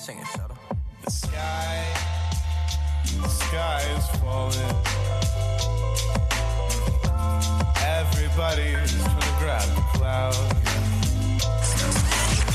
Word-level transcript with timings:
Sing 0.00 0.16
it, 0.16 0.26
Shuttle. 0.28 0.56
The 1.04 1.10
sky, 1.10 1.84
the 3.20 3.28
sky 3.28 3.82
is 3.98 4.06
falling. 4.16 4.76
Everybody's 7.84 8.94
trying 8.94 9.20
to 9.20 9.34
grab 9.38 9.68
the 9.76 9.82
cloud. 9.92 10.32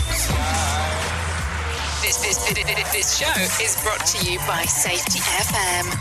Sky. 0.09 0.89
This, 2.01 2.17
this, 2.17 2.37
this, 2.45 2.91
this 2.91 3.15
show 3.15 3.63
is 3.63 3.79
brought 3.83 4.03
to 4.07 4.25
you 4.25 4.39
by 4.47 4.63
Safety 4.63 5.19
FM. 5.19 5.91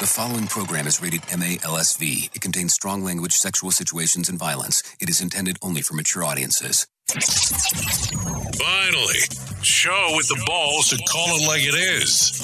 The 0.00 0.06
following 0.06 0.46
program 0.46 0.86
is 0.86 1.02
rated 1.02 1.20
MALSV. 1.20 2.34
It 2.34 2.40
contains 2.40 2.72
strong 2.72 3.04
language, 3.04 3.34
sexual 3.34 3.72
situations, 3.72 4.30
and 4.30 4.38
violence. 4.38 4.82
It 5.00 5.10
is 5.10 5.20
intended 5.20 5.58
only 5.60 5.82
for 5.82 5.92
mature 5.92 6.24
audiences. 6.24 6.86
Finally, 8.58 9.20
show 9.62 10.14
with 10.16 10.26
the 10.26 10.42
balls 10.46 10.92
and 10.92 11.00
call 11.08 11.36
it 11.36 11.46
like 11.46 11.62
it 11.62 11.74
is. 11.74 12.42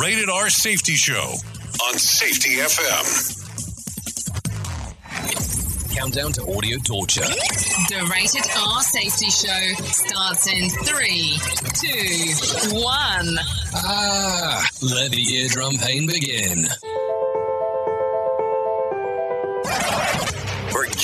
Rated 0.00 0.30
R 0.30 0.48
Safety 0.48 0.94
Show 0.94 1.34
on 1.86 1.98
Safety 1.98 2.56
FM. 2.56 3.34
Countdown 5.94 6.32
to 6.32 6.42
audio 6.56 6.78
torture. 6.78 7.20
The 7.24 8.08
Rated 8.10 8.50
R 8.56 8.82
Safety 8.82 9.30
Show 9.30 9.84
starts 9.84 10.46
in 10.46 10.70
three, 10.86 11.38
two, 11.74 12.74
one. 12.74 13.38
Ah, 13.74 14.64
let 14.82 15.10
the 15.10 15.22
eardrum 15.34 15.76
pain 15.76 16.06
begin. 16.06 16.66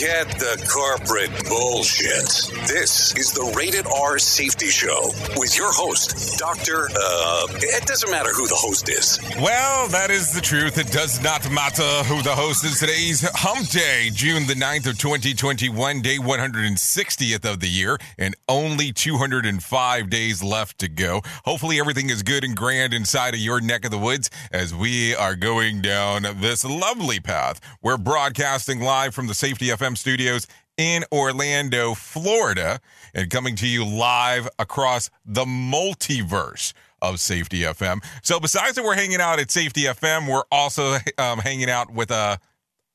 Forget 0.02 0.30
the 0.40 0.68
corporate 0.68 1.30
bullshit. 1.48 2.26
This 2.66 3.14
is 3.14 3.30
the 3.30 3.54
Rated 3.56 3.86
R 3.86 4.18
Safety 4.18 4.66
Show 4.66 5.12
with 5.36 5.56
your 5.56 5.72
host, 5.72 6.40
Dr. 6.40 6.88
Uh, 6.88 7.46
it 7.60 7.86
doesn't 7.86 8.10
matter 8.10 8.30
who 8.30 8.48
the 8.48 8.56
host 8.56 8.88
is. 8.88 9.20
Well, 9.40 9.86
that 9.88 10.10
is 10.10 10.32
the 10.32 10.40
truth. 10.40 10.76
It 10.76 10.90
does 10.90 11.22
not 11.22 11.48
matter 11.52 11.84
who 12.08 12.20
the 12.20 12.34
host 12.34 12.64
is. 12.64 12.80
Today's 12.80 13.20
hump 13.36 13.68
day, 13.68 14.10
June 14.12 14.48
the 14.48 14.54
9th 14.54 14.90
of 14.90 14.98
2021, 14.98 16.02
day 16.02 16.16
160th 16.16 17.52
of 17.52 17.60
the 17.60 17.68
year, 17.68 17.96
and 18.18 18.34
only 18.48 18.92
205 18.92 20.10
days 20.10 20.42
left 20.42 20.78
to 20.78 20.88
go. 20.88 21.20
Hopefully, 21.44 21.78
everything 21.78 22.10
is 22.10 22.24
good 22.24 22.42
and 22.42 22.56
grand 22.56 22.92
inside 22.92 23.34
of 23.34 23.40
your 23.40 23.60
neck 23.60 23.84
of 23.84 23.92
the 23.92 23.98
woods 23.98 24.30
as 24.50 24.74
we 24.74 25.14
are 25.14 25.36
going 25.36 25.80
down 25.80 26.26
this 26.40 26.64
lovely 26.64 27.20
path. 27.20 27.60
We're 27.80 27.98
broadcasting 27.98 28.80
live 28.80 29.14
from 29.14 29.28
the 29.28 29.34
Safety 29.34 29.66
FM 29.66 29.91
studios 29.96 30.46
in 30.76 31.04
Orlando, 31.12 31.94
Florida, 31.94 32.80
and 33.14 33.30
coming 33.30 33.56
to 33.56 33.66
you 33.66 33.84
live 33.84 34.48
across 34.58 35.10
the 35.24 35.44
multiverse 35.44 36.72
of 37.00 37.20
Safety 37.20 37.60
FM. 37.60 38.02
So, 38.22 38.40
besides 38.40 38.76
that, 38.76 38.84
we're 38.84 38.94
hanging 38.94 39.20
out 39.20 39.38
at 39.40 39.50
Safety 39.50 39.82
FM, 39.82 40.30
we're 40.30 40.44
also 40.50 40.96
um, 41.18 41.38
hanging 41.40 41.68
out 41.68 41.92
with 41.92 42.10
uh, 42.10 42.36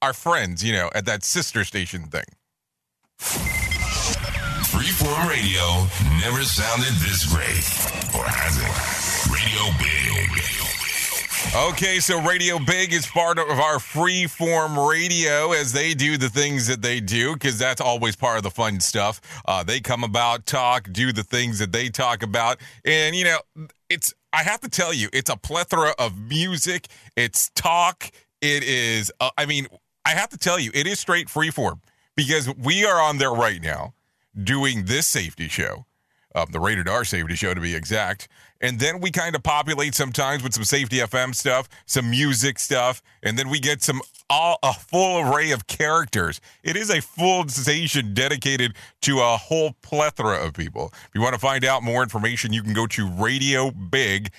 our 0.01 0.13
friends, 0.13 0.63
you 0.63 0.73
know, 0.73 0.89
at 0.95 1.05
that 1.05 1.23
sister 1.23 1.63
station 1.63 2.03
thing. 2.05 2.25
Freeform 4.77 5.29
radio 5.29 5.87
never 6.19 6.43
sounded 6.43 6.93
this 7.01 7.25
great. 7.25 7.65
Or 8.15 8.25
has 8.25 8.57
it? 8.57 9.31
Radio 9.31 9.77
Big. 9.79 10.86
Okay, 11.55 11.99
so 11.99 12.21
Radio 12.21 12.57
Big 12.59 12.93
is 12.93 13.05
part 13.05 13.37
of 13.37 13.47
our 13.47 13.77
freeform 13.77 14.89
radio 14.89 15.53
as 15.53 15.71
they 15.71 15.93
do 15.93 16.17
the 16.17 16.29
things 16.29 16.67
that 16.67 16.81
they 16.81 16.99
do, 16.99 17.33
because 17.33 17.57
that's 17.59 17.79
always 17.79 18.15
part 18.15 18.37
of 18.37 18.43
the 18.43 18.51
fun 18.51 18.79
stuff. 18.79 19.21
Uh, 19.45 19.63
they 19.63 19.79
come 19.79 20.03
about, 20.03 20.45
talk, 20.45 20.91
do 20.91 21.11
the 21.11 21.23
things 21.23 21.59
that 21.59 21.71
they 21.71 21.89
talk 21.89 22.23
about. 22.23 22.59
And, 22.83 23.15
you 23.15 23.23
know, 23.23 23.39
it's, 23.89 24.13
I 24.33 24.43
have 24.43 24.61
to 24.61 24.69
tell 24.69 24.93
you, 24.93 25.09
it's 25.13 25.29
a 25.29 25.37
plethora 25.37 25.93
of 25.99 26.17
music, 26.17 26.87
it's 27.15 27.49
talk, 27.51 28.11
it 28.41 28.63
is, 28.63 29.11
uh, 29.19 29.29
I 29.37 29.45
mean, 29.45 29.67
I 30.05 30.09
have 30.09 30.29
to 30.29 30.37
tell 30.37 30.59
you, 30.59 30.71
it 30.73 30.87
is 30.87 30.99
straight 30.99 31.27
freeform 31.27 31.81
because 32.15 32.53
we 32.55 32.83
are 32.83 32.99
on 32.99 33.19
there 33.19 33.33
right 33.33 33.61
now 33.61 33.93
doing 34.43 34.85
this 34.85 35.07
safety 35.07 35.47
show, 35.47 35.85
um, 36.35 36.47
the 36.51 36.59
Rated 36.59 36.87
R 36.87 37.05
safety 37.05 37.35
show 37.35 37.53
to 37.53 37.61
be 37.61 37.75
exact. 37.75 38.27
And 38.61 38.79
then 38.79 38.99
we 38.99 39.11
kind 39.11 39.35
of 39.35 39.43
populate 39.43 39.95
sometimes 39.95 40.43
with 40.43 40.53
some 40.53 40.63
safety 40.63 40.97
FM 40.97 41.35
stuff, 41.35 41.67
some 41.85 42.09
music 42.09 42.59
stuff, 42.59 43.01
and 43.23 43.37
then 43.37 43.49
we 43.49 43.59
get 43.59 43.81
some 43.81 44.01
all 44.29 44.59
a 44.61 44.73
full 44.73 45.19
array 45.19 45.51
of 45.51 45.67
characters. 45.67 46.41
It 46.63 46.75
is 46.75 46.89
a 46.89 47.01
full 47.01 47.47
station 47.47 48.13
dedicated 48.13 48.75
to 49.03 49.19
a 49.19 49.37
whole 49.37 49.73
plethora 49.81 50.45
of 50.45 50.53
people. 50.53 50.91
If 50.93 51.11
you 51.13 51.21
want 51.21 51.33
to 51.33 51.39
find 51.39 51.63
out 51.63 51.81
more 51.83 52.03
information, 52.03 52.51
you 52.51 52.61
can 52.61 52.73
go 52.73 52.87
to 52.87 53.07
radiobig.fm. 53.07 54.31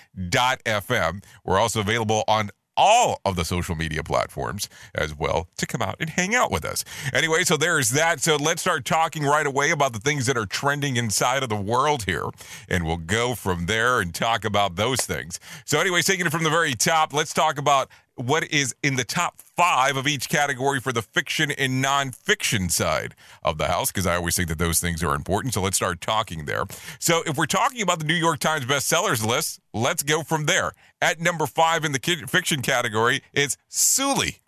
We're 1.44 1.58
also 1.58 1.80
available 1.80 2.24
on 2.28 2.50
all 2.78 3.20
of 3.24 3.36
the 3.36 3.44
social 3.44 3.74
media 3.74 4.02
platforms 4.02 4.68
as 4.94 5.14
well 5.14 5.48
to 5.58 5.66
come 5.66 5.82
out 5.82 5.96
and 6.00 6.10
hang 6.10 6.34
out 6.34 6.50
with 6.50 6.64
us. 6.64 6.84
Anyway, 7.12 7.42
so 7.42 7.56
there's 7.56 7.90
that. 7.90 8.20
So 8.20 8.36
let's 8.36 8.62
start 8.62 8.84
talking 8.84 9.24
right 9.24 9.46
away 9.46 9.70
about 9.72 9.92
the 9.92 9.98
things 9.98 10.26
that 10.26 10.38
are 10.38 10.46
trending 10.46 10.96
inside 10.96 11.42
of 11.42 11.48
the 11.48 11.56
world 11.56 12.04
here. 12.04 12.24
And 12.68 12.86
we'll 12.86 12.96
go 12.96 13.34
from 13.34 13.66
there 13.66 14.00
and 14.00 14.14
talk 14.14 14.44
about 14.44 14.76
those 14.76 15.00
things. 15.00 15.40
So, 15.64 15.80
anyway, 15.80 16.02
taking 16.02 16.24
it 16.24 16.32
from 16.32 16.44
the 16.44 16.50
very 16.50 16.74
top, 16.74 17.12
let's 17.12 17.34
talk 17.34 17.58
about 17.58 17.90
what 18.18 18.50
is 18.50 18.74
in 18.82 18.96
the 18.96 19.04
top 19.04 19.40
five 19.56 19.96
of 19.96 20.06
each 20.06 20.28
category 20.28 20.80
for 20.80 20.92
the 20.92 21.02
fiction 21.02 21.50
and 21.52 21.84
nonfiction 21.84 22.70
side 22.70 23.14
of 23.42 23.58
the 23.58 23.66
house, 23.68 23.90
because 23.90 24.06
I 24.06 24.16
always 24.16 24.36
think 24.36 24.48
that 24.48 24.58
those 24.58 24.80
things 24.80 25.02
are 25.02 25.14
important. 25.14 25.54
So 25.54 25.62
let's 25.62 25.76
start 25.76 26.00
talking 26.00 26.44
there. 26.44 26.64
So 26.98 27.22
if 27.26 27.36
we're 27.36 27.46
talking 27.46 27.80
about 27.80 28.00
the 28.00 28.04
New 28.04 28.14
York 28.14 28.38
Times 28.40 28.66
bestsellers 28.66 29.24
list, 29.24 29.60
let's 29.72 30.02
go 30.02 30.22
from 30.22 30.46
there. 30.46 30.72
At 31.00 31.20
number 31.20 31.46
five 31.46 31.84
in 31.84 31.92
the 31.92 32.26
fiction 32.28 32.60
category 32.60 33.22
is 33.32 33.56
Sooley. 33.70 34.40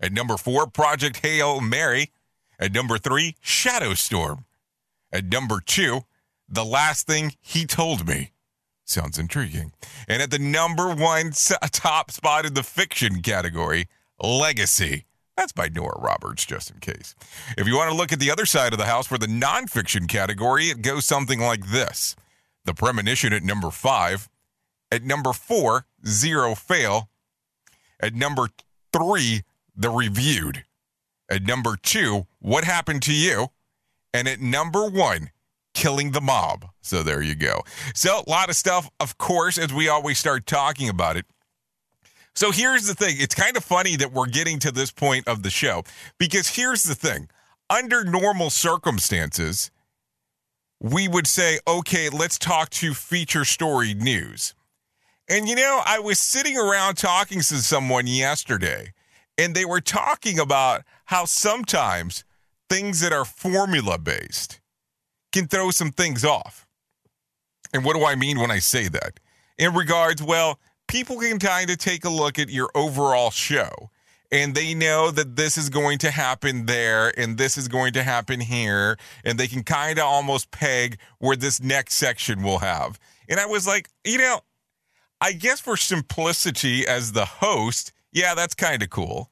At 0.00 0.12
number 0.12 0.36
four, 0.36 0.66
Project 0.66 1.18
Hail 1.24 1.60
Mary. 1.60 2.10
At 2.58 2.72
number 2.72 2.98
three, 2.98 3.36
Shadow 3.40 3.94
Storm. 3.94 4.46
At 5.12 5.26
number 5.26 5.60
two, 5.60 6.04
The 6.48 6.64
Last 6.64 7.06
Thing 7.06 7.34
He 7.40 7.66
Told 7.66 8.08
Me. 8.08 8.31
Sounds 8.92 9.18
intriguing. 9.18 9.72
And 10.06 10.20
at 10.20 10.30
the 10.30 10.38
number 10.38 10.94
one 10.94 11.32
top 11.70 12.10
spot 12.10 12.44
in 12.44 12.52
the 12.52 12.62
fiction 12.62 13.22
category, 13.22 13.88
Legacy. 14.22 15.06
That's 15.34 15.52
by 15.52 15.68
Nora 15.68 15.98
Roberts, 15.98 16.44
just 16.44 16.70
in 16.70 16.78
case. 16.78 17.14
If 17.56 17.66
you 17.66 17.74
want 17.74 17.90
to 17.90 17.96
look 17.96 18.12
at 18.12 18.20
the 18.20 18.30
other 18.30 18.44
side 18.44 18.74
of 18.74 18.78
the 18.78 18.84
house 18.84 19.06
for 19.06 19.16
the 19.16 19.26
nonfiction 19.26 20.06
category, 20.08 20.66
it 20.66 20.82
goes 20.82 21.06
something 21.06 21.40
like 21.40 21.68
this 21.68 22.16
The 22.66 22.74
Premonition 22.74 23.32
at 23.32 23.42
number 23.42 23.70
five. 23.70 24.28
At 24.90 25.04
number 25.04 25.32
four, 25.32 25.86
Zero 26.06 26.54
Fail. 26.54 27.08
At 27.98 28.14
number 28.14 28.50
three, 28.92 29.40
The 29.74 29.88
Reviewed. 29.88 30.64
At 31.30 31.44
number 31.44 31.76
two, 31.82 32.26
What 32.40 32.64
Happened 32.64 33.00
to 33.04 33.14
You? 33.14 33.48
And 34.12 34.28
at 34.28 34.42
number 34.42 34.86
one, 34.86 35.30
killing 35.74 36.12
the 36.12 36.20
mob. 36.20 36.66
So 36.80 37.02
there 37.02 37.22
you 37.22 37.34
go. 37.34 37.62
So 37.94 38.22
a 38.26 38.30
lot 38.30 38.48
of 38.48 38.56
stuff, 38.56 38.90
of 39.00 39.18
course, 39.18 39.58
as 39.58 39.72
we 39.72 39.88
always 39.88 40.18
start 40.18 40.46
talking 40.46 40.88
about 40.88 41.16
it. 41.16 41.26
So 42.34 42.50
here's 42.50 42.86
the 42.86 42.94
thing. 42.94 43.16
It's 43.18 43.34
kind 43.34 43.56
of 43.56 43.64
funny 43.64 43.96
that 43.96 44.12
we're 44.12 44.26
getting 44.26 44.58
to 44.60 44.72
this 44.72 44.90
point 44.90 45.28
of 45.28 45.42
the 45.42 45.50
show 45.50 45.84
because 46.18 46.48
here's 46.48 46.82
the 46.82 46.94
thing. 46.94 47.28
Under 47.68 48.04
normal 48.04 48.50
circumstances, 48.50 49.70
we 50.80 51.08
would 51.08 51.26
say, 51.26 51.58
okay, 51.66 52.08
let's 52.08 52.38
talk 52.38 52.70
to 52.70 52.94
feature 52.94 53.44
story 53.44 53.94
news. 53.94 54.54
And 55.28 55.48
you 55.48 55.54
know, 55.54 55.80
I 55.84 56.00
was 56.00 56.18
sitting 56.18 56.58
around 56.58 56.96
talking 56.96 57.38
to 57.38 57.56
someone 57.58 58.06
yesterday, 58.06 58.92
and 59.38 59.54
they 59.54 59.64
were 59.64 59.80
talking 59.80 60.38
about 60.38 60.82
how 61.06 61.24
sometimes 61.24 62.24
things 62.68 63.00
that 63.00 63.12
are 63.12 63.24
formula 63.24 63.98
based 63.98 64.60
can 65.32 65.48
throw 65.48 65.70
some 65.70 65.90
things 65.90 66.24
off. 66.24 66.66
And 67.72 67.84
what 67.84 67.96
do 67.96 68.04
I 68.04 68.14
mean 68.14 68.38
when 68.38 68.50
I 68.50 68.58
say 68.58 68.88
that? 68.88 69.18
In 69.58 69.74
regards, 69.74 70.22
well, 70.22 70.58
people 70.88 71.18
can 71.18 71.38
kind 71.38 71.70
of 71.70 71.78
take 71.78 72.04
a 72.04 72.10
look 72.10 72.38
at 72.38 72.50
your 72.50 72.70
overall 72.74 73.30
show 73.30 73.90
and 74.30 74.54
they 74.54 74.72
know 74.74 75.10
that 75.10 75.36
this 75.36 75.58
is 75.58 75.68
going 75.68 75.98
to 75.98 76.10
happen 76.10 76.66
there 76.66 77.12
and 77.18 77.36
this 77.36 77.58
is 77.58 77.68
going 77.68 77.92
to 77.92 78.02
happen 78.02 78.40
here 78.40 78.96
and 79.24 79.38
they 79.38 79.46
can 79.46 79.62
kind 79.62 79.98
of 79.98 80.06
almost 80.06 80.50
peg 80.50 80.98
where 81.18 81.36
this 81.36 81.60
next 81.62 81.94
section 81.94 82.42
will 82.42 82.58
have. 82.58 82.98
And 83.28 83.38
I 83.38 83.46
was 83.46 83.66
like, 83.66 83.88
you 84.04 84.18
know, 84.18 84.40
I 85.20 85.32
guess 85.32 85.60
for 85.60 85.76
simplicity 85.76 86.86
as 86.86 87.12
the 87.12 87.26
host, 87.26 87.92
yeah, 88.10 88.34
that's 88.34 88.54
kind 88.54 88.82
of 88.82 88.90
cool. 88.90 89.30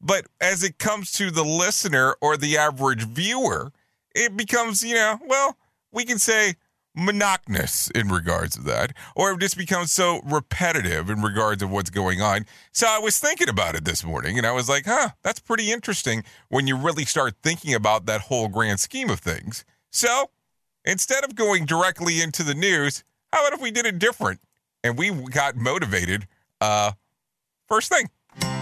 But 0.00 0.26
as 0.40 0.64
it 0.64 0.78
comes 0.78 1.12
to 1.12 1.30
the 1.30 1.44
listener 1.44 2.16
or 2.22 2.38
the 2.38 2.56
average 2.56 3.04
viewer, 3.04 3.72
it 4.14 4.36
becomes, 4.36 4.82
you 4.82 4.94
know, 4.94 5.18
well, 5.26 5.56
we 5.92 6.04
can 6.04 6.18
say 6.18 6.54
monotonous 6.94 7.90
in 7.90 8.08
regards 8.08 8.56
to 8.56 8.62
that, 8.62 8.92
or 9.14 9.32
it 9.32 9.40
just 9.40 9.56
becomes 9.56 9.92
so 9.92 10.20
repetitive 10.24 11.08
in 11.08 11.22
regards 11.22 11.62
of 11.62 11.70
what's 11.70 11.90
going 11.90 12.20
on. 12.20 12.44
So 12.72 12.86
I 12.88 12.98
was 12.98 13.18
thinking 13.18 13.48
about 13.48 13.76
it 13.76 13.84
this 13.84 14.04
morning 14.04 14.38
and 14.38 14.46
I 14.46 14.52
was 14.52 14.68
like, 14.68 14.86
huh, 14.86 15.10
that's 15.22 15.40
pretty 15.40 15.70
interesting 15.70 16.24
when 16.48 16.66
you 16.66 16.76
really 16.76 17.04
start 17.04 17.34
thinking 17.42 17.74
about 17.74 18.06
that 18.06 18.22
whole 18.22 18.48
grand 18.48 18.80
scheme 18.80 19.10
of 19.10 19.20
things. 19.20 19.64
So 19.90 20.30
instead 20.84 21.24
of 21.24 21.34
going 21.34 21.66
directly 21.66 22.20
into 22.20 22.42
the 22.42 22.54
news, 22.54 23.04
how 23.32 23.46
about 23.46 23.56
if 23.56 23.62
we 23.62 23.70
did 23.70 23.86
it 23.86 23.98
different 23.98 24.40
and 24.82 24.98
we 24.98 25.10
got 25.10 25.56
motivated 25.56 26.26
uh, 26.60 26.92
first 27.68 27.92
thing? 27.92 28.08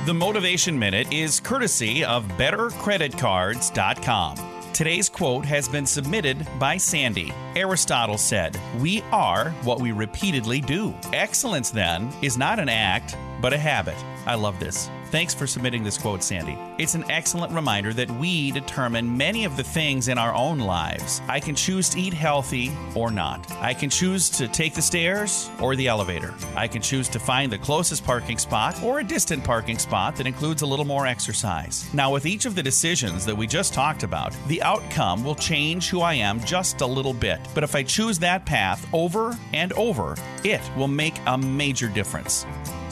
The 0.04 0.14
Motivation 0.14 0.78
Minute 0.78 1.12
is 1.12 1.40
courtesy 1.40 2.04
of 2.04 2.24
BetterCreditCards.com. 2.38 4.57
Today's 4.78 5.08
quote 5.08 5.44
has 5.44 5.68
been 5.68 5.86
submitted 5.86 6.46
by 6.56 6.76
Sandy. 6.76 7.34
Aristotle 7.56 8.16
said, 8.16 8.56
We 8.78 9.02
are 9.10 9.50
what 9.64 9.80
we 9.80 9.90
repeatedly 9.90 10.60
do. 10.60 10.94
Excellence, 11.12 11.70
then, 11.70 12.12
is 12.22 12.38
not 12.38 12.60
an 12.60 12.68
act, 12.68 13.16
but 13.40 13.52
a 13.52 13.58
habit. 13.58 13.96
I 14.24 14.36
love 14.36 14.60
this. 14.60 14.88
Thanks 15.10 15.32
for 15.32 15.46
submitting 15.46 15.82
this 15.82 15.96
quote, 15.96 16.22
Sandy. 16.22 16.58
It's 16.76 16.94
an 16.94 17.10
excellent 17.10 17.54
reminder 17.54 17.94
that 17.94 18.10
we 18.10 18.50
determine 18.50 19.16
many 19.16 19.46
of 19.46 19.56
the 19.56 19.64
things 19.64 20.08
in 20.08 20.18
our 20.18 20.34
own 20.34 20.58
lives. 20.58 21.22
I 21.26 21.40
can 21.40 21.54
choose 21.54 21.88
to 21.90 22.00
eat 22.00 22.12
healthy 22.12 22.76
or 22.94 23.10
not. 23.10 23.50
I 23.52 23.72
can 23.72 23.88
choose 23.88 24.28
to 24.30 24.46
take 24.48 24.74
the 24.74 24.82
stairs 24.82 25.48
or 25.60 25.76
the 25.76 25.88
elevator. 25.88 26.34
I 26.54 26.68
can 26.68 26.82
choose 26.82 27.08
to 27.08 27.18
find 27.18 27.50
the 27.50 27.56
closest 27.56 28.04
parking 28.04 28.36
spot 28.36 28.82
or 28.82 28.98
a 28.98 29.04
distant 29.04 29.42
parking 29.42 29.78
spot 29.78 30.14
that 30.16 30.26
includes 30.26 30.60
a 30.60 30.66
little 30.66 30.84
more 30.84 31.06
exercise. 31.06 31.88
Now, 31.94 32.12
with 32.12 32.26
each 32.26 32.44
of 32.44 32.54
the 32.54 32.62
decisions 32.62 33.24
that 33.24 33.34
we 33.34 33.46
just 33.46 33.72
talked 33.72 34.02
about, 34.02 34.36
the 34.46 34.60
outcome 34.60 35.24
will 35.24 35.34
change 35.34 35.88
who 35.88 36.02
I 36.02 36.14
am 36.14 36.38
just 36.44 36.82
a 36.82 36.86
little 36.86 37.14
bit. 37.14 37.40
But 37.54 37.64
if 37.64 37.74
I 37.74 37.82
choose 37.82 38.18
that 38.18 38.44
path 38.44 38.86
over 38.92 39.34
and 39.54 39.72
over, 39.72 40.16
it 40.44 40.60
will 40.76 40.86
make 40.86 41.14
a 41.26 41.38
major 41.38 41.88
difference. 41.88 42.44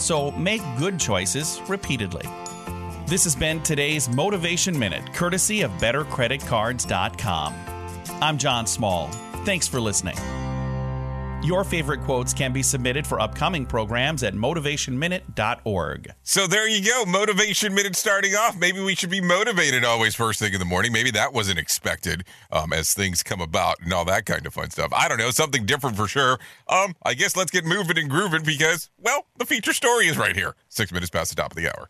So 0.06 0.30
make 0.30 0.62
good 0.78 1.00
choices 1.00 1.60
repeatedly. 1.66 2.22
This 3.06 3.24
has 3.24 3.34
been 3.34 3.60
today's 3.64 4.08
Motivation 4.08 4.78
Minute, 4.78 5.12
courtesy 5.12 5.62
of 5.62 5.72
BetterCreditCards.com. 5.72 7.54
I'm 8.22 8.38
John 8.38 8.68
Small. 8.68 9.08
Thanks 9.44 9.66
for 9.66 9.80
listening. 9.80 10.14
Your 11.46 11.62
favorite 11.62 12.00
quotes 12.00 12.34
can 12.34 12.52
be 12.52 12.60
submitted 12.60 13.06
for 13.06 13.20
upcoming 13.20 13.66
programs 13.66 14.24
at 14.24 14.34
motivationminute.org. 14.34 16.10
So 16.24 16.48
there 16.48 16.68
you 16.68 16.84
go. 16.84 17.04
Motivation 17.06 17.72
minute 17.72 17.94
starting 17.94 18.34
off. 18.34 18.58
Maybe 18.58 18.80
we 18.82 18.96
should 18.96 19.10
be 19.10 19.20
motivated 19.20 19.84
always 19.84 20.16
first 20.16 20.40
thing 20.40 20.52
in 20.54 20.58
the 20.58 20.64
morning. 20.64 20.90
Maybe 20.90 21.12
that 21.12 21.32
wasn't 21.32 21.60
expected 21.60 22.24
um, 22.50 22.72
as 22.72 22.94
things 22.94 23.22
come 23.22 23.40
about 23.40 23.76
and 23.80 23.92
all 23.92 24.04
that 24.06 24.26
kind 24.26 24.44
of 24.44 24.54
fun 24.54 24.70
stuff. 24.70 24.92
I 24.92 25.06
don't 25.06 25.18
know. 25.18 25.30
Something 25.30 25.66
different 25.66 25.96
for 25.96 26.08
sure. 26.08 26.40
Um, 26.66 26.96
I 27.04 27.14
guess 27.14 27.36
let's 27.36 27.52
get 27.52 27.64
moving 27.64 27.96
and 27.96 28.10
grooving 28.10 28.42
because, 28.42 28.90
well, 28.98 29.26
the 29.38 29.46
feature 29.46 29.72
story 29.72 30.08
is 30.08 30.18
right 30.18 30.34
here. 30.34 30.56
Six 30.68 30.90
minutes 30.90 31.10
past 31.10 31.30
the 31.30 31.40
top 31.40 31.52
of 31.52 31.56
the 31.56 31.68
hour. 31.68 31.88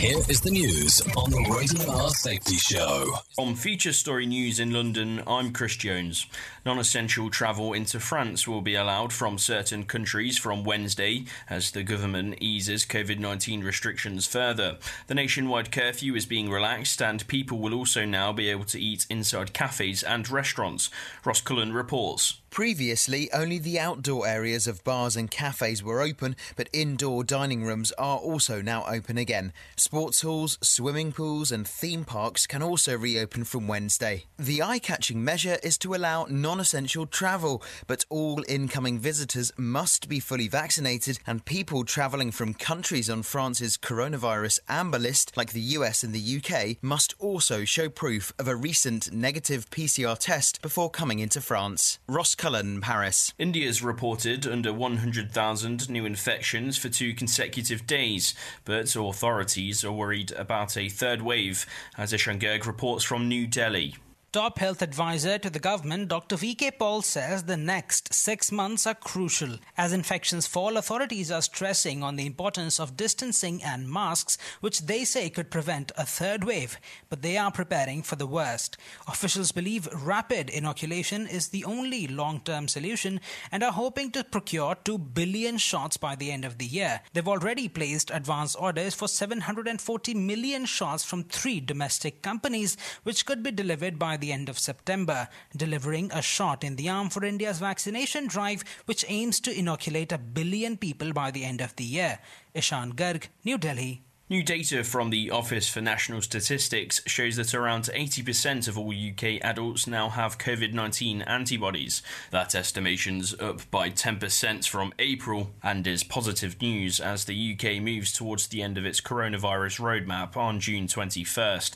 Here 0.00 0.16
is 0.30 0.40
the 0.40 0.50
news 0.50 1.02
on 1.14 1.30
the 1.30 1.46
Rated 1.54 1.86
R 1.86 2.08
Safety 2.08 2.56
Show. 2.56 3.16
On 3.36 3.54
Feature 3.54 3.92
Story 3.92 4.24
News 4.24 4.58
in 4.58 4.72
London, 4.72 5.22
I'm 5.26 5.52
Chris 5.52 5.76
Jones. 5.76 6.24
Non 6.64 6.78
essential 6.78 7.28
travel 7.28 7.74
into 7.74 8.00
France 8.00 8.48
will 8.48 8.62
be 8.62 8.74
allowed 8.74 9.12
from 9.12 9.36
certain 9.36 9.84
countries 9.84 10.38
from 10.38 10.64
Wednesday 10.64 11.26
as 11.50 11.72
the 11.72 11.82
government 11.82 12.38
eases 12.40 12.86
COVID 12.86 13.18
19 13.18 13.62
restrictions 13.62 14.26
further. 14.26 14.78
The 15.06 15.14
nationwide 15.14 15.70
curfew 15.70 16.14
is 16.14 16.24
being 16.24 16.50
relaxed, 16.50 17.02
and 17.02 17.28
people 17.28 17.58
will 17.58 17.74
also 17.74 18.06
now 18.06 18.32
be 18.32 18.48
able 18.48 18.64
to 18.64 18.80
eat 18.80 19.04
inside 19.10 19.52
cafes 19.52 20.02
and 20.02 20.30
restaurants. 20.30 20.88
Ross 21.26 21.42
Cullen 21.42 21.74
reports. 21.74 22.39
Previously, 22.50 23.32
only 23.32 23.58
the 23.58 23.78
outdoor 23.78 24.26
areas 24.26 24.66
of 24.66 24.82
bars 24.82 25.14
and 25.14 25.30
cafes 25.30 25.84
were 25.84 26.02
open, 26.02 26.34
but 26.56 26.68
indoor 26.72 27.22
dining 27.22 27.62
rooms 27.62 27.92
are 27.92 28.18
also 28.18 28.60
now 28.60 28.84
open 28.88 29.16
again. 29.16 29.52
Sports 29.76 30.22
halls, 30.22 30.58
swimming 30.60 31.12
pools, 31.12 31.52
and 31.52 31.66
theme 31.66 32.04
parks 32.04 32.48
can 32.48 32.60
also 32.60 32.98
reopen 32.98 33.44
from 33.44 33.68
Wednesday. 33.68 34.24
The 34.36 34.62
eye 34.62 34.80
catching 34.80 35.22
measure 35.22 35.58
is 35.62 35.78
to 35.78 35.94
allow 35.94 36.26
non 36.28 36.58
essential 36.58 37.06
travel, 37.06 37.62
but 37.86 38.04
all 38.10 38.42
incoming 38.48 38.98
visitors 38.98 39.52
must 39.56 40.08
be 40.08 40.18
fully 40.18 40.48
vaccinated, 40.48 41.20
and 41.28 41.44
people 41.44 41.84
travelling 41.84 42.32
from 42.32 42.54
countries 42.54 43.08
on 43.08 43.22
France's 43.22 43.76
coronavirus 43.76 44.58
amber 44.68 44.98
list, 44.98 45.36
like 45.36 45.52
the 45.52 45.78
US 45.78 46.02
and 46.02 46.12
the 46.12 46.42
UK, 46.42 46.82
must 46.82 47.14
also 47.20 47.64
show 47.64 47.88
proof 47.88 48.32
of 48.40 48.48
a 48.48 48.56
recent 48.56 49.12
negative 49.12 49.70
PCR 49.70 50.18
test 50.18 50.60
before 50.60 50.90
coming 50.90 51.20
into 51.20 51.40
France. 51.40 52.00
Ross 52.08 52.34
Cullen, 52.40 52.80
Paris. 52.80 53.34
India's 53.38 53.82
reported 53.82 54.46
under 54.46 54.72
100,000 54.72 55.90
new 55.90 56.06
infections 56.06 56.78
for 56.78 56.88
two 56.88 57.12
consecutive 57.12 57.86
days, 57.86 58.34
but 58.64 58.96
authorities 58.96 59.84
are 59.84 59.92
worried 59.92 60.32
about 60.32 60.74
a 60.74 60.88
third 60.88 61.20
wave, 61.20 61.66
as 61.98 62.14
Ishan 62.14 62.38
Garg 62.38 62.64
reports 62.64 63.04
from 63.04 63.28
New 63.28 63.46
Delhi. 63.46 63.96
Top 64.32 64.60
health 64.60 64.80
advisor 64.80 65.38
to 65.38 65.50
the 65.50 65.58
government, 65.58 66.06
Dr. 66.06 66.36
VK 66.36 66.78
Paul 66.78 67.02
says 67.02 67.42
the 67.42 67.56
next 67.56 68.14
six 68.14 68.52
months 68.52 68.86
are 68.86 68.94
crucial. 68.94 69.58
As 69.76 69.92
infections 69.92 70.46
fall, 70.46 70.76
authorities 70.76 71.32
are 71.32 71.42
stressing 71.42 72.04
on 72.04 72.14
the 72.14 72.26
importance 72.26 72.78
of 72.78 72.96
distancing 72.96 73.60
and 73.60 73.90
masks, 73.90 74.38
which 74.60 74.82
they 74.82 75.04
say 75.04 75.30
could 75.30 75.50
prevent 75.50 75.90
a 75.98 76.06
third 76.06 76.44
wave, 76.44 76.78
but 77.08 77.22
they 77.22 77.36
are 77.36 77.50
preparing 77.50 78.04
for 78.04 78.14
the 78.14 78.26
worst. 78.26 78.76
Officials 79.08 79.50
believe 79.50 79.88
rapid 79.92 80.48
inoculation 80.48 81.26
is 81.26 81.48
the 81.48 81.64
only 81.64 82.06
long 82.06 82.38
term 82.38 82.68
solution 82.68 83.20
and 83.50 83.64
are 83.64 83.72
hoping 83.72 84.12
to 84.12 84.22
procure 84.22 84.76
2 84.84 84.96
billion 84.96 85.58
shots 85.58 85.96
by 85.96 86.14
the 86.14 86.30
end 86.30 86.44
of 86.44 86.58
the 86.58 86.66
year. 86.66 87.00
They've 87.14 87.26
already 87.26 87.68
placed 87.68 88.12
advance 88.12 88.54
orders 88.54 88.94
for 88.94 89.08
740 89.08 90.14
million 90.14 90.66
shots 90.66 91.02
from 91.02 91.24
three 91.24 91.58
domestic 91.58 92.22
companies, 92.22 92.76
which 93.02 93.26
could 93.26 93.42
be 93.42 93.50
delivered 93.50 93.98
by 93.98 94.19
the 94.20 94.32
end 94.32 94.48
of 94.48 94.58
September, 94.58 95.28
delivering 95.56 96.10
a 96.12 96.22
shot 96.22 96.62
in 96.62 96.76
the 96.76 96.88
arm 96.88 97.10
for 97.10 97.24
India's 97.24 97.58
vaccination 97.58 98.26
drive, 98.26 98.62
which 98.84 99.04
aims 99.08 99.40
to 99.40 99.58
inoculate 99.58 100.12
a 100.12 100.18
billion 100.18 100.76
people 100.76 101.12
by 101.12 101.30
the 101.30 101.44
end 101.44 101.60
of 101.60 101.74
the 101.76 101.84
year. 101.84 102.18
Ishan 102.54 102.92
Garg, 102.92 103.28
New 103.44 103.58
Delhi. 103.58 104.02
New 104.30 104.44
data 104.44 104.84
from 104.84 105.10
the 105.10 105.28
Office 105.28 105.68
for 105.68 105.80
National 105.80 106.22
Statistics 106.22 107.00
shows 107.04 107.34
that 107.34 107.52
around 107.52 107.86
80% 107.92 108.68
of 108.68 108.78
all 108.78 108.92
UK 108.92 109.44
adults 109.44 109.88
now 109.88 110.08
have 110.08 110.38
COVID 110.38 110.72
19 110.72 111.22
antibodies. 111.22 112.00
That 112.30 112.54
estimation's 112.54 113.34
up 113.40 113.68
by 113.72 113.90
10% 113.90 114.68
from 114.68 114.94
April 115.00 115.50
and 115.64 115.84
is 115.84 116.04
positive 116.04 116.62
news 116.62 117.00
as 117.00 117.24
the 117.24 117.56
UK 117.56 117.82
moves 117.82 118.12
towards 118.12 118.46
the 118.46 118.62
end 118.62 118.78
of 118.78 118.86
its 118.86 119.00
coronavirus 119.00 119.80
roadmap 119.80 120.36
on 120.36 120.60
June 120.60 120.86
21st. 120.86 121.74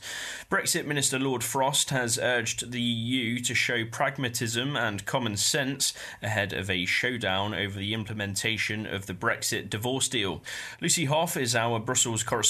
Brexit 0.48 0.86
Minister 0.86 1.18
Lord 1.18 1.42
Frost 1.42 1.90
has 1.90 2.20
urged 2.20 2.70
the 2.70 2.80
EU 2.80 3.40
to 3.40 3.54
show 3.56 3.84
pragmatism 3.84 4.76
and 4.76 5.04
common 5.06 5.36
sense 5.36 5.92
ahead 6.22 6.52
of 6.52 6.70
a 6.70 6.84
showdown 6.84 7.52
over 7.52 7.76
the 7.76 7.94
implementation 7.94 8.86
of 8.86 9.06
the 9.06 9.12
Brexit 9.12 9.68
divorce 9.68 10.06
deal. 10.06 10.40
Lucy 10.80 11.06
Hoff 11.06 11.36
is 11.36 11.56
our 11.56 11.80
Brussels 11.80 12.22
correspondent 12.22 12.43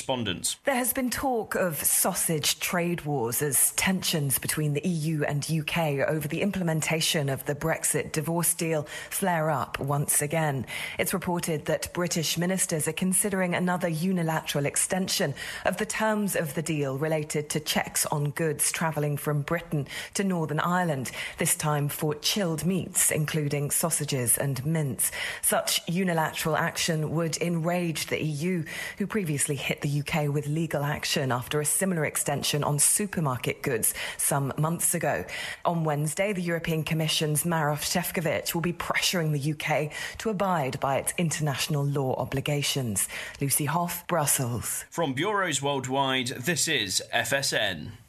There 0.64 0.74
has 0.74 0.92
been 0.92 1.10
talk 1.10 1.54
of 1.54 1.76
sausage 1.82 2.58
trade 2.58 3.02
wars 3.02 3.42
as 3.42 3.72
tensions 3.72 4.38
between 4.38 4.72
the 4.74 4.86
EU 4.86 5.22
and 5.22 5.48
UK 5.48 6.08
over 6.08 6.26
the 6.26 6.42
implementation 6.42 7.28
of 7.28 7.44
the 7.44 7.54
Brexit 7.54 8.12
divorce 8.12 8.54
deal 8.54 8.86
flare 9.10 9.50
up 9.50 9.78
once 9.78 10.20
again. 10.20 10.66
It's 10.98 11.14
reported 11.14 11.66
that 11.66 11.92
British 11.92 12.36
ministers 12.36 12.88
are 12.88 12.92
considering 12.92 13.54
another 13.54 13.88
unilateral 13.88 14.66
extension 14.66 15.34
of 15.64 15.76
the 15.76 15.86
terms 15.86 16.34
of 16.34 16.54
the 16.54 16.62
deal 16.62 16.98
related 16.98 17.48
to 17.50 17.60
checks 17.60 18.04
on 18.06 18.30
goods 18.30 18.72
travelling 18.72 19.16
from 19.16 19.42
Britain 19.42 19.86
to 20.14 20.24
Northern 20.24 20.60
Ireland, 20.60 21.12
this 21.38 21.54
time 21.54 21.88
for 21.88 22.14
chilled 22.16 22.64
meats, 22.64 23.10
including 23.10 23.70
sausages 23.70 24.38
and 24.38 24.64
mince. 24.66 25.12
Such 25.42 25.80
unilateral 25.88 26.56
action 26.56 27.12
would 27.12 27.36
enrage 27.36 28.06
the 28.06 28.22
EU, 28.22 28.64
who 28.98 29.06
previously 29.06 29.54
hit 29.54 29.80
the 29.84 30.00
UK 30.00 30.32
with 30.32 30.46
legal 30.48 30.82
action 30.82 31.30
after 31.30 31.60
a 31.60 31.64
similar 31.64 32.04
extension 32.06 32.64
on 32.64 32.78
supermarket 32.78 33.62
goods 33.62 33.94
some 34.16 34.52
months 34.56 34.94
ago. 34.94 35.24
On 35.64 35.84
Wednesday, 35.84 36.32
the 36.32 36.42
European 36.42 36.82
Commission's 36.82 37.44
Maroš 37.44 37.84
Šefčovič 37.92 38.54
will 38.54 38.62
be 38.62 38.72
pressuring 38.72 39.32
the 39.32 39.52
UK 39.52 39.92
to 40.18 40.30
abide 40.30 40.80
by 40.80 40.96
its 40.96 41.12
international 41.18 41.84
law 41.84 42.14
obligations. 42.14 43.08
Lucy 43.40 43.66
Hoff, 43.66 44.06
Brussels. 44.06 44.86
From 44.90 45.12
bureaus 45.12 45.60
worldwide, 45.60 46.28
this 46.28 46.66
is 46.66 47.02
FSN. 47.12 48.03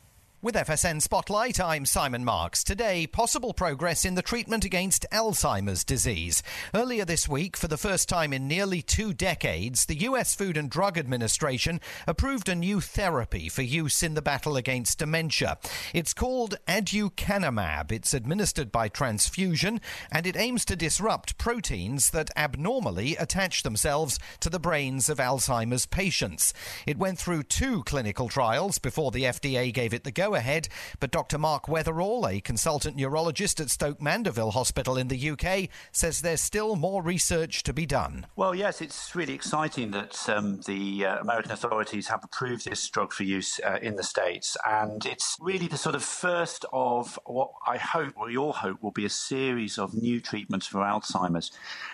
With 0.46 0.54
FSN 0.54 1.02
Spotlight, 1.02 1.60
I'm 1.60 1.88
Simon 1.88 2.24
Marks. 2.24 2.64
Today, 2.64 3.08
possible 3.08 3.52
progress 3.52 4.06
in 4.06 4.14
the 4.14 4.22
treatment 4.22 4.64
against 4.64 5.04
Alzheimer's 5.12 5.84
disease. 5.84 6.44
Earlier 6.72 7.04
this 7.04 7.28
week, 7.28 7.58
for 7.58 7.68
the 7.68 7.80
first 7.80 8.08
time 8.08 8.32
in 8.32 8.48
nearly 8.48 8.84
two 8.84 9.12
decades, 9.12 9.88
the 9.88 10.02
US 10.02 10.36
Food 10.36 10.56
and 10.56 10.70
Drug 10.70 11.00
Administration 11.00 11.82
approved 12.06 12.48
a 12.48 12.54
new 12.54 12.80
therapy 12.80 13.50
for 13.50 13.64
use 13.64 14.04
in 14.04 14.14
the 14.14 14.22
battle 14.22 14.56
against 14.56 15.00
dementia. 15.00 15.58
It's 15.96 16.14
called 16.14 16.60
aducanumab. 16.68 17.92
It's 17.92 18.14
administered 18.14 18.72
by 18.72 18.88
transfusion 18.88 19.82
and 20.12 20.28
it 20.28 20.38
aims 20.38 20.64
to 20.66 20.76
disrupt 20.76 21.40
proteins 21.40 22.12
that 22.12 22.30
abnormally 22.38 23.16
attach 23.16 23.64
themselves 23.64 24.20
to 24.42 24.52
the 24.52 24.60
brains 24.60 25.10
of 25.10 25.18
Alzheimer's 25.18 25.88
patients. 25.88 26.54
It 26.86 27.00
went 27.00 27.18
through 27.18 27.44
two 27.44 27.82
clinical 27.86 28.30
trials 28.30 28.78
before 28.78 29.10
the 29.10 29.24
FDA 29.24 29.74
gave 29.74 29.92
it 29.92 30.04
the 30.04 30.12
go 30.12 30.35
ahead, 30.36 30.68
but 31.00 31.12
Dr. 31.12 31.38
Mark 31.38 31.66
Weatherall, 31.66 32.30
a 32.30 32.42
consultant 32.42 32.96
neurologist 32.96 33.60
at 33.60 33.70
Stoke 33.70 34.02
Mandeville 34.02 34.52
Hospital 34.52 34.98
in 34.98 35.08
the 35.08 35.30
UK, 35.32 35.70
says 35.92 36.22
there's 36.22 36.42
still 36.42 36.76
more 36.76 37.02
research 37.02 37.64
to 37.64 37.74
be 37.74 37.86
done. 37.86 38.28
Well, 38.36 38.54
yes, 38.54 38.82
it's 38.82 39.16
really 39.16 39.34
exciting 39.34 39.92
that 39.92 40.30
um, 40.30 40.62
the 40.62 41.06
uh, 41.06 41.20
American 41.20 41.52
authorities 41.52 42.08
have 42.10 42.24
approved 42.24 42.66
this 42.66 42.88
drug 42.90 43.14
for 43.14 43.24
use 43.24 43.60
uh, 43.66 43.80
in 43.82 43.96
the 43.96 44.04
States, 44.04 44.58
and 44.68 45.06
it's 45.06 45.38
really 45.40 45.68
the 45.68 45.78
sort 45.78 45.96
of 45.96 46.04
first 46.04 46.66
of 46.72 47.20
what 47.26 47.52
I 47.66 47.78
hope, 47.78 48.14
we 48.24 48.38
all 48.38 48.54
hope, 48.54 48.84
will 48.84 48.92
be 48.92 49.06
a 49.06 49.10
series 49.10 49.78
of 49.78 49.94
new 49.94 50.20
treatments 50.22 50.68
for 50.68 50.80
Alzheimer's. 50.80 51.52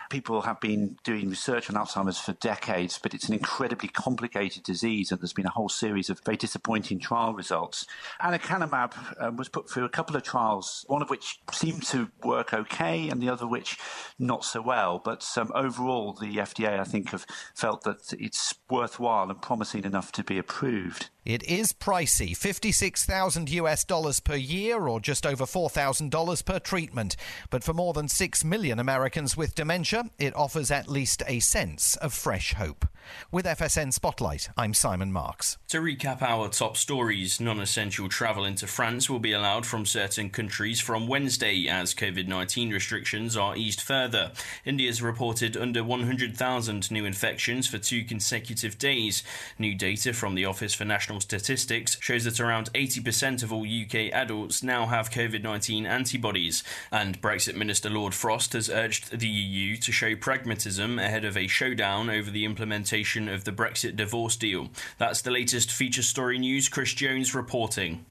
People 0.10 0.41
have 0.41 0.60
been 0.60 0.98
doing 1.03 1.29
research 1.29 1.69
on 1.69 1.75
Alzheimer's 1.75 2.19
for 2.19 2.33
decades, 2.33 3.00
but 3.01 3.13
it's 3.13 3.27
an 3.27 3.33
incredibly 3.33 3.89
complicated 3.89 4.63
disease, 4.63 5.12
and 5.12 5.21
there's 5.21 5.33
been 5.33 5.45
a 5.45 5.51
whole 5.51 5.69
series 5.69 6.10
of 6.10 6.19
very 6.25 6.38
disappointing 6.38 7.00
trial 7.00 7.33
results. 7.33 7.86
Aducanumab 8.21 8.93
uh, 9.19 9.31
was 9.31 9.49
put 9.49 9.69
through 9.69 9.85
a 9.85 9.89
couple 9.89 10.15
of 10.15 10.23
trials, 10.23 10.85
one 10.87 11.01
of 11.01 11.09
which 11.09 11.39
seemed 11.51 11.83
to 11.87 12.09
work 12.23 12.53
okay, 12.53 13.09
and 13.09 13.21
the 13.21 13.29
other 13.29 13.47
which 13.47 13.77
not 14.19 14.45
so 14.45 14.61
well. 14.61 14.99
But 15.03 15.27
um, 15.37 15.51
overall, 15.55 16.13
the 16.13 16.37
FDA, 16.37 16.79
I 16.79 16.83
think, 16.83 17.09
have 17.09 17.25
felt 17.55 17.83
that 17.83 18.13
it's 18.13 18.53
worthwhile 18.69 19.29
and 19.29 19.41
promising 19.41 19.83
enough 19.83 20.11
to 20.13 20.23
be 20.23 20.37
approved. 20.37 21.09
It 21.23 21.43
is 21.43 21.71
pricey, 21.71 22.35
56,000 22.35 23.47
US 23.51 23.83
dollars 23.83 24.19
per 24.19 24.33
year 24.33 24.87
or 24.87 24.99
just 24.99 25.23
over 25.23 25.43
$4,000 25.43 26.43
per 26.45 26.57
treatment. 26.57 27.15
But 27.51 27.63
for 27.63 27.73
more 27.73 27.93
than 27.93 28.07
6 28.07 28.43
million 28.43 28.79
Americans 28.79 29.37
with 29.37 29.53
dementia, 29.53 30.05
it 30.17 30.35
offers 30.35 30.71
at 30.71 30.87
least 30.87 31.21
a 31.27 31.39
sense 31.39 31.95
of 31.97 32.11
fresh 32.11 32.55
hope. 32.55 32.87
With 33.31 33.45
FSN 33.45 33.93
Spotlight, 33.93 34.49
I'm 34.57 34.73
Simon 34.73 35.11
Marks. 35.11 35.57
To 35.69 35.79
recap 35.79 36.21
our 36.21 36.49
top 36.49 36.75
stories, 36.75 37.39
non 37.39 37.59
essential 37.59 38.09
travel 38.09 38.45
into 38.45 38.65
France 38.65 39.09
will 39.09 39.19
be 39.19 39.31
allowed 39.31 39.65
from 39.65 39.85
certain 39.85 40.29
countries 40.29 40.79
from 40.79 41.07
Wednesday 41.07 41.67
as 41.67 41.93
COVID 41.93 42.27
19 42.27 42.71
restrictions 42.71 43.37
are 43.37 43.55
eased 43.55 43.81
further. 43.81 44.31
India's 44.65 45.01
reported 45.01 45.57
under 45.57 45.83
100,000 45.83 46.91
new 46.91 47.05
infections 47.05 47.67
for 47.67 47.77
two 47.77 48.03
consecutive 48.03 48.77
days. 48.77 49.23
New 49.59 49.75
data 49.75 50.13
from 50.13 50.35
the 50.35 50.45
Office 50.45 50.73
for 50.73 50.85
National 50.85 51.11
Statistics 51.20 51.98
shows 52.00 52.24
that 52.24 52.39
around 52.39 52.72
80% 52.74 53.44
of 53.44 53.51
all 53.51 53.65
UK 53.65 54.13
adults 54.13 54.63
now 54.63 54.86
have 54.86 55.10
COVID 55.10 55.44
19 55.44 55.86
antibodies. 55.86 56.63
And 56.91 57.22
Brexit 57.22 57.56
Minister 57.56 57.89
Lord 57.89 58.13
Frost 58.13 58.53
has 58.53 58.70
urged 58.70 59.20
the 59.20 59.27
EU 59.27 59.75
to 59.77 59.91
show 59.91 60.15
pragmatism 60.15 61.00
ahead 61.00 61.25
of 61.25 61.36
a 61.36 61.48
showdown 61.48 62.10
over 62.10 62.32
the 62.32 62.46
implementation 62.46 63.27
of 63.27 63.44
the 63.44 63.51
Brexit 63.51 63.96
divorce 63.96 64.36
deal. 64.36 64.70
That's 64.98 65.22
the 65.22 65.32
latest 65.32 65.72
feature 65.72 66.03
story 66.03 66.39
news. 66.39 66.70
Chris 66.70 66.94
Jones 66.94 67.36
reporting. 67.36 68.06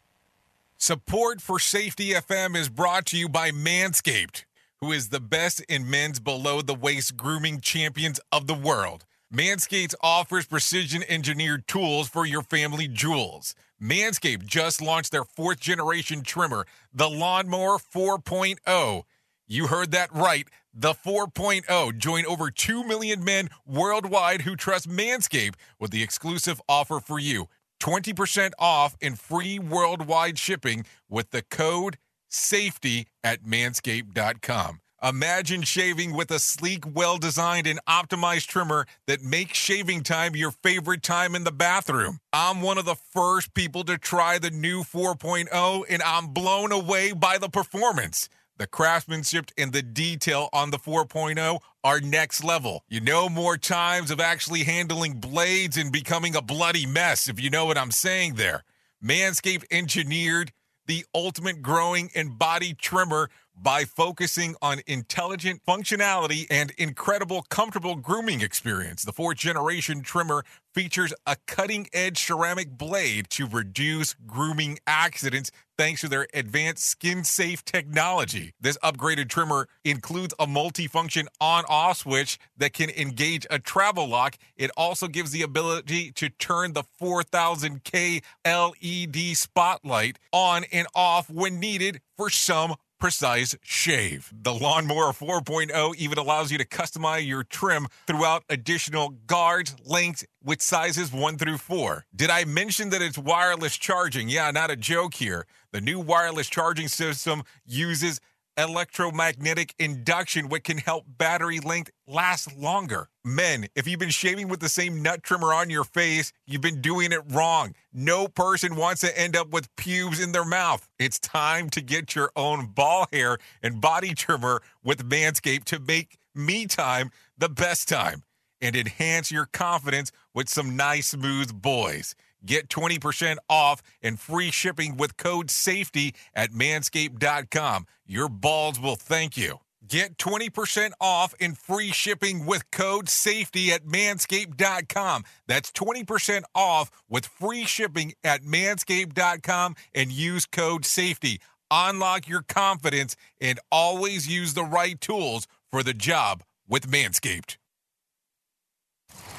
Support 0.76 1.40
for 1.40 1.58
Safety 1.58 2.10
FM 2.10 2.56
is 2.56 2.68
brought 2.68 3.06
to 3.06 3.18
you 3.18 3.28
by 3.28 3.50
Manscaped, 3.50 4.44
who 4.80 4.92
is 4.92 5.10
the 5.10 5.20
best 5.20 5.60
in 5.68 5.88
men's 5.88 6.18
below 6.18 6.62
the 6.62 6.74
waist 6.74 7.16
grooming 7.16 7.60
champions 7.60 8.18
of 8.32 8.46
the 8.46 8.54
world. 8.54 9.04
Manscaped 9.32 9.94
offers 10.00 10.46
precision 10.46 11.04
engineered 11.08 11.68
tools 11.68 12.08
for 12.08 12.26
your 12.26 12.42
family 12.42 12.88
jewels. 12.88 13.54
Manscaped 13.80 14.44
just 14.44 14.82
launched 14.82 15.12
their 15.12 15.24
fourth 15.24 15.60
generation 15.60 16.22
trimmer, 16.22 16.66
the 16.92 17.08
Lawnmower 17.08 17.78
4.0. 17.78 19.04
You 19.46 19.66
heard 19.68 19.92
that 19.92 20.12
right. 20.12 20.48
The 20.74 20.94
4.0. 20.94 21.96
Join 21.98 22.26
over 22.26 22.50
2 22.50 22.82
million 22.82 23.22
men 23.22 23.50
worldwide 23.64 24.42
who 24.42 24.56
trust 24.56 24.88
Manscaped 24.88 25.54
with 25.78 25.92
the 25.92 26.02
exclusive 26.02 26.60
offer 26.68 26.98
for 26.98 27.20
you 27.20 27.46
20% 27.80 28.50
off 28.58 28.96
and 29.00 29.16
free 29.16 29.60
worldwide 29.60 30.40
shipping 30.40 30.84
with 31.08 31.30
the 31.30 31.42
code 31.42 31.98
SAFETY 32.28 33.06
at 33.22 33.44
manscaped.com. 33.44 34.79
Imagine 35.02 35.62
shaving 35.62 36.12
with 36.12 36.30
a 36.30 36.38
sleek, 36.38 36.84
well 36.94 37.16
designed, 37.16 37.66
and 37.66 37.80
optimized 37.86 38.48
trimmer 38.48 38.86
that 39.06 39.22
makes 39.22 39.56
shaving 39.56 40.02
time 40.02 40.36
your 40.36 40.50
favorite 40.50 41.02
time 41.02 41.34
in 41.34 41.44
the 41.44 41.50
bathroom. 41.50 42.18
I'm 42.34 42.60
one 42.60 42.76
of 42.76 42.84
the 42.84 42.96
first 42.96 43.54
people 43.54 43.82
to 43.84 43.96
try 43.96 44.38
the 44.38 44.50
new 44.50 44.82
4.0, 44.82 45.84
and 45.88 46.02
I'm 46.02 46.34
blown 46.34 46.70
away 46.70 47.12
by 47.14 47.38
the 47.38 47.48
performance. 47.48 48.28
The 48.58 48.66
craftsmanship 48.66 49.50
and 49.56 49.72
the 49.72 49.80
detail 49.80 50.50
on 50.52 50.70
the 50.70 50.78
4.0 50.78 51.60
are 51.82 52.00
next 52.00 52.44
level. 52.44 52.84
You 52.86 53.00
know 53.00 53.30
more 53.30 53.56
times 53.56 54.10
of 54.10 54.20
actually 54.20 54.64
handling 54.64 55.14
blades 55.14 55.78
and 55.78 55.90
becoming 55.90 56.36
a 56.36 56.42
bloody 56.42 56.84
mess, 56.84 57.26
if 57.26 57.40
you 57.40 57.48
know 57.48 57.64
what 57.64 57.78
I'm 57.78 57.90
saying 57.90 58.34
there. 58.34 58.64
Manscaped 59.02 59.64
engineered 59.70 60.52
the 60.86 61.06
ultimate 61.14 61.62
growing 61.62 62.10
and 62.14 62.38
body 62.38 62.74
trimmer 62.74 63.30
by 63.62 63.84
focusing 63.84 64.56
on 64.62 64.80
intelligent 64.86 65.60
functionality 65.66 66.46
and 66.50 66.72
incredible 66.78 67.42
comfortable 67.50 67.96
grooming 67.96 68.40
experience. 68.40 69.02
The 69.02 69.12
fourth 69.12 69.36
generation 69.36 70.02
trimmer 70.02 70.44
features 70.72 71.12
a 71.26 71.36
cutting 71.46 71.88
edge 71.92 72.18
ceramic 72.24 72.70
blade 72.70 73.28
to 73.30 73.46
reduce 73.46 74.14
grooming 74.26 74.78
accidents 74.86 75.50
thanks 75.76 76.00
to 76.02 76.08
their 76.08 76.26
advanced 76.34 76.84
skin 76.84 77.24
safe 77.24 77.64
technology. 77.64 78.52
This 78.60 78.78
upgraded 78.84 79.28
trimmer 79.28 79.66
includes 79.84 80.34
a 80.38 80.46
multifunction 80.46 81.26
on 81.40 81.64
off 81.68 81.98
switch 81.98 82.38
that 82.56 82.72
can 82.72 82.90
engage 82.90 83.46
a 83.50 83.58
travel 83.58 84.06
lock. 84.06 84.36
It 84.56 84.70
also 84.76 85.08
gives 85.08 85.32
the 85.32 85.42
ability 85.42 86.12
to 86.12 86.28
turn 86.28 86.72
the 86.72 86.84
4000K 87.00 88.22
LED 88.44 89.36
spotlight 89.36 90.18
on 90.32 90.64
and 90.72 90.86
off 90.94 91.28
when 91.30 91.58
needed 91.58 92.00
for 92.16 92.30
some 92.30 92.74
precise 93.00 93.56
shave. 93.62 94.32
The 94.32 94.54
Lawnmower 94.54 95.12
4.0 95.12 95.96
even 95.96 96.18
allows 96.18 96.52
you 96.52 96.58
to 96.58 96.66
customize 96.66 97.26
your 97.26 97.42
trim 97.42 97.88
throughout 98.06 98.44
additional 98.48 99.08
guards, 99.26 99.74
lengths, 99.84 100.24
with 100.44 100.62
sizes 100.62 101.12
1 101.12 101.38
through 101.38 101.58
4. 101.58 102.04
Did 102.14 102.30
I 102.30 102.44
mention 102.44 102.90
that 102.90 103.02
it's 103.02 103.18
wireless 103.18 103.76
charging? 103.76 104.28
Yeah, 104.28 104.50
not 104.50 104.70
a 104.70 104.76
joke 104.76 105.14
here. 105.14 105.46
The 105.72 105.80
new 105.80 105.98
wireless 105.98 106.48
charging 106.48 106.88
system 106.88 107.42
uses 107.66 108.20
electromagnetic 108.56 109.74
induction, 109.78 110.48
which 110.48 110.64
can 110.64 110.78
help 110.78 111.04
battery 111.06 111.60
length 111.60 111.90
last 112.06 112.56
longer. 112.56 113.08
Men, 113.24 113.66
if 113.74 113.86
you've 113.86 114.00
been 114.00 114.10
shaving 114.10 114.48
with 114.48 114.60
the 114.60 114.68
same 114.68 115.02
nut 115.02 115.22
trimmer 115.22 115.52
on 115.52 115.70
your 115.70 115.84
face, 115.84 116.32
you've 116.46 116.60
been 116.60 116.80
doing 116.80 117.12
it 117.12 117.20
wrong. 117.30 117.74
No 117.92 118.28
person 118.28 118.76
wants 118.76 119.00
to 119.02 119.18
end 119.18 119.36
up 119.36 119.50
with 119.50 119.74
pubes 119.76 120.20
in 120.20 120.32
their 120.32 120.44
mouth. 120.44 120.88
It's 120.98 121.18
time 121.18 121.70
to 121.70 121.80
get 121.80 122.14
your 122.14 122.30
own 122.36 122.66
ball 122.66 123.06
hair 123.12 123.38
and 123.62 123.80
body 123.80 124.14
trimmer 124.14 124.62
with 124.82 125.08
Manscaped 125.08 125.64
to 125.64 125.78
make 125.78 126.18
me 126.34 126.66
time 126.66 127.10
the 127.36 127.48
best 127.48 127.88
time 127.88 128.22
and 128.60 128.76
enhance 128.76 129.30
your 129.30 129.46
confidence 129.46 130.12
with 130.34 130.48
some 130.48 130.76
nice, 130.76 131.08
smooth 131.08 131.60
boys. 131.60 132.14
Get 132.44 132.68
20% 132.68 133.36
off 133.48 133.82
and 134.02 134.18
free 134.18 134.50
shipping 134.50 134.96
with 134.96 135.16
code 135.16 135.50
SAFETY 135.50 136.14
at 136.34 136.52
manscaped.com. 136.52 137.86
Your 138.06 138.28
balls 138.28 138.80
will 138.80 138.96
thank 138.96 139.36
you. 139.36 139.60
Get 139.86 140.18
20% 140.18 140.92
off 141.00 141.34
and 141.40 141.58
free 141.58 141.90
shipping 141.90 142.46
with 142.46 142.70
code 142.70 143.08
SAFETY 143.08 143.72
at 143.72 143.84
manscaped.com. 143.84 145.24
That's 145.46 145.72
20% 145.72 146.42
off 146.54 146.90
with 147.08 147.26
free 147.26 147.64
shipping 147.64 148.12
at 148.22 148.42
manscaped.com 148.42 149.74
and 149.94 150.12
use 150.12 150.46
code 150.46 150.84
SAFETY. 150.84 151.40
Unlock 151.70 152.28
your 152.28 152.42
confidence 152.42 153.16
and 153.40 153.58
always 153.70 154.28
use 154.28 154.54
the 154.54 154.64
right 154.64 155.00
tools 155.00 155.46
for 155.70 155.82
the 155.82 155.94
job 155.94 156.42
with 156.68 156.90
Manscaped. 156.90 157.56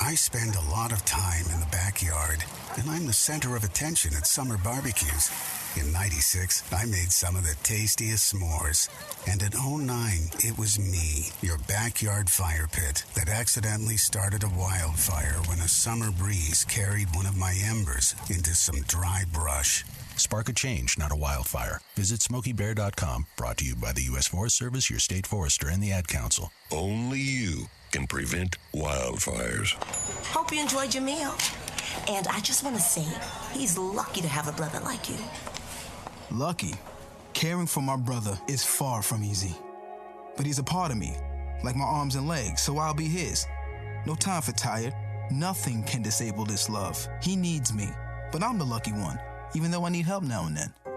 I 0.01 0.15
spend 0.15 0.55
a 0.55 0.71
lot 0.71 0.91
of 0.91 1.05
time 1.05 1.45
in 1.53 1.59
the 1.59 1.67
backyard, 1.67 2.43
and 2.77 2.89
I'm 2.89 3.05
the 3.05 3.13
center 3.13 3.55
of 3.55 3.63
attention 3.63 4.15
at 4.15 4.25
summer 4.25 4.57
barbecues. 4.57 5.29
In 5.79 5.93
96, 5.93 6.63
I 6.73 6.85
made 6.85 7.11
some 7.11 7.35
of 7.35 7.43
the 7.43 7.55
tastiest 7.63 8.33
s'mores. 8.33 8.89
And 9.29 9.41
in 9.41 9.51
09, 9.53 9.87
it 10.39 10.57
was 10.57 10.79
me, 10.79 11.29
your 11.41 11.59
backyard 11.59 12.29
fire 12.29 12.67
pit, 12.71 13.05
that 13.13 13.29
accidentally 13.29 13.95
started 13.95 14.43
a 14.43 14.49
wildfire 14.49 15.37
when 15.47 15.59
a 15.59 15.67
summer 15.67 16.11
breeze 16.11 16.65
carried 16.65 17.15
one 17.15 17.25
of 17.25 17.37
my 17.37 17.55
embers 17.63 18.15
into 18.29 18.55
some 18.55 18.81
dry 18.81 19.23
brush. 19.31 19.85
Spark 20.17 20.49
a 20.49 20.53
change, 20.53 20.97
not 20.97 21.11
a 21.11 21.15
wildfire. 21.15 21.79
Visit 21.95 22.19
SmokeyBear.com, 22.21 23.27
brought 23.37 23.57
to 23.57 23.65
you 23.65 23.75
by 23.75 23.93
the 23.93 24.03
U.S. 24.03 24.27
Forest 24.27 24.57
Service, 24.57 24.89
your 24.89 24.99
state 24.99 25.27
forester, 25.27 25.69
and 25.69 25.81
the 25.81 25.91
Ad 25.91 26.07
Council. 26.07 26.51
Only 26.71 27.19
you 27.19 27.69
can 27.91 28.07
prevent 28.07 28.57
wildfires. 28.73 29.73
Hope 30.27 30.51
you 30.51 30.61
enjoyed 30.61 30.93
your 30.93 31.03
meal. 31.03 31.33
And 32.07 32.27
I 32.27 32.39
just 32.39 32.63
want 32.63 32.75
to 32.75 32.81
say, 32.81 33.05
he's 33.51 33.77
lucky 33.77 34.21
to 34.21 34.27
have 34.27 34.47
a 34.47 34.51
brother 34.53 34.79
like 34.79 35.09
you. 35.09 35.17
Lucky? 36.31 36.73
Caring 37.33 37.67
for 37.67 37.81
my 37.81 37.95
brother 37.95 38.39
is 38.47 38.63
far 38.63 39.01
from 39.01 39.23
easy. 39.23 39.55
But 40.37 40.45
he's 40.45 40.59
a 40.59 40.63
part 40.63 40.91
of 40.91 40.97
me, 40.97 41.15
like 41.63 41.75
my 41.75 41.85
arms 41.85 42.15
and 42.15 42.27
legs, 42.27 42.61
so 42.61 42.77
I'll 42.77 42.93
be 42.93 43.07
his. 43.07 43.45
No 44.05 44.15
time 44.15 44.41
for 44.41 44.53
tired. 44.53 44.93
Nothing 45.31 45.83
can 45.83 46.01
disable 46.01 46.45
this 46.45 46.69
love. 46.69 47.07
He 47.21 47.35
needs 47.35 47.73
me, 47.73 47.89
but 48.31 48.43
I'm 48.43 48.57
the 48.57 48.65
lucky 48.65 48.91
one, 48.91 49.19
even 49.55 49.71
though 49.71 49.85
I 49.85 49.89
need 49.89 50.05
help 50.05 50.23
now 50.23 50.45
and 50.45 50.55
then. 50.55 50.73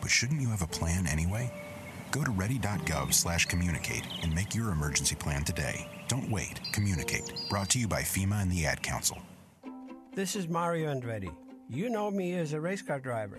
but 0.00 0.10
shouldn't 0.10 0.40
you 0.40 0.48
have 0.48 0.62
a 0.62 0.66
plan 0.66 1.06
anyway? 1.06 1.52
Go 2.10 2.24
to 2.24 2.30
ready.gov/communicate 2.30 4.04
and 4.22 4.34
make 4.34 4.54
your 4.54 4.70
emergency 4.70 5.14
plan 5.14 5.44
today. 5.44 5.88
Don't 6.08 6.30
wait. 6.30 6.60
Communicate. 6.72 7.32
Brought 7.48 7.68
to 7.70 7.78
you 7.78 7.86
by 7.86 8.02
FEMA 8.02 8.42
and 8.42 8.50
the 8.50 8.66
Ad 8.66 8.82
Council. 8.82 9.18
This 10.14 10.34
is 10.34 10.48
Mario 10.48 10.92
Andretti. 10.92 11.32
You 11.68 11.88
know 11.88 12.10
me 12.10 12.34
as 12.34 12.52
a 12.52 12.60
race 12.60 12.82
car 12.82 12.98
driver, 12.98 13.38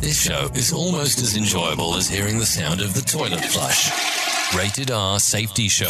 This 0.00 0.20
show 0.20 0.48
is 0.54 0.72
almost 0.72 1.20
as 1.20 1.36
enjoyable 1.36 1.94
as 1.94 2.08
hearing 2.08 2.38
the 2.38 2.46
sound 2.46 2.80
of 2.80 2.94
the 2.94 3.00
toilet 3.00 3.44
flush. 3.44 4.15
Rated 4.54 4.90
R 4.90 5.18
Safety 5.18 5.66
Show 5.68 5.86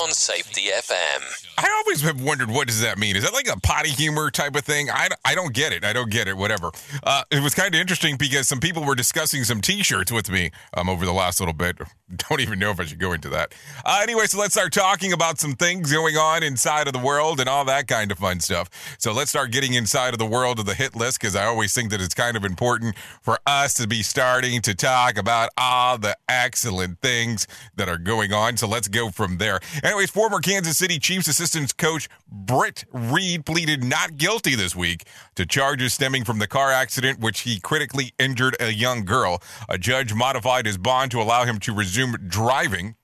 on 0.00 0.10
Safety 0.12 0.70
FM. 0.74 1.44
I 1.58 1.82
always 1.84 2.00
have 2.02 2.22
wondered 2.22 2.50
what 2.50 2.68
does 2.68 2.80
that 2.80 2.98
mean? 2.98 3.16
Is 3.16 3.24
that 3.24 3.32
like 3.32 3.48
a 3.48 3.58
potty 3.60 3.90
humor 3.90 4.30
type 4.30 4.54
of 4.54 4.64
thing? 4.64 4.90
I, 4.90 5.08
I 5.24 5.34
don't 5.34 5.52
get 5.52 5.72
it. 5.72 5.84
I 5.84 5.92
don't 5.92 6.10
get 6.10 6.28
it. 6.28 6.36
Whatever. 6.36 6.70
Uh, 7.02 7.24
it 7.30 7.42
was 7.42 7.54
kind 7.54 7.74
of 7.74 7.80
interesting 7.80 8.16
because 8.16 8.48
some 8.48 8.60
people 8.60 8.84
were 8.84 8.94
discussing 8.94 9.42
some 9.44 9.60
T-shirts 9.60 10.12
with 10.12 10.30
me 10.30 10.52
um, 10.74 10.88
over 10.88 11.04
the 11.04 11.12
last 11.12 11.40
little 11.40 11.52
bit. 11.52 11.78
Don't 12.30 12.40
even 12.40 12.58
know 12.58 12.70
if 12.70 12.80
I 12.80 12.84
should 12.84 12.98
go 12.98 13.12
into 13.12 13.28
that. 13.28 13.54
Uh, 13.84 14.00
anyway, 14.02 14.24
so 14.24 14.38
let's 14.38 14.54
start 14.54 14.72
talking 14.72 15.12
about 15.12 15.38
some 15.38 15.52
things 15.52 15.92
going 15.92 16.16
on 16.16 16.42
inside 16.42 16.86
of 16.86 16.94
the 16.94 16.98
world 16.98 17.38
and 17.38 17.50
all 17.50 17.66
that 17.66 17.86
kind 17.86 18.10
of 18.10 18.18
fun 18.18 18.40
stuff. 18.40 18.70
So 18.98 19.12
let's 19.12 19.28
start 19.28 19.50
getting 19.50 19.74
inside 19.74 20.14
of 20.14 20.18
the 20.18 20.24
world 20.24 20.58
of 20.58 20.64
the 20.64 20.72
hit 20.72 20.96
list 20.96 21.20
because 21.20 21.36
I 21.36 21.44
always 21.44 21.74
think 21.74 21.90
that 21.90 22.00
it's 22.00 22.14
kind 22.14 22.34
of 22.34 22.46
important 22.46 22.96
for 23.20 23.38
us 23.46 23.74
to 23.74 23.86
be 23.86 24.02
starting 24.02 24.62
to 24.62 24.74
talk 24.74 25.18
about 25.18 25.50
all 25.58 25.98
the 25.98 26.16
excellent 26.30 27.00
things 27.02 27.46
that 27.76 27.90
are 27.90 27.97
going 27.98 28.32
on. 28.32 28.56
So 28.56 28.66
let's 28.66 28.88
go 28.88 29.10
from 29.10 29.38
there. 29.38 29.60
Anyways, 29.82 30.10
former 30.10 30.40
Kansas 30.40 30.78
City 30.78 30.98
Chiefs 30.98 31.28
assistant 31.28 31.76
coach 31.76 32.08
Britt 32.30 32.84
Reid 32.92 33.44
pleaded 33.44 33.84
not 33.84 34.16
guilty 34.16 34.54
this 34.54 34.74
week 34.74 35.06
to 35.34 35.46
charges 35.46 35.94
stemming 35.94 36.24
from 36.24 36.38
the 36.38 36.46
car 36.46 36.70
accident, 36.72 37.20
which 37.20 37.40
he 37.40 37.60
critically 37.60 38.12
injured 38.18 38.56
a 38.60 38.72
young 38.72 39.04
girl. 39.04 39.42
A 39.68 39.78
judge 39.78 40.14
modified 40.14 40.66
his 40.66 40.78
bond 40.78 41.10
to 41.12 41.20
allow 41.20 41.44
him 41.44 41.58
to 41.60 41.74
resume 41.74 42.16
driving 42.28 42.94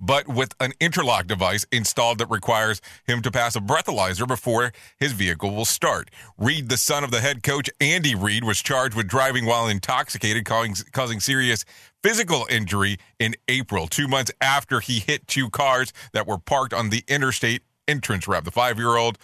but 0.00 0.28
with 0.28 0.54
an 0.60 0.72
interlock 0.80 1.26
device 1.26 1.66
installed 1.72 2.18
that 2.18 2.30
requires 2.30 2.80
him 3.06 3.22
to 3.22 3.30
pass 3.30 3.56
a 3.56 3.60
breathalyzer 3.60 4.26
before 4.26 4.72
his 4.98 5.12
vehicle 5.12 5.54
will 5.54 5.64
start. 5.64 6.10
Reid, 6.36 6.68
the 6.68 6.76
son 6.76 7.04
of 7.04 7.10
the 7.10 7.20
head 7.20 7.42
coach 7.42 7.70
Andy 7.80 8.14
Reid, 8.14 8.44
was 8.44 8.62
charged 8.62 8.96
with 8.96 9.08
driving 9.08 9.46
while 9.46 9.68
intoxicated, 9.68 10.44
causing, 10.44 11.20
serious 11.20 11.64
physical 12.02 12.46
injury 12.48 12.98
in 13.18 13.34
April, 13.48 13.88
two 13.88 14.06
months 14.06 14.30
after 14.40 14.80
he 14.80 15.00
hit 15.00 15.26
two 15.26 15.50
cars 15.50 15.92
that 16.12 16.26
were 16.26 16.38
parked 16.38 16.72
on 16.72 16.90
the 16.90 17.02
interstate 17.08 17.62
entrance 17.88 18.28
ramp. 18.28 18.44
The 18.44 18.50
five 18.50 18.78
year 18.78 18.96
old 18.96 19.18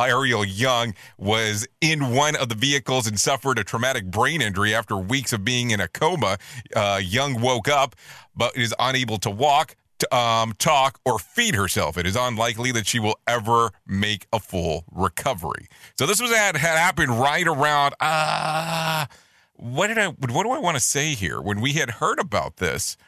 Ariel 0.00 0.44
Young 0.44 0.94
was 1.18 1.68
in 1.80 2.14
one 2.14 2.34
of 2.34 2.48
the 2.48 2.54
vehicles 2.54 3.06
and 3.06 3.20
suffered 3.20 3.58
a 3.58 3.64
traumatic 3.64 4.06
brain 4.06 4.40
injury 4.40 4.74
after 4.74 4.96
weeks 4.96 5.32
of 5.32 5.44
being 5.44 5.70
in 5.70 5.80
a 5.80 5.88
coma. 5.88 6.38
Uh, 6.74 7.00
Young 7.02 7.40
woke 7.40 7.68
up 7.68 7.94
but 8.34 8.56
is 8.56 8.74
unable 8.78 9.18
to 9.18 9.30
walk. 9.30 9.76
Um, 10.12 10.52
talk 10.58 11.00
or 11.04 11.18
feed 11.18 11.54
herself. 11.54 11.96
It 11.96 12.06
is 12.06 12.16
unlikely 12.16 12.70
that 12.72 12.86
she 12.86 12.98
will 12.98 13.18
ever 13.26 13.70
make 13.86 14.26
a 14.32 14.38
full 14.38 14.84
recovery. 14.92 15.68
So 15.96 16.06
this 16.06 16.20
was 16.20 16.30
had, 16.30 16.56
had 16.56 16.76
happened 16.76 17.18
right 17.18 17.46
around. 17.46 17.94
Ah, 18.00 19.04
uh, 19.04 19.06
what 19.54 19.86
did 19.86 19.98
I? 19.98 20.08
What 20.08 20.42
do 20.42 20.50
I 20.50 20.58
want 20.58 20.76
to 20.76 20.82
say 20.82 21.14
here? 21.14 21.40
When 21.40 21.60
we 21.60 21.72
had 21.72 21.92
heard 21.92 22.18
about 22.18 22.56
this, 22.58 22.98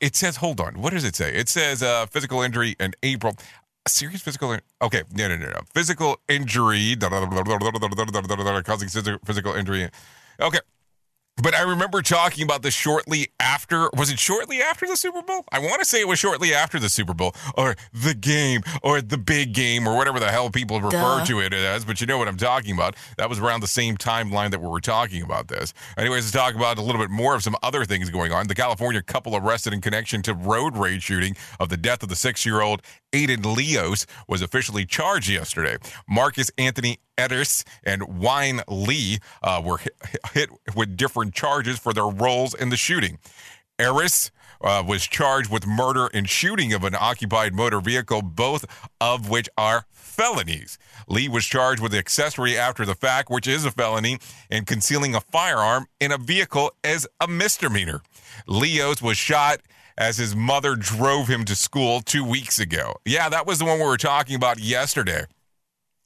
it 0.00 0.14
says, 0.14 0.36
hold 0.36 0.60
on, 0.60 0.80
what 0.80 0.92
does 0.92 1.04
it 1.04 1.16
say? 1.16 1.34
It 1.34 1.48
says 1.48 1.82
uh, 1.82 2.06
physical 2.06 2.40
injury 2.40 2.76
in 2.78 2.92
April 3.02 3.36
serious 3.88 4.22
physical 4.22 4.56
okay 4.80 5.02
no 5.12 5.28
no 5.28 5.36
no 5.36 5.46
no 5.46 5.60
physical 5.74 6.20
injury 6.28 6.96
causing 8.64 8.88
physical 8.88 9.54
injury 9.54 9.88
okay 10.40 10.60
but 11.40 11.54
I 11.54 11.62
remember 11.62 12.02
talking 12.02 12.44
about 12.44 12.62
this 12.62 12.74
shortly 12.74 13.28
after. 13.40 13.88
Was 13.96 14.10
it 14.10 14.18
shortly 14.18 14.60
after 14.60 14.86
the 14.86 14.96
Super 14.96 15.22
Bowl? 15.22 15.44
I 15.50 15.58
want 15.60 15.80
to 15.80 15.84
say 15.84 16.00
it 16.00 16.08
was 16.08 16.18
shortly 16.18 16.52
after 16.52 16.78
the 16.78 16.88
Super 16.88 17.14
Bowl, 17.14 17.34
or 17.56 17.74
the 17.92 18.14
game, 18.14 18.62
or 18.82 19.00
the 19.00 19.18
big 19.18 19.54
game, 19.54 19.86
or 19.88 19.96
whatever 19.96 20.20
the 20.20 20.30
hell 20.30 20.50
people 20.50 20.80
refer 20.80 21.18
Duh. 21.18 21.24
to 21.24 21.40
it 21.40 21.52
as. 21.52 21.84
But 21.84 22.00
you 22.00 22.06
know 22.06 22.18
what 22.18 22.28
I'm 22.28 22.36
talking 22.36 22.74
about. 22.74 22.96
That 23.16 23.28
was 23.28 23.38
around 23.38 23.60
the 23.60 23.66
same 23.66 23.96
timeline 23.96 24.50
that 24.50 24.60
we 24.60 24.68
were 24.68 24.80
talking 24.80 25.22
about 25.22 25.48
this. 25.48 25.72
Anyways, 25.96 26.26
to 26.26 26.32
talk 26.32 26.54
about 26.54 26.78
a 26.78 26.82
little 26.82 27.00
bit 27.00 27.10
more 27.10 27.34
of 27.34 27.42
some 27.42 27.56
other 27.62 27.84
things 27.84 28.10
going 28.10 28.32
on. 28.32 28.46
The 28.46 28.54
California 28.54 29.02
couple 29.02 29.34
arrested 29.36 29.72
in 29.72 29.80
connection 29.80 30.22
to 30.22 30.34
road 30.34 30.76
rage 30.76 31.02
shooting 31.02 31.36
of 31.58 31.70
the 31.70 31.76
death 31.76 32.02
of 32.02 32.08
the 32.08 32.16
six 32.16 32.44
year 32.44 32.60
old 32.60 32.82
Aiden 33.12 33.56
Leos 33.56 34.06
was 34.26 34.42
officially 34.42 34.84
charged 34.84 35.28
yesterday. 35.28 35.76
Marcus 36.08 36.50
Anthony 36.58 36.98
Edders 37.16 37.64
and 37.84 38.20
Wynne 38.20 38.62
Lee 38.68 39.18
uh, 39.42 39.60
were 39.64 39.78
hit, 39.78 39.94
hit, 40.32 40.50
with 40.74 40.96
different 40.96 41.34
charges 41.34 41.78
for 41.78 41.92
their 41.92 42.06
roles 42.06 42.54
in 42.54 42.70
the 42.70 42.76
shooting. 42.76 43.18
Eriz 43.78 44.30
uh, 44.62 44.82
was 44.86 45.06
charged 45.06 45.50
with 45.50 45.66
murder 45.66 46.08
and 46.14 46.28
shooting 46.28 46.72
of 46.72 46.84
an 46.84 46.94
occupied 46.94 47.54
motor 47.54 47.80
vehicle, 47.80 48.22
both 48.22 48.64
of 49.00 49.28
which 49.28 49.48
are 49.56 49.86
felonies. 49.90 50.78
Lee 51.08 51.28
was 51.28 51.44
charged 51.44 51.82
with 51.82 51.94
accessory 51.94 52.56
after 52.56 52.84
the 52.84 52.94
fact, 52.94 53.30
which 53.30 53.46
is 53.46 53.64
a 53.64 53.70
felony, 53.70 54.18
and 54.50 54.66
concealing 54.66 55.14
a 55.14 55.20
firearm 55.20 55.86
in 56.00 56.12
a 56.12 56.18
vehicle 56.18 56.70
as 56.84 57.06
a 57.20 57.26
misdemeanor. 57.26 58.02
Leos 58.46 59.02
was 59.02 59.16
shot 59.16 59.60
as 60.02 60.16
his 60.16 60.34
mother 60.34 60.74
drove 60.74 61.28
him 61.28 61.44
to 61.44 61.54
school 61.54 62.00
two 62.00 62.24
weeks 62.24 62.58
ago. 62.58 62.94
Yeah, 63.04 63.28
that 63.28 63.46
was 63.46 63.60
the 63.60 63.64
one 63.64 63.78
we 63.78 63.84
were 63.84 63.96
talking 63.96 64.34
about 64.34 64.58
yesterday 64.58 65.24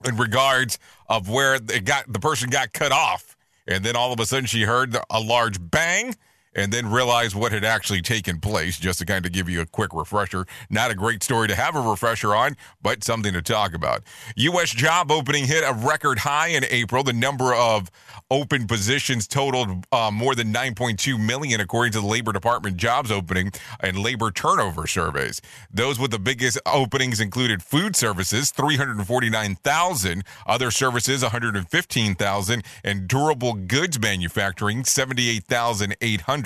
in 0.05 0.17
regards 0.19 0.79
of 1.09 1.31
where 1.31 1.55
it 1.55 1.85
got 1.87 2.13
the 2.13 2.21
person 2.21 2.51
got 2.51 2.75
cut 2.75 2.93
off 2.93 3.37
and 3.67 3.83
then 3.83 3.97
all 3.97 4.13
of 4.13 4.21
a 4.21 4.27
sudden 4.27 4.45
she 4.45 4.63
heard 4.63 4.95
a 5.09 5.19
large 5.21 5.59
bang 5.71 6.15
and 6.57 6.73
then 6.73 6.91
realize 6.91 7.37
what 7.37 7.53
had 7.53 7.65
actually 7.65 8.03
taken 8.03 8.41
place 8.41 8.79
just 8.79 8.99
to 8.99 9.05
kind 9.05 9.25
of 9.25 9.31
give 9.31 9.49
you 9.49 9.61
a 9.61 9.67
quick 9.67 9.95
refresher 9.95 10.45
not 10.69 10.91
a 10.91 10.95
great 10.95 11.23
story 11.23 11.47
to 11.47 11.55
have 11.55 11.77
a 11.77 11.81
refresher 11.81 12.35
on 12.35 12.57
but 12.83 13.05
something 13.05 13.33
to 13.33 13.43
talk 13.43 13.75
about 13.75 14.03
us 14.37 14.71
job 14.71 15.13
opening 15.13 15.45
hit 15.45 15.63
a 15.63 15.73
record 15.73 16.19
high 16.19 16.49
in 16.49 16.65
april 16.65 17.05
the 17.05 17.13
number 17.13 17.55
of 17.55 17.91
open 18.31 18.67
positions 18.67 19.29
totaled 19.29 19.87
uh, 19.93 20.11
more 20.13 20.35
than 20.35 20.53
9.2 20.53 21.19
million, 21.19 21.61
according 21.61 21.93
to 21.93 22.01
the 22.01 22.07
Labor 22.07 22.33
Department 22.33 22.77
jobs 22.77 23.11
opening 23.11 23.53
and 23.81 23.99
labor 23.99 24.31
turnover 24.31 24.87
surveys. 24.87 25.41
Those 25.71 25.99
with 25.99 26.11
the 26.11 26.19
biggest 26.19 26.59
openings 26.67 27.21
included 27.21 27.63
food 27.63 27.95
services, 27.95 28.51
349,000, 28.51 30.25
other 30.47 30.71
services, 30.71 31.23
115,000, 31.23 32.65
and 32.83 33.09
durable 33.09 33.55
goods 33.55 34.01
manufacturing, 34.01 34.85
78,800. 34.85 36.46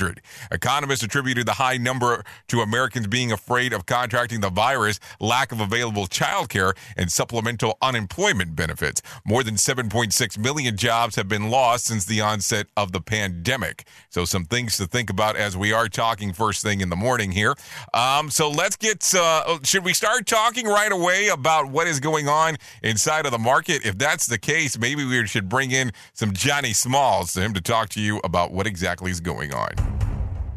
Economists 0.50 1.02
attributed 1.02 1.46
the 1.46 1.52
high 1.54 1.76
number 1.76 2.24
to 2.48 2.60
Americans 2.60 3.06
being 3.06 3.32
afraid 3.32 3.72
of 3.72 3.86
contracting 3.86 4.40
the 4.40 4.50
virus, 4.50 4.98
lack 5.20 5.52
of 5.52 5.60
available 5.60 6.06
childcare, 6.06 6.76
and 6.96 7.10
supplemental 7.10 7.76
unemployment 7.82 8.56
benefits. 8.56 9.02
More 9.24 9.42
than 9.42 9.54
7.6 9.54 10.38
million 10.38 10.76
jobs 10.76 11.16
have 11.16 11.28
been 11.28 11.50
lost 11.50 11.86
since 11.86 12.04
the 12.04 12.20
onset 12.20 12.66
of 12.76 12.92
the 12.92 13.00
pandemic. 13.00 13.86
So, 14.08 14.24
some 14.24 14.44
things 14.44 14.76
to 14.78 14.86
think 14.86 15.10
about 15.10 15.36
as 15.36 15.56
we 15.56 15.72
are 15.72 15.88
talking 15.88 16.32
first 16.32 16.62
thing 16.62 16.80
in 16.80 16.88
the 16.88 16.96
morning 16.96 17.32
here. 17.32 17.54
Um, 17.94 18.30
so, 18.30 18.50
let's 18.50 18.76
get, 18.76 19.14
uh, 19.14 19.58
should 19.62 19.84
we 19.84 19.92
start 19.92 20.26
talking 20.26 20.66
right 20.66 20.92
away 20.92 21.28
about 21.28 21.70
what 21.70 21.86
is 21.86 22.00
going 22.00 22.28
on 22.28 22.56
inside 22.82 23.26
of 23.26 23.32
the 23.32 23.38
market? 23.38 23.84
If 23.84 23.98
that's 23.98 24.26
the 24.26 24.38
case, 24.38 24.78
maybe 24.78 25.04
we 25.04 25.26
should 25.26 25.48
bring 25.48 25.70
in 25.70 25.92
some 26.12 26.32
Johnny 26.32 26.72
Smalls 26.72 27.34
to 27.34 27.40
him 27.40 27.54
to 27.54 27.60
talk 27.60 27.88
to 27.90 28.00
you 28.00 28.20
about 28.24 28.52
what 28.52 28.66
exactly 28.66 29.10
is 29.10 29.20
going 29.20 29.52
on. 29.52 29.89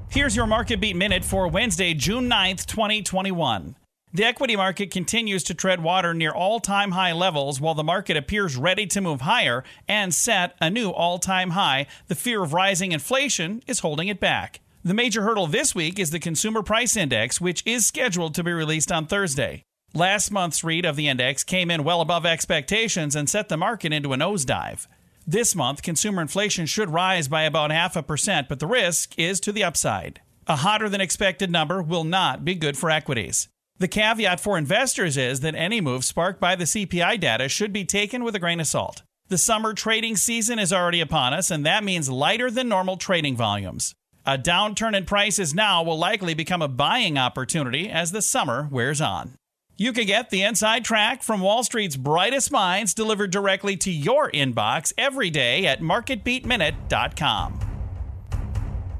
Here's 0.09 0.35
your 0.35 0.47
market 0.47 0.79
beat 0.79 0.95
minute 0.95 1.25
for 1.25 1.47
Wednesday, 1.47 1.93
June 1.93 2.29
9th, 2.29 2.65
2021. 2.67 3.75
The 4.15 4.25
equity 4.25 4.55
market 4.55 4.91
continues 4.91 5.43
to 5.45 5.55
tread 5.55 5.81
water 5.81 6.13
near 6.13 6.29
all 6.29 6.59
time 6.59 6.91
high 6.91 7.13
levels 7.13 7.59
while 7.59 7.73
the 7.73 7.83
market 7.83 8.15
appears 8.15 8.55
ready 8.55 8.85
to 8.85 9.01
move 9.01 9.21
higher 9.21 9.63
and 9.87 10.13
set 10.13 10.55
a 10.61 10.69
new 10.69 10.91
all 10.91 11.17
time 11.17 11.49
high. 11.51 11.87
The 12.09 12.15
fear 12.15 12.43
of 12.43 12.53
rising 12.53 12.91
inflation 12.91 13.63
is 13.65 13.79
holding 13.79 14.09
it 14.09 14.19
back. 14.19 14.59
The 14.83 14.93
major 14.93 15.23
hurdle 15.23 15.47
this 15.47 15.73
week 15.73 15.97
is 15.97 16.11
the 16.11 16.19
Consumer 16.19 16.61
Price 16.61 16.95
Index, 16.95 17.41
which 17.41 17.63
is 17.65 17.87
scheduled 17.87 18.35
to 18.35 18.43
be 18.43 18.51
released 18.51 18.91
on 18.91 19.07
Thursday. 19.07 19.63
Last 19.95 20.29
month's 20.29 20.63
read 20.63 20.85
of 20.85 20.95
the 20.95 21.07
index 21.07 21.43
came 21.43 21.71
in 21.71 21.83
well 21.83 22.01
above 22.01 22.25
expectations 22.25 23.15
and 23.15 23.27
set 23.27 23.49
the 23.49 23.57
market 23.57 23.93
into 23.93 24.13
a 24.13 24.17
nosedive. 24.17 24.85
This 25.25 25.55
month, 25.55 25.83
consumer 25.83 26.21
inflation 26.21 26.65
should 26.65 26.89
rise 26.89 27.29
by 27.29 27.43
about 27.43 27.71
half 27.71 27.95
a 27.95 28.03
percent, 28.03 28.49
but 28.49 28.59
the 28.59 28.67
risk 28.67 29.17
is 29.17 29.39
to 29.41 29.53
the 29.53 29.63
upside. 29.63 30.19
A 30.47 30.57
hotter 30.57 30.89
than 30.89 30.99
expected 30.99 31.49
number 31.49 31.81
will 31.81 32.03
not 32.03 32.43
be 32.43 32.55
good 32.55 32.77
for 32.77 32.91
equities. 32.91 33.47
The 33.77 33.87
caveat 33.87 34.41
for 34.41 34.57
investors 34.57 35.15
is 35.15 35.39
that 35.39 35.55
any 35.55 35.79
move 35.79 36.03
sparked 36.03 36.41
by 36.41 36.55
the 36.55 36.65
CPI 36.65 37.19
data 37.21 37.47
should 37.47 37.71
be 37.71 37.85
taken 37.85 38.25
with 38.25 38.35
a 38.35 38.39
grain 38.39 38.59
of 38.59 38.67
salt. 38.67 39.03
The 39.29 39.37
summer 39.37 39.73
trading 39.73 40.17
season 40.17 40.59
is 40.59 40.73
already 40.73 40.99
upon 40.99 41.33
us, 41.33 41.49
and 41.49 41.65
that 41.65 41.85
means 41.85 42.09
lighter 42.09 42.51
than 42.51 42.67
normal 42.67 42.97
trading 42.97 43.37
volumes. 43.37 43.95
A 44.25 44.37
downturn 44.37 44.95
in 44.95 45.05
prices 45.05 45.53
now 45.53 45.83
will 45.83 45.97
likely 45.97 46.33
become 46.33 46.61
a 46.61 46.67
buying 46.67 47.17
opportunity 47.17 47.89
as 47.89 48.11
the 48.11 48.21
summer 48.21 48.67
wears 48.69 48.99
on. 48.99 49.35
You 49.75 49.91
can 49.91 50.05
get 50.05 50.29
the 50.29 50.43
inside 50.43 50.85
track 50.85 51.23
from 51.23 51.41
Wall 51.41 51.63
Street's 51.63 51.97
brightest 51.97 52.51
minds 52.51 52.93
delivered 52.93 53.31
directly 53.31 53.75
to 53.77 53.91
your 53.91 54.29
inbox 54.29 54.93
every 54.99 55.31
day 55.31 55.65
at 55.65 55.81
marketbeatminute.com. 55.81 57.62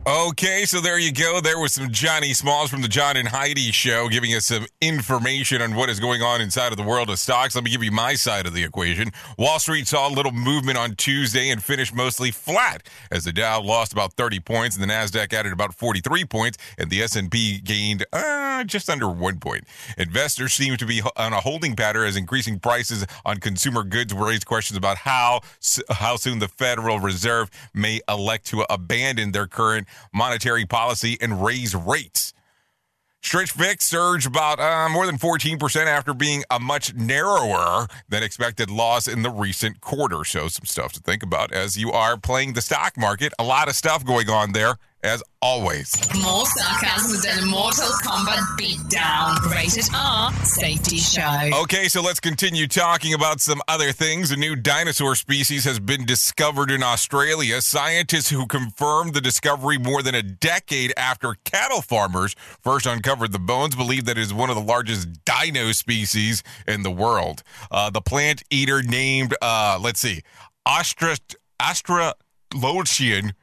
Okay, 0.06 0.66
so 0.66 0.82
there 0.82 1.00
you 1.00 1.14
go. 1.14 1.40
There 1.40 1.58
was 1.58 1.72
some 1.72 1.90
Johnny 1.90 2.34
Smalls 2.34 2.70
from 2.70 2.82
the 2.82 2.90
John 2.90 3.16
and 3.16 3.26
Heidi 3.26 3.72
show 3.72 4.10
giving 4.10 4.32
us 4.32 4.48
some 4.48 4.66
information 4.82 5.62
on 5.62 5.76
what 5.76 5.90
is 5.90 6.02
going 6.02 6.22
on 6.22 6.42
inside 6.42 6.74
of 6.74 6.78
the 6.78 6.84
world 6.84 7.10
of 7.10 7.20
stocks. 7.20 7.56
Let 7.56 7.64
me 7.64 7.72
give 7.72 7.82
you 7.82 7.92
my 7.92 8.16
side 8.16 8.46
of 8.46 8.54
the 8.54 8.66
equation. 8.66 9.12
Wall 9.38 9.60
Street 9.60 9.88
saw 9.88 10.10
a 10.10 10.12
little 10.12 10.34
movement 10.34 10.78
on 10.78 10.96
Tuesday 10.96 11.52
and 11.52 11.64
finished 11.64 11.96
mostly 11.96 12.32
flat 12.32 12.84
as 13.12 13.24
the 13.24 13.32
Dow 13.32 13.62
lost 13.62 13.94
about 13.94 14.12
30 14.16 14.42
points 14.42 14.76
and 14.76 14.84
the 14.84 14.94
Nasdaq 14.94 15.32
added 15.32 15.54
about 15.54 15.74
43 15.74 16.26
points 16.26 16.58
and 16.78 16.90
the 16.90 17.02
S&P 17.02 17.60
gained 17.60 18.06
uh, 18.12 18.66
just 18.66 18.90
under 18.90 19.08
1 19.08 19.40
point. 19.40 19.64
Investors 19.98 20.54
seem 20.54 20.76
to 20.76 20.86
be 20.86 21.02
on 21.16 21.32
a 21.32 21.40
holding 21.40 21.78
pattern 21.78 22.08
as 22.08 22.18
increasing 22.18 22.60
prices 22.60 23.06
on 23.24 23.38
consumer 23.38 23.84
goods 23.84 24.14
raise 24.14 24.44
questions 24.44 24.76
about 24.76 24.98
how 24.98 25.40
how 25.90 26.18
soon 26.18 26.40
the 26.40 26.50
Federal 26.50 27.00
Reserve 27.00 27.50
may 27.74 28.02
elect 28.10 28.48
to 28.48 28.66
abandon 28.70 29.32
their 29.32 29.48
current 29.48 29.88
monetary 30.14 30.66
policy 30.66 31.18
and 31.22 31.44
raise 31.44 31.76
rates. 31.76 32.34
Stitch 33.24 33.52
Fix 33.52 33.86
surged 33.86 34.28
about 34.28 34.60
uh, 34.60 34.90
more 34.90 35.06
than 35.06 35.18
14% 35.18 35.86
after 35.86 36.14
being 36.14 36.44
a 36.50 36.60
much 36.60 36.94
narrower 36.94 37.88
than 38.10 38.22
expected 38.22 38.70
loss 38.70 39.08
in 39.08 39.24
the 39.24 39.30
recent 39.30 39.80
quarter. 39.80 40.26
So, 40.26 40.50
some 40.50 40.66
stuff 40.66 40.92
to 40.94 41.00
think 41.00 41.24
about 41.24 41.54
as 41.54 41.78
you 41.78 41.92
are 41.92 42.18
playing 42.18 42.54
the 42.54 42.62
stock 42.62 42.98
market. 42.98 43.34
A 43.40 43.44
lot 43.44 43.70
of 43.70 43.76
stuff 43.76 44.06
going 44.06 44.30
on 44.30 44.52
there 44.52 44.76
as 45.04 45.22
always. 45.42 45.94
More 46.22 46.46
sarcasm 46.46 47.22
than 47.22 47.44
a 47.44 47.46
Mortal 47.46 47.90
Kombat 48.04 48.40
beatdown. 48.58 49.52
Rated 49.52 49.86
R 49.94 50.34
Safety 50.46 50.98
Show. 50.98 51.50
Okay, 51.64 51.88
so 51.88 52.02
let's 52.02 52.20
continue 52.20 52.68
talking 52.68 53.14
about 53.14 53.42
some 53.42 53.62
other 53.68 53.92
things. 53.92 54.32
A 54.32 54.38
new 54.38 54.56
dinosaur 54.56 55.16
species 55.16 55.66
has 55.66 55.80
been 55.80 56.06
discovered 56.06 56.72
in 56.72 56.82
Australia. 56.82 57.62
Scientists 57.62 58.30
who 58.30 58.48
confirmed 58.48 59.14
the 59.14 59.22
discovery 59.22 59.78
more 59.78 60.02
than 60.02 60.16
a 60.16 60.24
decade 60.24 60.94
after 60.98 61.36
cattle 61.44 61.82
farmers 61.82 62.36
first 62.62 62.86
uncovered 62.86 63.32
the 63.32 63.40
bones 63.40 63.76
believe 63.76 64.06
that 64.06 64.18
it 64.18 64.22
is 64.22 64.34
one 64.34 64.50
of 64.50 64.56
the 64.56 64.62
largest 64.62 65.26
dino 65.26 65.72
species 65.72 66.44
in 66.68 66.84
the 66.84 66.92
world. 66.92 67.44
Uh, 67.70 67.90
the 67.90 68.02
plant 68.02 68.44
eater 68.50 68.82
named, 68.82 69.36
uh, 69.42 69.78
let's 69.82 70.00
see, 70.00 70.22
Astra, 70.66 71.18
Astra 71.60 72.14
Australorhynchus 72.54 73.34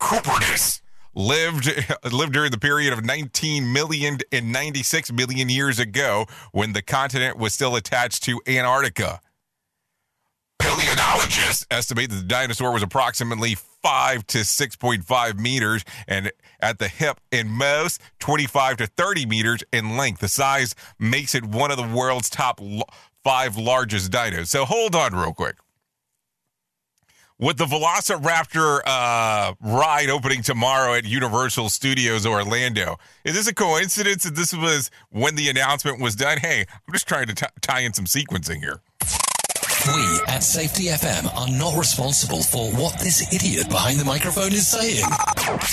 Cooperus 0.00 0.80
lived 1.14 1.68
lived 2.12 2.32
during 2.32 2.50
the 2.50 2.58
period 2.58 2.92
of 2.92 3.04
19 3.04 3.72
million 3.72 4.18
and 4.32 4.52
96 4.52 5.12
million 5.12 5.48
years 5.48 5.78
ago 5.78 6.26
when 6.52 6.72
the 6.72 6.82
continent 6.82 7.36
was 7.36 7.54
still 7.54 7.76
attached 7.76 8.22
to 8.24 8.40
Antarctica. 8.46 9.20
Paleontologists 10.58 11.66
estimate 11.70 12.10
that 12.10 12.16
the 12.16 12.22
dinosaur 12.22 12.72
was 12.72 12.82
approximately 12.82 13.54
5 13.54 14.26
to 14.26 14.38
6.5 14.38 15.38
meters 15.38 15.84
and 16.06 16.30
at 16.60 16.78
the 16.78 16.88
hip 16.88 17.18
and 17.32 17.50
most 17.50 18.00
25 18.18 18.76
to 18.78 18.86
30 18.86 19.26
meters 19.26 19.64
in 19.72 19.96
length. 19.96 20.20
The 20.20 20.28
size 20.28 20.74
makes 20.98 21.34
it 21.34 21.44
one 21.44 21.70
of 21.70 21.78
the 21.78 21.88
world's 21.88 22.28
top 22.28 22.60
five 23.24 23.56
largest 23.56 24.12
dinos. 24.12 24.48
So 24.48 24.66
hold 24.66 24.94
on 24.94 25.14
real 25.14 25.32
quick 25.32 25.56
with 27.40 27.56
the 27.56 27.64
Velociraptor 27.64 28.80
uh, 28.84 29.54
ride 29.60 30.10
opening 30.10 30.42
tomorrow 30.42 30.94
at 30.94 31.04
Universal 31.04 31.70
Studios 31.70 32.26
Orlando. 32.26 32.98
Is 33.24 33.34
this 33.34 33.48
a 33.48 33.54
coincidence 33.54 34.24
that 34.24 34.34
this 34.34 34.52
was 34.52 34.90
when 35.08 35.36
the 35.36 35.48
announcement 35.48 36.00
was 36.00 36.14
done? 36.14 36.38
Hey, 36.38 36.66
I'm 36.70 36.92
just 36.92 37.08
trying 37.08 37.26
to 37.28 37.34
t- 37.34 37.46
tie 37.62 37.80
in 37.80 37.94
some 37.94 38.04
sequencing 38.04 38.58
here. 38.58 38.82
We 39.86 40.20
at 40.28 40.42
Safety 40.42 40.84
FM 40.84 41.34
are 41.34 41.48
not 41.48 41.78
responsible 41.78 42.42
for 42.42 42.70
what 42.72 42.98
this 42.98 43.32
idiot 43.32 43.70
behind 43.70 43.98
the 43.98 44.04
microphone 44.04 44.52
is 44.52 44.68
saying. 44.68 45.04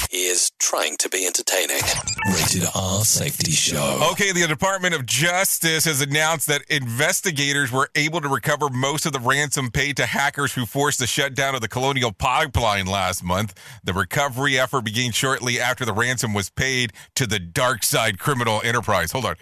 He 0.10 0.28
is 0.28 0.50
trying 0.60 0.96
to 0.98 1.10
be 1.10 1.28
entertaining. 1.28 1.82
Rated 2.26 2.70
R 2.74 3.04
Safety 3.04 3.52
Show. 3.52 4.00
Okay, 4.14 4.32
the 4.32 4.48
Department 4.48 4.96
of 4.96 5.06
Justice 5.06 5.84
has 5.84 6.00
announced 6.00 6.48
that 6.48 6.62
investigators 6.70 7.70
were 7.70 7.90
able 7.96 8.22
to 8.22 8.30
recover 8.30 8.70
most 8.70 9.06
of 9.06 9.12
the 9.12 9.20
ransom 9.20 9.72
paid 9.72 9.98
to 9.98 10.06
hackers 10.06 10.54
who 10.54 10.66
forced 10.66 11.00
the 11.00 11.08
shutdown 11.08 11.54
of 11.54 11.60
the 11.60 11.68
Colonial 11.68 12.14
Pipeline 12.14 12.86
last 12.86 13.26
month. 13.26 13.54
The 13.84 13.94
recovery 13.94 14.58
effort 14.58 14.86
began 14.86 15.12
shortly 15.12 15.60
after 15.60 15.84
the 15.84 15.94
ransom 15.94 16.34
was 16.34 16.50
paid 16.50 16.94
to 17.16 17.28
the 17.28 17.40
Dark 17.40 17.84
Side 17.84 18.20
Criminal 18.20 18.62
Enterprise. 18.64 19.12
Hold 19.12 19.26
on. 19.26 19.36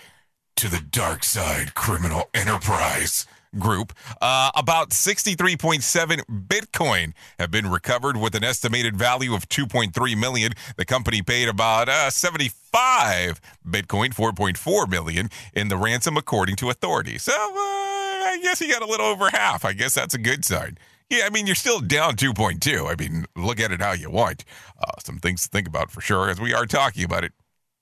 To 0.56 0.70
the 0.70 0.82
Dark 0.82 1.24
Side 1.24 1.76
Criminal 1.76 2.30
Enterprise 2.34 3.28
group. 3.58 3.94
Uh, 4.22 4.52
about 4.56 4.90
63.7 4.90 6.22
Bitcoin 6.48 7.14
have 7.40 7.52
been 7.52 7.70
recovered 7.70 8.18
with 8.18 8.36
an 8.36 8.44
estimated 8.44 8.96
value 8.96 9.34
of 9.34 9.48
2.3 9.50 10.20
million. 10.20 10.54
The 10.78 10.86
company 10.86 11.22
paid 11.22 11.48
about 11.48 11.90
uh, 11.90 12.10
75 12.10 13.42
Bitcoin, 13.68 14.14
4.4 14.14 14.90
million 14.90 15.30
in 15.54 15.68
the 15.68 15.78
ransom, 15.78 16.18
according 16.18 16.56
to 16.58 16.70
authorities. 16.70 17.24
So 17.24 17.34
uh, 17.34 17.36
I 17.36 18.40
guess 18.42 18.60
he 18.60 18.68
got 18.68 18.82
a 18.82 18.88
little 18.88 19.06
over 19.06 19.30
half. 19.30 19.66
I 19.66 19.74
guess 19.74 19.94
that's 19.94 20.14
a 20.14 20.20
good 20.20 20.46
sign. 20.46 20.78
Yeah, 21.10 21.26
I 21.26 21.30
mean, 21.30 21.46
you're 21.46 21.56
still 21.56 21.82
down 21.82 22.16
2.2. 22.16 22.92
I 22.92 22.96
mean, 23.02 23.26
look 23.36 23.60
at 23.60 23.72
it 23.72 23.82
how 23.82 23.92
you 23.92 24.10
want. 24.10 24.44
Uh, 24.80 24.92
some 25.04 25.20
things 25.20 25.44
to 25.44 25.50
think 25.50 25.68
about 25.68 25.92
for 25.92 26.02
sure 26.02 26.30
as 26.30 26.42
we 26.42 26.54
are 26.54 26.66
talking 26.66 27.04
about 27.04 27.24
it. 27.24 27.32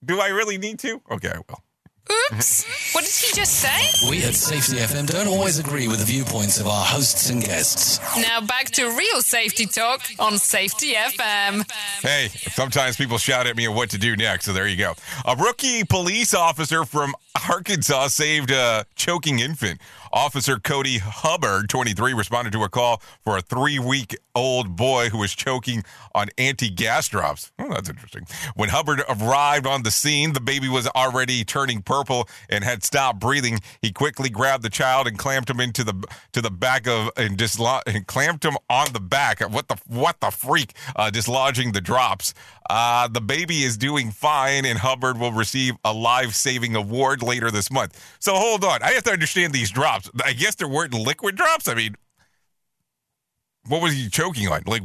Do 0.03 0.19
I 0.19 0.27
really 0.27 0.57
need 0.57 0.79
to? 0.79 1.01
Okay, 1.09 1.29
I 1.29 1.37
will. 1.37 1.63
Oops. 2.11 2.93
what 2.93 3.03
did 3.05 3.13
he 3.13 3.33
just 3.33 3.59
say? 3.59 4.09
We 4.09 4.23
at 4.23 4.35
Safety 4.35 4.77
FM 4.77 5.07
don't 5.07 5.27
always 5.27 5.57
agree 5.59 5.87
with 5.87 5.99
the 5.99 6.05
viewpoints 6.05 6.59
of 6.59 6.67
our 6.67 6.83
hosts 6.83 7.29
and 7.29 7.41
guests. 7.41 7.99
Now 8.17 8.41
back 8.41 8.65
to 8.71 8.89
real 8.89 9.21
safety 9.21 9.65
talk 9.65 10.01
on 10.19 10.37
Safety 10.37 10.93
FM. 10.93 11.69
Hey, 12.01 12.27
sometimes 12.51 12.97
people 12.97 13.17
shout 13.17 13.47
at 13.47 13.55
me 13.55 13.67
on 13.67 13.75
what 13.75 13.89
to 13.91 13.97
do 13.97 14.15
next, 14.15 14.45
so 14.45 14.53
there 14.53 14.67
you 14.67 14.77
go. 14.77 14.93
A 15.25 15.35
rookie 15.35 15.83
police 15.85 16.33
officer 16.33 16.83
from 16.85 17.15
Arkansas 17.49 18.07
saved 18.07 18.51
a 18.51 18.85
choking 18.95 19.39
infant. 19.39 19.79
Officer 20.13 20.59
Cody 20.59 20.99
Hubbard, 20.99 21.67
23, 21.69 22.13
responded 22.13 22.53
to 22.53 22.61
a 22.63 22.69
call 22.69 23.01
for 23.23 23.35
a 23.35 23.41
three 23.41 23.79
week 23.79 24.15
old 24.35 24.75
boy 24.75 25.09
who 25.09 25.17
was 25.17 25.33
choking 25.33 25.83
on 26.13 26.29
anti 26.37 26.69
gas 26.69 27.07
drops. 27.07 27.51
Oh, 27.57 27.67
that's 27.69 27.89
interesting. 27.89 28.27
When 28.53 28.69
Hubbard 28.69 29.01
arrived 29.09 29.65
on 29.65 29.81
the 29.81 29.89
scene, 29.89 30.33
the 30.33 30.39
baby 30.39 30.69
was 30.69 30.87
already 30.89 31.43
turning 31.43 31.81
purple 31.81 32.29
and 32.47 32.63
had 32.63 32.83
stopped 32.83 33.19
breathing. 33.19 33.59
He 33.81 33.91
quickly 33.91 34.29
grabbed 34.29 34.61
the 34.63 34.69
child 34.69 35.07
and 35.07 35.17
clamped 35.17 35.49
him 35.49 35.59
into 35.59 35.83
the 35.83 36.03
to 36.33 36.41
the 36.41 36.51
back 36.51 36.87
of 36.87 37.09
and 37.17 37.35
dislo- 37.35 37.81
and 37.87 38.05
clamped 38.05 38.45
him 38.45 38.55
on 38.69 38.93
the 38.93 38.99
back. 38.99 39.41
What 39.41 39.67
the 39.67 39.77
what 39.87 40.19
the 40.19 40.29
freak? 40.29 40.75
Uh, 40.95 41.09
dislodging 41.09 41.73
the 41.73 41.81
drops. 41.81 42.35
Uh, 42.69 43.07
the 43.07 43.21
baby 43.21 43.63
is 43.63 43.77
doing 43.77 44.11
fine, 44.11 44.65
and 44.65 44.79
Hubbard 44.79 45.19
will 45.19 45.31
receive 45.31 45.75
a 45.83 45.93
life 45.93 46.33
saving 46.33 46.75
award 46.75 47.21
later 47.21 47.51
this 47.51 47.69
month. 47.69 48.01
So 48.19 48.35
hold 48.35 48.63
on, 48.63 48.81
I 48.81 48.91
have 48.91 49.03
to 49.03 49.11
understand 49.11 49.53
these 49.53 49.71
drops. 49.71 50.09
I 50.23 50.33
guess 50.33 50.55
there 50.55 50.67
weren't 50.67 50.93
liquid 50.93 51.35
drops. 51.35 51.67
I 51.67 51.73
mean, 51.73 51.95
what 53.67 53.81
was 53.81 53.93
he 53.93 54.09
choking 54.09 54.47
on? 54.47 54.63
Like, 54.65 54.83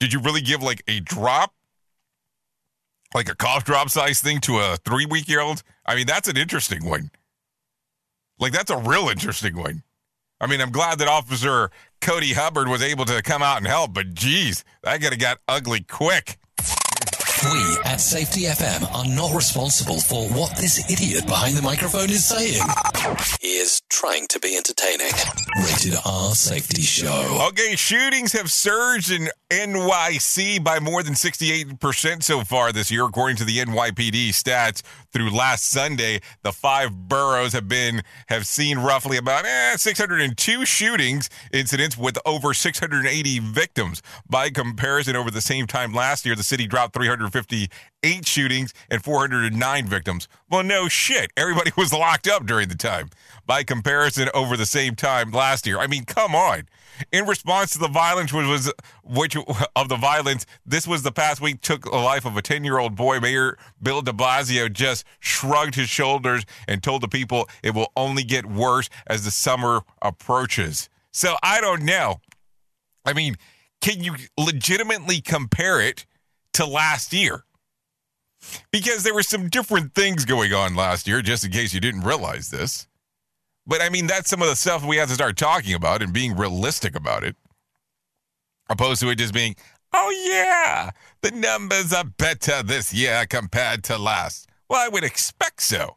did 0.00 0.12
you 0.12 0.20
really 0.20 0.40
give 0.40 0.62
like 0.62 0.82
a 0.88 1.00
drop, 1.00 1.54
like 3.14 3.28
a 3.28 3.34
cough 3.34 3.64
drop 3.64 3.90
size 3.90 4.20
thing 4.20 4.40
to 4.40 4.58
a 4.58 4.76
three 4.84 5.06
week 5.06 5.28
year 5.28 5.40
old? 5.40 5.62
I 5.86 5.94
mean, 5.94 6.06
that's 6.06 6.28
an 6.28 6.36
interesting 6.36 6.84
one. 6.84 7.10
Like, 8.38 8.52
that's 8.52 8.70
a 8.70 8.78
real 8.78 9.08
interesting 9.08 9.56
one. 9.56 9.82
I 10.40 10.46
mean, 10.46 10.62
I'm 10.62 10.72
glad 10.72 10.98
that 11.00 11.08
Officer 11.08 11.70
Cody 12.00 12.32
Hubbard 12.32 12.68
was 12.68 12.82
able 12.82 13.04
to 13.04 13.22
come 13.22 13.42
out 13.42 13.58
and 13.58 13.66
help, 13.66 13.92
but 13.92 14.14
geez, 14.14 14.64
that 14.82 15.00
could 15.02 15.12
have 15.12 15.20
got 15.20 15.38
ugly 15.46 15.80
quick. 15.80 16.38
We 17.42 17.78
at 17.86 18.02
Safety 18.02 18.42
FM 18.42 18.94
are 18.94 19.08
not 19.08 19.34
responsible 19.34 19.98
for 19.98 20.28
what 20.28 20.54
this 20.58 20.90
idiot 20.90 21.26
behind 21.26 21.56
the 21.56 21.62
microphone 21.62 22.10
is 22.10 22.22
saying. 22.26 22.62
He 23.40 23.56
is 23.56 23.80
trying 23.88 24.26
to 24.28 24.38
be 24.38 24.58
entertaining. 24.58 25.12
Rated 25.56 25.98
R 26.04 26.34
Safety 26.34 26.82
Show. 26.82 27.46
Okay, 27.48 27.76
shootings 27.76 28.32
have 28.32 28.50
surged 28.50 29.10
in 29.10 29.30
NYC 29.48 30.62
by 30.62 30.80
more 30.80 31.02
than 31.02 31.14
68% 31.14 32.22
so 32.22 32.42
far 32.42 32.72
this 32.72 32.90
year, 32.90 33.06
according 33.06 33.36
to 33.38 33.44
the 33.44 33.58
NYPD 33.58 34.28
stats. 34.28 34.82
Through 35.12 35.30
last 35.30 35.68
Sunday, 35.68 36.20
the 36.42 36.52
five 36.52 37.08
boroughs 37.08 37.52
have 37.52 37.66
been 37.66 38.02
have 38.28 38.46
seen 38.46 38.78
roughly 38.78 39.16
about 39.16 39.44
eh, 39.44 39.76
602 39.76 40.64
shootings 40.64 41.28
incidents 41.52 41.98
with 41.98 42.16
over 42.24 42.54
680 42.54 43.38
victims. 43.40 44.02
By 44.28 44.50
comparison, 44.50 45.16
over 45.16 45.32
the 45.32 45.40
same 45.40 45.66
time 45.66 45.92
last 45.92 46.24
year, 46.24 46.36
the 46.36 46.44
city 46.44 46.68
dropped 46.68 46.92
358 47.30 48.26
shootings 48.26 48.74
and 48.90 49.02
409 49.02 49.86
victims. 49.86 50.28
Well, 50.48 50.62
no 50.62 50.88
shit. 50.88 51.30
Everybody 51.36 51.72
was 51.76 51.92
locked 51.92 52.28
up 52.28 52.46
during 52.46 52.68
the 52.68 52.74
time. 52.74 53.10
By 53.46 53.62
comparison, 53.62 54.28
over 54.34 54.56
the 54.56 54.66
same 54.66 54.94
time 54.94 55.30
last 55.30 55.66
year. 55.66 55.78
I 55.78 55.86
mean, 55.86 56.04
come 56.04 56.34
on. 56.34 56.68
In 57.12 57.26
response 57.26 57.72
to 57.72 57.78
the 57.78 57.88
violence, 57.88 58.32
which 58.32 58.46
was 58.46 58.72
which 59.02 59.36
of 59.74 59.88
the 59.88 59.96
violence, 59.96 60.44
this 60.66 60.86
was 60.86 61.02
the 61.02 61.12
past 61.12 61.40
week 61.40 61.60
took 61.60 61.84
the 61.84 61.96
life 61.96 62.24
of 62.26 62.36
a 62.36 62.42
10 62.42 62.64
year 62.64 62.78
old 62.78 62.94
boy. 62.94 63.20
Mayor 63.20 63.56
Bill 63.82 64.02
de 64.02 64.12
Blasio 64.12 64.70
just 64.70 65.04
shrugged 65.18 65.74
his 65.74 65.88
shoulders 65.88 66.44
and 66.68 66.82
told 66.82 67.02
the 67.02 67.08
people 67.08 67.48
it 67.62 67.74
will 67.74 67.90
only 67.96 68.22
get 68.22 68.46
worse 68.46 68.90
as 69.06 69.24
the 69.24 69.30
summer 69.30 69.82
approaches. 70.02 70.88
So 71.12 71.36
I 71.42 71.60
don't 71.60 71.82
know. 71.82 72.20
I 73.04 73.12
mean, 73.12 73.36
can 73.80 74.02
you 74.02 74.14
legitimately 74.38 75.20
compare 75.20 75.80
it 75.80 76.04
to 76.54 76.66
last 76.66 77.12
year? 77.12 77.44
Because 78.70 79.02
there 79.02 79.14
were 79.14 79.22
some 79.22 79.48
different 79.48 79.94
things 79.94 80.24
going 80.24 80.52
on 80.52 80.74
last 80.74 81.06
year, 81.06 81.22
just 81.22 81.44
in 81.44 81.50
case 81.50 81.74
you 81.74 81.80
didn't 81.80 82.02
realize 82.02 82.50
this. 82.50 82.86
But 83.66 83.82
I 83.82 83.90
mean, 83.90 84.06
that's 84.06 84.30
some 84.30 84.42
of 84.42 84.48
the 84.48 84.56
stuff 84.56 84.84
we 84.84 84.96
have 84.96 85.08
to 85.08 85.14
start 85.14 85.36
talking 85.36 85.74
about 85.74 86.02
and 86.02 86.12
being 86.12 86.36
realistic 86.36 86.96
about 86.96 87.22
it, 87.22 87.36
opposed 88.68 89.02
to 89.02 89.10
it 89.10 89.16
just 89.16 89.34
being, 89.34 89.54
oh, 89.92 90.10
yeah, 90.26 90.90
the 91.20 91.30
numbers 91.30 91.92
are 91.92 92.04
better 92.04 92.62
this 92.62 92.94
year 92.94 93.26
compared 93.28 93.84
to 93.84 93.98
last. 93.98 94.48
Well, 94.68 94.84
I 94.84 94.88
would 94.88 95.04
expect 95.04 95.62
so. 95.62 95.96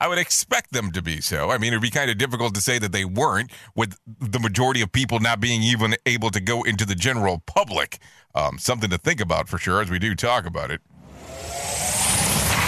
I 0.00 0.08
would 0.08 0.18
expect 0.18 0.72
them 0.72 0.92
to 0.92 1.02
be 1.02 1.20
so. 1.20 1.50
I 1.50 1.58
mean, 1.58 1.74
it'd 1.74 1.82
be 1.82 1.90
kind 1.90 2.10
of 2.10 2.16
difficult 2.16 2.54
to 2.54 2.62
say 2.62 2.78
that 2.78 2.90
they 2.90 3.04
weren't, 3.04 3.50
with 3.76 3.98
the 4.18 4.40
majority 4.40 4.80
of 4.80 4.90
people 4.90 5.20
not 5.20 5.40
being 5.40 5.62
even 5.62 5.94
able 6.06 6.30
to 6.30 6.40
go 6.40 6.62
into 6.62 6.86
the 6.86 6.94
general 6.94 7.42
public. 7.44 7.98
Um, 8.34 8.58
something 8.58 8.88
to 8.88 8.96
think 8.96 9.20
about 9.20 9.48
for 9.48 9.58
sure 9.58 9.82
as 9.82 9.90
we 9.90 9.98
do 9.98 10.14
talk 10.14 10.46
about 10.46 10.70
it. 10.70 10.80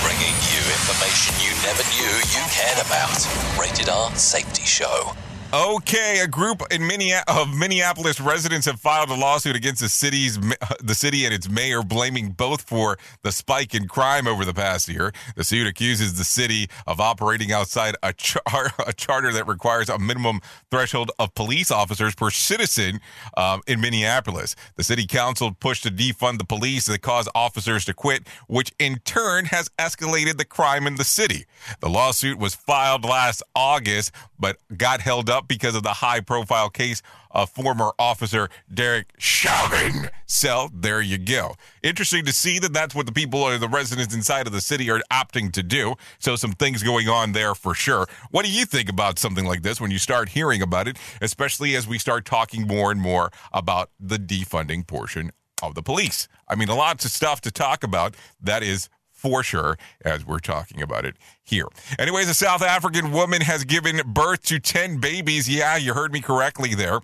Bringing 0.02 0.36
you 0.52 0.60
information 0.76 1.32
you 1.40 1.52
never 1.64 1.82
knew 1.96 2.12
you 2.36 2.44
cared 2.50 2.84
about. 2.84 3.26
Rated 3.58 3.88
R 3.88 4.14
Safety 4.14 4.64
Show. 4.64 5.12
Okay, 5.54 6.20
a 6.20 6.26
group 6.26 6.62
in 6.70 6.86
Minneapolis, 6.86 7.38
of 7.38 7.54
Minneapolis 7.54 8.18
residents 8.22 8.64
have 8.64 8.80
filed 8.80 9.10
a 9.10 9.14
lawsuit 9.14 9.54
against 9.54 9.82
the 9.82 9.88
city's 9.90 10.38
the 10.82 10.94
city 10.94 11.26
and 11.26 11.34
its 11.34 11.46
mayor, 11.46 11.82
blaming 11.82 12.30
both 12.30 12.62
for 12.62 12.96
the 13.22 13.30
spike 13.30 13.74
in 13.74 13.86
crime 13.86 14.26
over 14.26 14.46
the 14.46 14.54
past 14.54 14.88
year. 14.88 15.12
The 15.36 15.44
suit 15.44 15.66
accuses 15.66 16.16
the 16.16 16.24
city 16.24 16.68
of 16.86 17.00
operating 17.00 17.52
outside 17.52 17.96
a, 18.02 18.14
char- 18.14 18.72
a 18.86 18.94
charter 18.94 19.30
that 19.34 19.46
requires 19.46 19.90
a 19.90 19.98
minimum 19.98 20.40
threshold 20.70 21.10
of 21.18 21.34
police 21.34 21.70
officers 21.70 22.14
per 22.14 22.30
citizen 22.30 23.00
um, 23.36 23.60
in 23.66 23.78
Minneapolis. 23.78 24.56
The 24.76 24.84
city 24.84 25.06
council 25.06 25.52
pushed 25.52 25.82
to 25.82 25.90
defund 25.90 26.38
the 26.38 26.46
police 26.46 26.86
that 26.86 27.02
caused 27.02 27.28
officers 27.34 27.84
to 27.84 27.92
quit, 27.92 28.26
which 28.46 28.72
in 28.78 29.00
turn 29.04 29.44
has 29.46 29.68
escalated 29.78 30.38
the 30.38 30.46
crime 30.46 30.86
in 30.86 30.94
the 30.94 31.04
city. 31.04 31.44
The 31.80 31.90
lawsuit 31.90 32.38
was 32.38 32.54
filed 32.54 33.04
last 33.04 33.42
August, 33.54 34.12
but 34.38 34.56
got 34.78 35.02
held 35.02 35.28
up 35.28 35.41
because 35.48 35.74
of 35.74 35.82
the 35.82 35.94
high 35.94 36.20
profile 36.20 36.70
case 36.70 37.02
of 37.30 37.50
former 37.50 37.92
officer 37.98 38.48
Derek 38.72 39.12
Chauvin. 39.18 40.10
So 40.26 40.68
there 40.72 41.00
you 41.00 41.18
go. 41.18 41.54
Interesting 41.82 42.24
to 42.24 42.32
see 42.32 42.58
that 42.58 42.72
that's 42.72 42.94
what 42.94 43.06
the 43.06 43.12
people 43.12 43.40
or 43.42 43.58
the 43.58 43.68
residents 43.68 44.14
inside 44.14 44.46
of 44.46 44.52
the 44.52 44.60
city 44.60 44.90
are 44.90 45.00
opting 45.10 45.52
to 45.52 45.62
do. 45.62 45.94
So 46.18 46.36
some 46.36 46.52
things 46.52 46.82
going 46.82 47.08
on 47.08 47.32
there 47.32 47.54
for 47.54 47.74
sure. 47.74 48.06
What 48.30 48.44
do 48.44 48.50
you 48.50 48.64
think 48.64 48.88
about 48.88 49.18
something 49.18 49.44
like 49.44 49.62
this 49.62 49.80
when 49.80 49.90
you 49.90 49.98
start 49.98 50.30
hearing 50.30 50.62
about 50.62 50.88
it, 50.88 50.98
especially 51.20 51.76
as 51.76 51.86
we 51.86 51.98
start 51.98 52.24
talking 52.24 52.66
more 52.66 52.90
and 52.90 53.00
more 53.00 53.30
about 53.52 53.90
the 53.98 54.16
defunding 54.16 54.86
portion 54.86 55.30
of 55.62 55.74
the 55.74 55.82
police? 55.82 56.28
I 56.48 56.54
mean, 56.54 56.68
lots 56.68 57.04
of 57.04 57.10
stuff 57.10 57.40
to 57.42 57.50
talk 57.50 57.84
about 57.84 58.14
that 58.40 58.62
is 58.62 58.88
for 59.22 59.44
sure 59.44 59.78
as 60.04 60.26
we're 60.26 60.40
talking 60.40 60.82
about 60.82 61.04
it 61.04 61.14
here. 61.44 61.66
Anyways, 61.96 62.28
a 62.28 62.34
South 62.34 62.60
African 62.60 63.12
woman 63.12 63.40
has 63.40 63.64
given 63.64 64.00
birth 64.04 64.42
to 64.46 64.58
10 64.58 64.98
babies. 64.98 65.48
Yeah, 65.48 65.76
you 65.76 65.94
heard 65.94 66.12
me 66.12 66.20
correctly 66.20 66.74
there. 66.74 67.00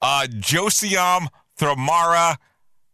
Uh, 0.00 0.26
Josiam 0.30 1.26
Thamara 1.58 2.36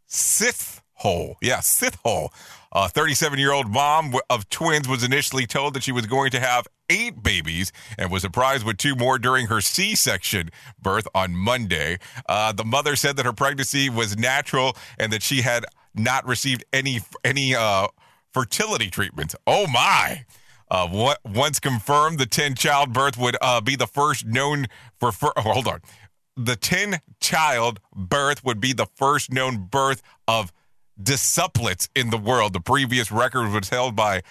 Sithole. 0.08 1.34
Yeah, 1.42 1.58
Sithole. 1.58 2.30
A 2.72 2.88
37 2.88 3.38
year 3.38 3.52
old 3.52 3.68
mom 3.70 4.14
of 4.30 4.48
twins 4.48 4.88
was 4.88 5.02
initially 5.04 5.46
told 5.46 5.74
that 5.74 5.82
she 5.82 5.92
was 5.92 6.06
going 6.06 6.30
to 6.30 6.40
have 6.40 6.66
eight 6.90 7.22
babies 7.22 7.72
and 7.98 8.10
was 8.10 8.22
surprised 8.22 8.64
with 8.64 8.78
two 8.78 8.94
more 8.94 9.18
during 9.18 9.46
her 9.46 9.60
C 9.60 9.94
section 9.94 10.50
birth 10.80 11.06
on 11.14 11.34
Monday. 11.34 11.98
Uh, 12.26 12.52
the 12.52 12.64
mother 12.64 12.96
said 12.96 13.16
that 13.16 13.26
her 13.26 13.32
pregnancy 13.32 13.90
was 13.90 14.16
natural 14.16 14.76
and 14.98 15.12
that 15.12 15.22
she 15.22 15.42
had 15.42 15.64
not 15.98 16.26
received 16.26 16.64
any 16.72 17.00
any 17.24 17.54
uh, 17.54 17.88
fertility 18.32 18.90
treatment. 18.90 19.34
Oh 19.46 19.66
my! 19.66 20.24
Uh, 20.70 20.86
what, 20.86 21.18
once 21.24 21.58
confirmed, 21.58 22.18
the 22.18 22.26
10 22.26 22.54
childbirth 22.54 23.16
would 23.16 23.36
uh, 23.40 23.60
be 23.60 23.74
the 23.76 23.86
first 23.86 24.26
known 24.26 24.66
for. 24.98 25.12
for 25.12 25.32
oh, 25.36 25.40
hold 25.42 25.66
on, 25.66 25.80
the 26.36 26.56
10 26.56 27.00
child 27.20 27.80
birth 27.94 28.44
would 28.44 28.60
be 28.60 28.72
the 28.72 28.86
first 28.94 29.32
known 29.32 29.66
birth 29.70 30.02
of 30.26 30.52
decuplets 31.00 31.88
in 31.94 32.10
the 32.10 32.18
world. 32.18 32.52
The 32.52 32.60
previous 32.60 33.10
record 33.10 33.50
was 33.50 33.68
held 33.68 33.96
by 33.96 34.22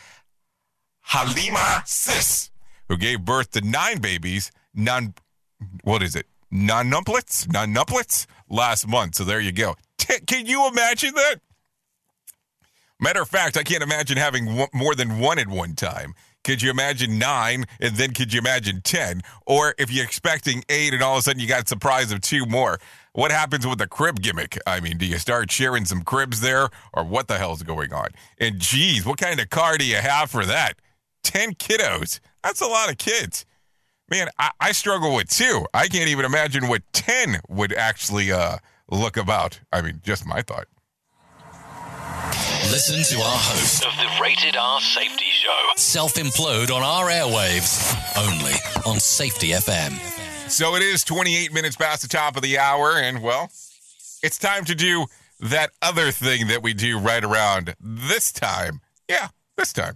Halima 1.02 1.84
Cissé, 1.86 2.50
who 2.88 2.98
gave 2.98 3.26
birth 3.26 3.52
to 3.52 3.62
nine 3.62 4.00
babies. 4.00 4.52
Non, 4.74 5.16
what 5.84 6.04
is 6.04 6.16
it? 6.16 6.28
Non-nuplets, 6.52 7.48
non-nuplets 7.50 8.28
last 8.50 8.88
month. 8.88 9.16
So 9.16 9.24
there 9.24 9.40
you 9.40 9.52
go. 9.52 9.76
T- 9.98 10.20
can 10.26 10.46
you 10.46 10.68
imagine 10.68 11.14
that? 11.16 11.42
Matter 13.00 13.22
of 13.22 13.30
fact, 13.30 13.58
I 13.58 13.64
can't 13.64 13.84
imagine 13.84 14.18
having 14.18 14.68
more 14.74 14.96
than 14.96 15.20
one 15.20 15.38
at 15.38 15.48
one 15.48 15.76
time. 15.76 16.16
Could 16.44 16.64
you 16.64 16.72
imagine 16.72 17.20
nine 17.20 17.66
and 17.80 17.96
then 17.96 18.14
could 18.14 18.34
you 18.34 18.40
imagine 18.40 18.82
10? 18.82 19.22
Or 19.46 19.76
if 19.78 19.92
you're 19.92 20.06
expecting 20.06 20.64
eight 20.70 20.94
and 20.94 21.04
all 21.04 21.14
of 21.14 21.20
a 21.20 21.22
sudden 21.22 21.40
you 21.40 21.48
got 21.48 21.66
a 21.66 21.68
surprise 21.68 22.12
of 22.12 22.22
two 22.22 22.46
more, 22.48 22.80
what 23.14 23.32
happens 23.32 23.68
with 23.68 23.78
the 23.78 23.88
crib 23.88 24.22
gimmick? 24.22 24.58
I 24.66 24.80
mean, 24.80 24.98
do 24.98 25.06
you 25.06 25.20
start 25.20 25.52
sharing 25.52 25.86
some 25.86 26.02
cribs 26.02 26.42
there 26.42 26.70
or 26.94 27.04
what 27.04 27.28
the 27.28 27.38
hell's 27.38 27.62
going 27.62 27.94
on? 27.94 28.10
And 28.40 28.60
geez, 28.60 29.06
what 29.06 29.20
kind 29.20 29.40
of 29.40 29.50
car 29.50 29.78
do 29.78 29.86
you 29.86 29.98
have 29.98 30.32
for 30.32 30.46
that? 30.46 30.80
10 31.24 31.56
kiddos. 31.56 32.20
That's 32.44 32.62
a 32.62 32.68
lot 32.68 32.90
of 32.90 32.98
kids. 32.98 33.46
Man, 34.10 34.30
I, 34.40 34.52
I 34.60 34.72
struggle 34.72 35.14
with 35.14 35.30
two. 35.30 35.66
I 35.74 35.88
can't 35.88 36.10
even 36.10 36.26
imagine 36.26 36.68
what 36.68 36.82
10 36.94 37.42
would 37.50 37.74
actually 37.74 38.32
uh, 38.32 38.58
look 38.90 39.18
about. 39.18 39.60
I 39.72 39.82
mean, 39.82 40.02
just 40.04 40.26
my 40.26 40.42
thought. 40.42 40.66
Listen 42.72 43.02
to 43.16 43.24
our 43.24 43.38
host 43.38 43.86
of 43.86 43.94
the 43.96 44.22
Rated 44.22 44.58
R 44.58 44.82
Safety 44.82 45.26
Show 45.32 45.72
self 45.78 46.16
implode 46.16 46.70
on 46.70 46.84
our 46.84 47.06
airwaves 47.06 47.96
only 48.18 48.52
on 48.86 49.00
Safety 49.00 49.50
FM. 49.52 49.98
So 50.50 50.76
it 50.76 50.82
is 50.82 51.06
28 51.06 51.54
minutes 51.54 51.78
past 51.78 52.02
the 52.02 52.10
top 52.10 52.36
of 52.36 52.42
the 52.42 52.60
hour, 52.60 52.98
and 52.98 53.22
well, 53.22 53.50
it's 54.22 54.38
time 54.38 54.66
to 54.66 54.76
do 54.76 55.06
that 55.40 55.72
other 55.82 56.12
thing 56.12 56.48
that 56.48 56.62
we 56.62 56.74
do 56.74 57.00
right 57.00 57.24
around 57.24 57.74
this 57.80 58.34
time. 58.34 58.82
Yeah, 59.10 59.30
this 59.56 59.72
time. 59.72 59.96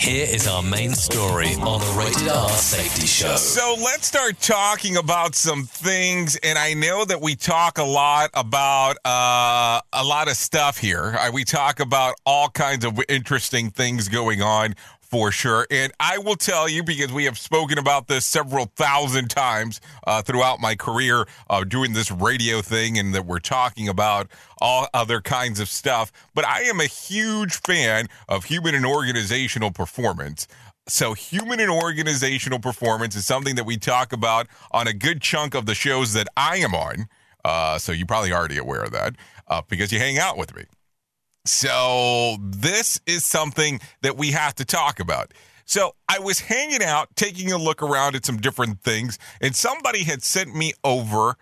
Here 0.00 0.26
is 0.28 0.46
our 0.48 0.62
main 0.62 0.92
story 0.92 1.54
on 1.54 1.80
the 1.80 1.94
Rated 1.98 2.28
R 2.28 2.48
Safety 2.50 3.06
Show. 3.06 3.36
So 3.36 3.76
let's 3.78 4.06
start 4.06 4.40
talking 4.40 4.96
about 4.96 5.34
some 5.34 5.64
things. 5.64 6.36
And 6.42 6.58
I 6.58 6.74
know 6.74 7.04
that 7.04 7.20
we 7.20 7.36
talk 7.36 7.78
a 7.78 7.84
lot 7.84 8.30
about 8.34 8.96
uh, 9.04 9.80
a 9.92 10.04
lot 10.04 10.28
of 10.28 10.36
stuff 10.36 10.78
here. 10.78 11.16
Uh, 11.18 11.30
we 11.32 11.44
talk 11.44 11.80
about 11.80 12.14
all 12.26 12.48
kinds 12.48 12.84
of 12.84 12.98
interesting 13.08 13.70
things 13.70 14.08
going 14.08 14.42
on 14.42 14.74
for 15.08 15.32
sure. 15.32 15.66
And 15.70 15.92
I 15.98 16.18
will 16.18 16.36
tell 16.36 16.68
you, 16.68 16.82
because 16.82 17.12
we 17.12 17.24
have 17.24 17.38
spoken 17.38 17.78
about 17.78 18.08
this 18.08 18.26
several 18.26 18.66
thousand 18.76 19.30
times 19.30 19.80
uh, 20.06 20.22
throughout 20.22 20.60
my 20.60 20.74
career 20.74 21.26
uh, 21.48 21.64
doing 21.64 21.94
this 21.94 22.10
radio 22.10 22.60
thing, 22.60 22.98
and 22.98 23.14
that 23.14 23.24
we're 23.24 23.38
talking 23.38 23.88
about 23.88 24.28
all 24.58 24.88
other 24.92 25.20
kinds 25.20 25.60
of 25.60 25.68
stuff. 25.68 26.12
But 26.34 26.46
I 26.46 26.62
am 26.62 26.80
a 26.80 26.86
huge 26.86 27.60
fan 27.60 28.08
of 28.28 28.44
human 28.44 28.74
and 28.74 28.84
organizational 28.84 29.70
performance. 29.70 30.46
So, 30.88 31.14
human 31.14 31.60
and 31.60 31.70
organizational 31.70 32.58
performance 32.58 33.14
is 33.14 33.26
something 33.26 33.56
that 33.56 33.64
we 33.64 33.76
talk 33.76 34.12
about 34.12 34.46
on 34.70 34.86
a 34.86 34.92
good 34.92 35.20
chunk 35.20 35.54
of 35.54 35.66
the 35.66 35.74
shows 35.74 36.14
that 36.14 36.28
I 36.36 36.58
am 36.58 36.74
on. 36.74 37.08
Uh, 37.44 37.78
so, 37.78 37.92
you're 37.92 38.06
probably 38.06 38.32
already 38.32 38.58
aware 38.58 38.82
of 38.82 38.92
that 38.92 39.14
uh, 39.48 39.62
because 39.68 39.92
you 39.92 39.98
hang 39.98 40.18
out 40.18 40.38
with 40.38 40.54
me. 40.56 40.64
So 41.48 42.36
this 42.40 43.00
is 43.06 43.24
something 43.24 43.80
that 44.02 44.18
we 44.18 44.32
have 44.32 44.54
to 44.56 44.66
talk 44.66 45.00
about. 45.00 45.32
So 45.64 45.94
I 46.08 46.18
was 46.18 46.40
hanging 46.40 46.82
out, 46.82 47.08
taking 47.16 47.52
a 47.52 47.56
look 47.56 47.82
around 47.82 48.16
at 48.16 48.26
some 48.26 48.36
different 48.36 48.82
things, 48.82 49.18
and 49.40 49.56
somebody 49.56 50.04
had 50.04 50.22
sent 50.22 50.54
me 50.54 50.74
over 50.84 51.36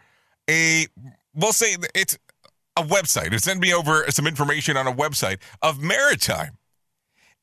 a, 0.48 0.86
we'll 1.34 1.52
say 1.52 1.76
it's 1.92 2.16
a 2.76 2.82
website. 2.82 3.32
It 3.32 3.42
sent 3.42 3.60
me 3.60 3.74
over 3.74 4.04
some 4.10 4.28
information 4.28 4.76
on 4.76 4.86
a 4.86 4.92
website 4.92 5.38
of 5.60 5.82
maritime. 5.82 6.56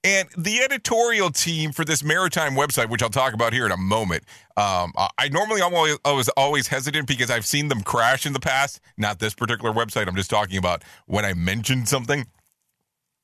And 0.05 0.29
the 0.37 0.61
editorial 0.61 1.31
team 1.31 1.73
for 1.73 1.83
this 1.83 2.01
maritime 2.03 2.53
website, 2.53 2.89
which 2.89 3.03
I'll 3.03 3.09
talk 3.09 3.33
about 3.33 3.51
here 3.51 3.65
in 3.65 3.71
a 3.71 3.77
moment, 3.77 4.23
um, 4.57 4.93
I 5.17 5.29
normally 5.29 5.61
always, 5.61 5.97
I 6.03 6.11
was 6.11 6.29
always 6.29 6.67
hesitant 6.67 7.07
because 7.07 7.29
I've 7.29 7.45
seen 7.45 7.67
them 7.67 7.81
crash 7.81 8.25
in 8.25 8.33
the 8.33 8.39
past. 8.39 8.79
Not 8.97 9.19
this 9.19 9.33
particular 9.33 9.73
website. 9.73 10.07
I'm 10.07 10.15
just 10.15 10.29
talking 10.29 10.57
about 10.57 10.83
when 11.07 11.25
I 11.25 11.33
mentioned 11.33 11.89
something. 11.89 12.25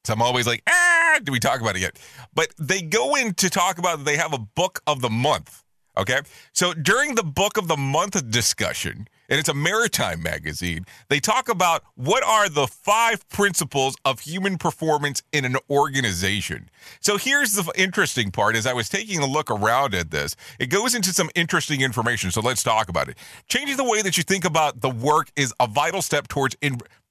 So 0.09 0.13
I'm 0.13 0.23
always 0.23 0.47
like, 0.47 0.63
ah, 0.67 1.19
do 1.23 1.31
we 1.31 1.39
talk 1.39 1.61
about 1.61 1.75
it 1.75 1.81
yet? 1.81 1.99
But 2.33 2.47
they 2.57 2.81
go 2.81 3.13
in 3.13 3.35
to 3.35 3.47
talk 3.47 3.77
about 3.77 4.05
they 4.05 4.17
have 4.17 4.33
a 4.33 4.39
book 4.39 4.81
of 4.87 5.01
the 5.01 5.09
month. 5.11 5.63
Okay. 5.99 6.21
So 6.51 6.73
during 6.73 7.13
the 7.13 7.21
book 7.21 7.57
of 7.57 7.67
the 7.67 7.77
month 7.77 8.31
discussion, 8.31 9.07
and 9.29 9.39
it's 9.39 9.49
a 9.49 9.53
maritime 9.53 10.23
magazine. 10.23 10.85
They 11.09 11.19
talk 11.19 11.49
about 11.49 11.83
what 11.93 12.23
are 12.23 12.49
the 12.49 12.65
five 12.65 13.27
principles 13.29 13.95
of 14.03 14.21
human 14.21 14.57
performance 14.57 15.21
in 15.31 15.45
an 15.45 15.57
organization. 15.69 16.69
So 16.99 17.17
here's 17.17 17.53
the 17.53 17.71
interesting 17.75 18.31
part 18.31 18.55
as 18.55 18.65
I 18.65 18.73
was 18.73 18.89
taking 18.89 19.19
a 19.19 19.27
look 19.27 19.51
around 19.51 19.93
at 19.93 20.09
this, 20.09 20.35
it 20.57 20.67
goes 20.67 20.95
into 20.95 21.13
some 21.13 21.29
interesting 21.35 21.81
information. 21.81 22.31
So 22.31 22.41
let's 22.41 22.63
talk 22.63 22.89
about 22.89 23.09
it. 23.09 23.17
Changing 23.47 23.77
the 23.77 23.83
way 23.83 24.01
that 24.01 24.17
you 24.17 24.23
think 24.23 24.45
about 24.45 24.81
the 24.81 24.89
work 24.89 25.31
is 25.35 25.53
a 25.59 25.67
vital 25.67 26.01
step 26.01 26.27
towards 26.27 26.57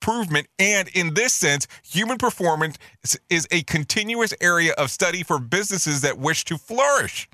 improvement. 0.00 0.46
And 0.58 0.88
in 0.88 1.14
this 1.14 1.34
sense, 1.34 1.66
human 1.82 2.18
performance 2.18 2.78
is 3.28 3.48
a 3.50 3.62
continuous 3.62 4.32
area 4.40 4.72
of 4.74 4.90
study 4.90 5.22
for 5.22 5.38
businesses 5.38 6.00
that 6.02 6.18
wish 6.18 6.44
to 6.46 6.58
flourish. 6.58 7.28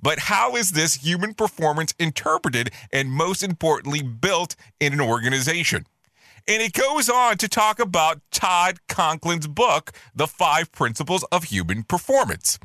But 0.00 0.18
how 0.18 0.56
is 0.56 0.72
this 0.72 0.94
human 0.94 1.34
performance 1.34 1.94
interpreted 1.98 2.70
and 2.92 3.10
most 3.10 3.42
importantly 3.42 4.02
built 4.02 4.56
in 4.80 4.92
an 4.92 5.00
organization? 5.00 5.86
And 6.48 6.62
it 6.62 6.72
goes 6.72 7.10
on 7.10 7.36
to 7.38 7.48
talk 7.48 7.78
about 7.78 8.22
Todd 8.30 8.78
Conklin's 8.88 9.46
book, 9.46 9.92
The 10.14 10.26
Five 10.26 10.72
Principles 10.72 11.22
of 11.24 11.44
Human 11.44 11.82
Performance. 11.82 12.58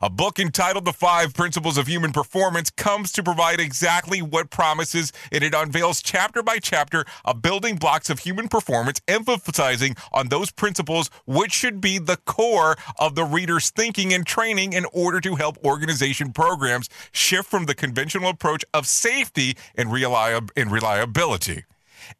A 0.00 0.08
book 0.08 0.38
entitled 0.38 0.86
The 0.86 0.94
Five 0.94 1.34
Principles 1.34 1.76
of 1.76 1.86
Human 1.86 2.12
Performance 2.12 2.70
comes 2.70 3.12
to 3.12 3.22
provide 3.22 3.60
exactly 3.60 4.22
what 4.22 4.48
promises, 4.48 5.12
and 5.30 5.44
it 5.44 5.52
unveils 5.52 6.00
chapter 6.00 6.42
by 6.42 6.60
chapter 6.60 7.04
of 7.26 7.42
building 7.42 7.76
blocks 7.76 8.08
of 8.08 8.20
human 8.20 8.48
performance, 8.48 9.02
emphasizing 9.06 9.96
on 10.14 10.28
those 10.28 10.50
principles 10.50 11.10
which 11.26 11.52
should 11.52 11.78
be 11.78 11.98
the 11.98 12.16
core 12.24 12.78
of 12.98 13.16
the 13.16 13.24
reader's 13.24 13.68
thinking 13.68 14.14
and 14.14 14.26
training 14.26 14.72
in 14.72 14.86
order 14.94 15.20
to 15.20 15.34
help 15.34 15.62
organization 15.62 16.32
programs 16.32 16.88
shift 17.12 17.50
from 17.50 17.66
the 17.66 17.74
conventional 17.74 18.30
approach 18.30 18.64
of 18.72 18.86
safety 18.86 19.58
and 19.74 19.92
reliability. 19.92 21.64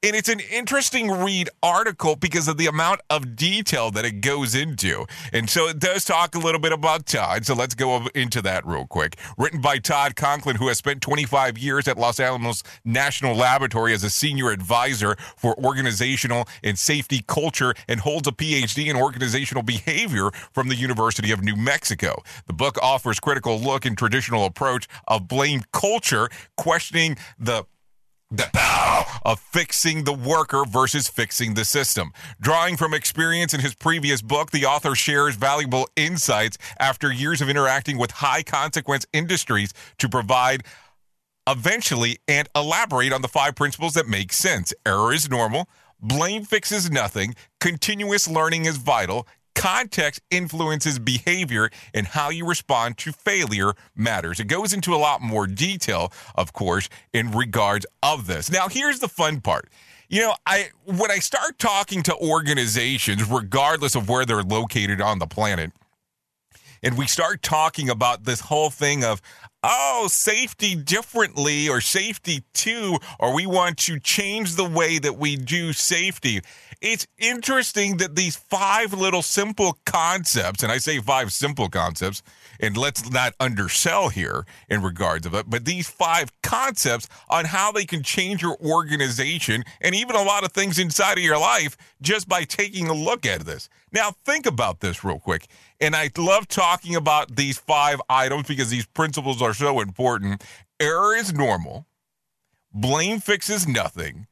And 0.03 0.15
it's 0.17 0.29
an 0.29 0.41
interesting 0.41 1.11
read 1.11 1.49
article 1.63 2.17
because 2.17 2.49
of 2.49 2.57
the 2.57 2.67
amount 2.67 3.01
of 3.11 3.37
detail 3.37 3.91
that 3.93 4.05
it 4.05 4.21
goes 4.21 4.55
into. 4.55 5.07
And 5.33 5.49
so 5.49 5.69
it 5.69 5.79
does 5.79 6.05
talk 6.05 6.35
a 6.35 6.39
little 6.39 6.61
bit 6.61 6.73
about 6.73 7.07
Todd. 7.07 7.47
So 7.47 7.55
let's 7.55 7.75
go 7.75 8.07
into 8.15 8.43
that 8.43 8.67
real 8.67 8.87
quick. 8.87 9.19
Written 9.39 9.61
by 9.61 9.79
Todd 9.79 10.17
Conklin, 10.17 10.57
who 10.57 10.69
has 10.69 10.79
spent 10.79 11.01
25 11.01 11.59
years 11.59 11.89
at 11.89 11.99
Los 11.99 12.21
Alamos 12.21 12.63
National 12.85 13.35
Laboratory 13.35 13.93
as 13.93 14.05
a 14.05 14.11
senior 14.11 14.51
advisor 14.51 15.17
for 15.37 15.57
organizational 15.59 16.49
and 16.63 16.79
safety 16.79 17.23
culture 17.27 17.75
and 17.89 18.01
holds 18.01 18.29
a 18.29 18.33
PhD 18.33 18.87
in 18.87 18.97
organizational 18.97 19.63
behavior 19.63 20.31
from 20.53 20.69
the 20.69 20.77
University 20.77 21.33
of 21.33 21.43
New 21.43 21.57
Mexico. 21.57 22.23
The 22.47 22.53
book 22.53 22.79
offers 22.83 23.21
critical 23.21 23.59
look 23.59 23.85
and 23.85 23.97
traditional 23.97 24.45
approach 24.45 24.89
of 25.09 25.29
blame 25.29 25.63
culture, 25.73 26.29
questioning 26.57 27.17
the 27.39 27.65
of 29.25 29.41
fixing 29.41 30.05
the 30.05 30.13
worker 30.13 30.65
versus 30.65 31.09
fixing 31.09 31.55
the 31.55 31.65
system. 31.65 32.13
Drawing 32.41 32.77
from 32.77 32.95
experience 32.95 33.55
in 33.55 33.61
his 33.61 33.75
previous 33.75 34.23
book, 34.23 34.51
the 34.51 34.65
author 34.65 34.95
shares 34.95 35.37
valuable 35.37 35.89
insights 35.97 36.59
after 36.79 37.13
years 37.13 37.41
of 37.41 37.49
interacting 37.49 37.99
with 37.99 38.11
high 38.11 38.43
consequence 38.43 39.07
industries 39.13 39.73
to 39.99 40.09
provide 40.09 40.65
eventually 41.49 42.19
and 42.27 42.49
elaborate 42.57 43.13
on 43.13 43.23
the 43.23 43.29
five 43.29 43.55
principles 43.55 43.95
that 43.95 44.09
make 44.09 44.33
sense. 44.33 44.75
Error 44.85 45.13
is 45.13 45.31
normal. 45.31 45.69
Blame 46.01 46.45
fixes 46.45 46.91
nothing. 46.91 47.35
Continuous 47.61 48.29
learning 48.29 48.65
is 48.65 48.77
vital. 48.77 49.27
Context 49.57 50.21
influences 50.31 50.99
behavior 50.99 51.71
and 51.95 52.07
how 52.07 52.29
you 52.29 52.47
respond 52.47 52.99
to 52.99 53.11
failure 53.11 53.73
matters. 53.97 54.39
It 54.39 54.49
goes 54.49 54.75
into 54.75 54.95
a 54.95 54.97
lot 54.97 55.23
more 55.23 55.47
detail, 55.47 56.13
of 56.35 56.53
course, 56.53 56.89
in 57.15 57.33
regards 57.33 57.87
of 58.03 58.27
this. 58.27 58.51
Now, 58.53 58.69
here's 58.69 59.01
the 59.01 59.09
fun 59.09 59.41
part. 59.41 59.69
You 60.09 60.21
know, 60.21 60.35
I 60.47 60.69
when 60.85 61.11
I 61.11 61.19
start 61.19 61.59
talking 61.59 62.03
to 62.05 62.15
organizations, 62.17 63.29
regardless 63.29 63.97
of 63.97 64.09
where 64.09 64.25
they're 64.27 64.43
located 64.43 65.01
on 65.01 65.19
the 65.19 65.27
planet, 65.27 65.73
and 66.83 66.97
we 66.97 67.07
start 67.07 67.43
talking 67.43 67.89
about 67.89 68.25
this 68.25 68.41
whole 68.41 68.71
thing 68.71 69.05
of, 69.05 69.21
oh, 69.63 70.07
safety 70.09 70.77
differently 70.77 71.69
or 71.69 71.81
safety 71.81 72.45
too, 72.53 72.99
or 73.19 73.35
we 73.35 73.47
want 73.47 73.79
to 73.79 73.99
change 73.99 74.55
the 74.55 74.69
way 74.69 74.99
that 74.99 75.17
we 75.17 75.35
do 75.35 75.73
safety. 75.73 76.43
It's 76.81 77.07
interesting 77.19 77.97
that 77.99 78.17
these 78.17 78.37
five 78.37 78.93
little 78.93 79.23
simple 79.23 79.79
concepts, 79.87 80.63
and 80.63 80.71
I 80.71 80.79
say 80.79 80.99
five 80.99 81.33
simple 81.33 81.69
concepts, 81.69 82.23
and 82.61 82.77
let's 82.77 83.11
not 83.11 83.35
undersell 83.41 84.11
here 84.11 84.45
in 84.69 84.83
regards 84.83 85.27
of 85.27 85.35
it, 85.35 85.49
but 85.49 85.65
these 85.65 85.89
five 85.89 86.31
concepts 86.43 87.09
on 87.31 87.47
how 87.47 87.73
they 87.73 87.85
can 87.85 88.03
change 88.03 88.43
your 88.43 88.57
organization 88.61 89.65
and 89.81 89.95
even 89.95 90.17
a 90.17 90.23
lot 90.23 90.45
of 90.45 90.53
things 90.53 90.79
inside 90.79 91.19
of 91.19 91.25
your 91.25 91.39
life 91.39 91.77
just 92.03 92.29
by 92.29 92.45
taking 92.45 92.89
a 92.89 92.95
look 92.95 93.25
at 93.25 93.41
this. 93.47 93.69
Now, 93.93 94.13
think 94.25 94.45
about 94.47 94.81
this 94.81 95.03
real 95.03 95.19
quick. 95.19 95.47
And 95.81 95.97
I 95.97 96.11
love 96.19 96.49
talking 96.49 96.95
about 96.95 97.37
these 97.37 97.59
five 97.59 98.01
items 98.09 98.49
because 98.49 98.71
these 98.71 98.87
principles 98.87 99.41
are 99.41 99.55
so 99.55 99.81
important. 99.81 100.45
Error 100.79 101.15
is 101.15 101.33
normal. 101.33 101.87
Blame 102.73 103.21
fixes 103.21 103.67
nothing. 103.67 104.27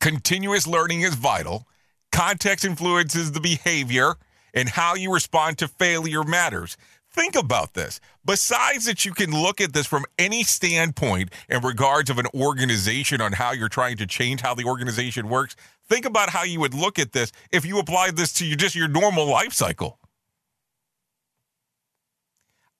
Continuous 0.00 0.66
learning 0.66 1.02
is 1.02 1.14
vital. 1.14 1.68
Context 2.10 2.64
influences 2.64 3.32
the 3.32 3.40
behavior, 3.40 4.14
and 4.54 4.68
how 4.68 4.94
you 4.94 5.12
respond 5.12 5.58
to 5.58 5.68
failure 5.68 6.24
matters. 6.24 6.78
Think 7.12 7.36
about 7.36 7.74
this. 7.74 8.00
Besides 8.24 8.86
that, 8.86 9.04
you 9.04 9.12
can 9.12 9.30
look 9.30 9.60
at 9.60 9.74
this 9.74 9.86
from 9.86 10.06
any 10.18 10.42
standpoint 10.42 11.32
in 11.48 11.60
regards 11.60 12.08
of 12.08 12.18
an 12.18 12.26
organization 12.34 13.20
on 13.20 13.32
how 13.32 13.52
you're 13.52 13.68
trying 13.68 13.98
to 13.98 14.06
change 14.06 14.40
how 14.40 14.54
the 14.54 14.64
organization 14.64 15.28
works. 15.28 15.54
Think 15.88 16.06
about 16.06 16.30
how 16.30 16.44
you 16.44 16.60
would 16.60 16.74
look 16.74 16.98
at 16.98 17.12
this 17.12 17.30
if 17.52 17.66
you 17.66 17.78
applied 17.78 18.16
this 18.16 18.32
to 18.34 18.46
your, 18.46 18.56
just 18.56 18.74
your 18.74 18.88
normal 18.88 19.26
life 19.26 19.52
cycle. 19.52 19.98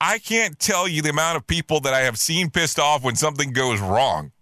I 0.00 0.18
can't 0.18 0.58
tell 0.58 0.88
you 0.88 1.02
the 1.02 1.10
amount 1.10 1.36
of 1.36 1.46
people 1.46 1.80
that 1.80 1.92
I 1.92 2.00
have 2.00 2.18
seen 2.18 2.50
pissed 2.50 2.78
off 2.78 3.04
when 3.04 3.16
something 3.16 3.52
goes 3.52 3.80
wrong 3.80 4.32